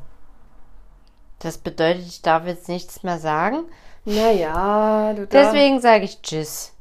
Das 1.38 1.56
bedeutet, 1.56 2.06
ich 2.06 2.20
darf 2.20 2.46
jetzt 2.46 2.68
nichts 2.68 3.02
mehr 3.02 3.18
sagen, 3.18 3.64
Naja, 4.04 5.14
du 5.14 5.26
da. 5.26 5.42
Deswegen 5.42 5.80
sage 5.80 6.04
ich 6.04 6.20
Tschüss. 6.20 6.74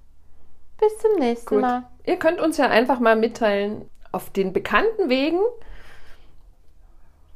Bis 0.78 0.98
zum 0.98 1.18
nächsten 1.18 1.48
Gut. 1.48 1.62
Mal. 1.62 1.84
Ihr 2.06 2.18
könnt 2.18 2.42
uns 2.42 2.58
ja 2.58 2.68
einfach 2.68 3.00
mal 3.00 3.16
mitteilen, 3.16 3.90
auf 4.12 4.32
den 4.32 4.52
bekannten 4.52 5.08
Wegen, 5.08 5.40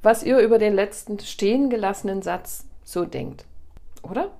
was 0.02 0.22
ihr 0.22 0.40
über 0.40 0.58
den 0.58 0.74
letzten 0.74 1.18
stehen 1.20 1.70
gelassenen 1.70 2.22
Satz 2.22 2.66
so 2.84 3.06
denkt. 3.06 3.46
Oder? 4.02 4.32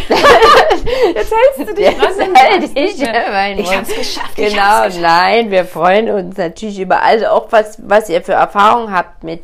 Jetzt 1.14 1.32
hältst 1.32 1.70
du 1.70 1.74
dich 1.74 1.84
Jetzt 1.86 1.98
dran. 2.18 2.34
halt 2.34 2.70
ich 2.74 2.98
mein 3.30 3.58
Ich 3.58 3.76
hab's 3.76 3.94
geschafft. 3.94 4.36
Genau, 4.36 4.56
hab's 4.62 4.96
geschafft. 4.96 5.00
nein, 5.02 5.50
wir 5.50 5.64
freuen 5.64 6.10
uns 6.10 6.36
natürlich 6.36 6.78
über 6.80 7.02
alles, 7.02 7.24
auch 7.26 7.46
was, 7.50 7.78
was 7.88 8.08
ihr 8.08 8.22
für 8.22 8.32
Erfahrungen 8.32 8.92
habt 8.92 9.24
mit 9.24 9.42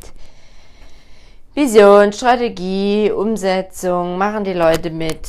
Vision, 1.54 2.12
Strategie, 2.12 3.10
Umsetzung, 3.10 4.18
machen 4.18 4.44
die 4.44 4.52
Leute 4.52 4.90
mit. 4.90 5.26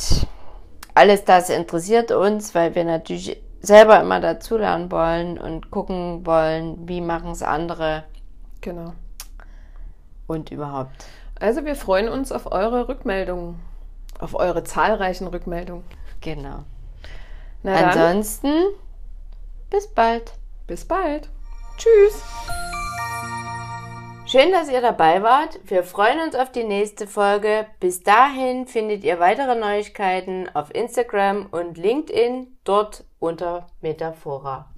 Alles 0.94 1.24
das 1.24 1.48
interessiert 1.50 2.12
uns, 2.12 2.54
weil 2.54 2.74
wir 2.74 2.84
natürlich 2.84 3.38
selber 3.60 4.00
immer 4.00 4.20
dazulernen 4.20 4.90
wollen 4.90 5.38
und 5.38 5.70
gucken 5.70 6.24
wollen, 6.26 6.88
wie 6.88 7.00
machen 7.00 7.30
es 7.32 7.42
andere 7.42 8.04
Genau. 8.60 8.92
und 10.26 10.50
überhaupt. 10.50 11.04
Also 11.40 11.64
wir 11.64 11.74
freuen 11.74 12.08
uns 12.08 12.30
auf 12.30 12.52
eure 12.52 12.88
Rückmeldungen, 12.88 13.56
auf 14.22 14.34
eure 14.34 14.64
zahlreichen 14.64 15.26
Rückmeldungen. 15.26 15.84
Genau. 16.20 16.64
Na 17.62 17.80
dann, 17.80 17.84
Ansonsten, 17.90 18.52
bis 19.70 19.88
bald. 19.88 20.32
bis 20.66 20.84
bald. 20.84 21.28
Tschüss. 21.76 22.22
Schön, 24.26 24.50
dass 24.50 24.70
ihr 24.70 24.80
dabei 24.80 25.22
wart. 25.22 25.60
Wir 25.64 25.82
freuen 25.84 26.20
uns 26.20 26.34
auf 26.34 26.50
die 26.50 26.64
nächste 26.64 27.06
Folge. 27.06 27.66
Bis 27.80 28.02
dahin 28.02 28.66
findet 28.66 29.04
ihr 29.04 29.20
weitere 29.20 29.54
Neuigkeiten 29.54 30.48
auf 30.54 30.74
Instagram 30.74 31.48
und 31.50 31.76
LinkedIn 31.76 32.56
dort 32.64 33.04
unter 33.18 33.66
Metaphora. 33.82 34.71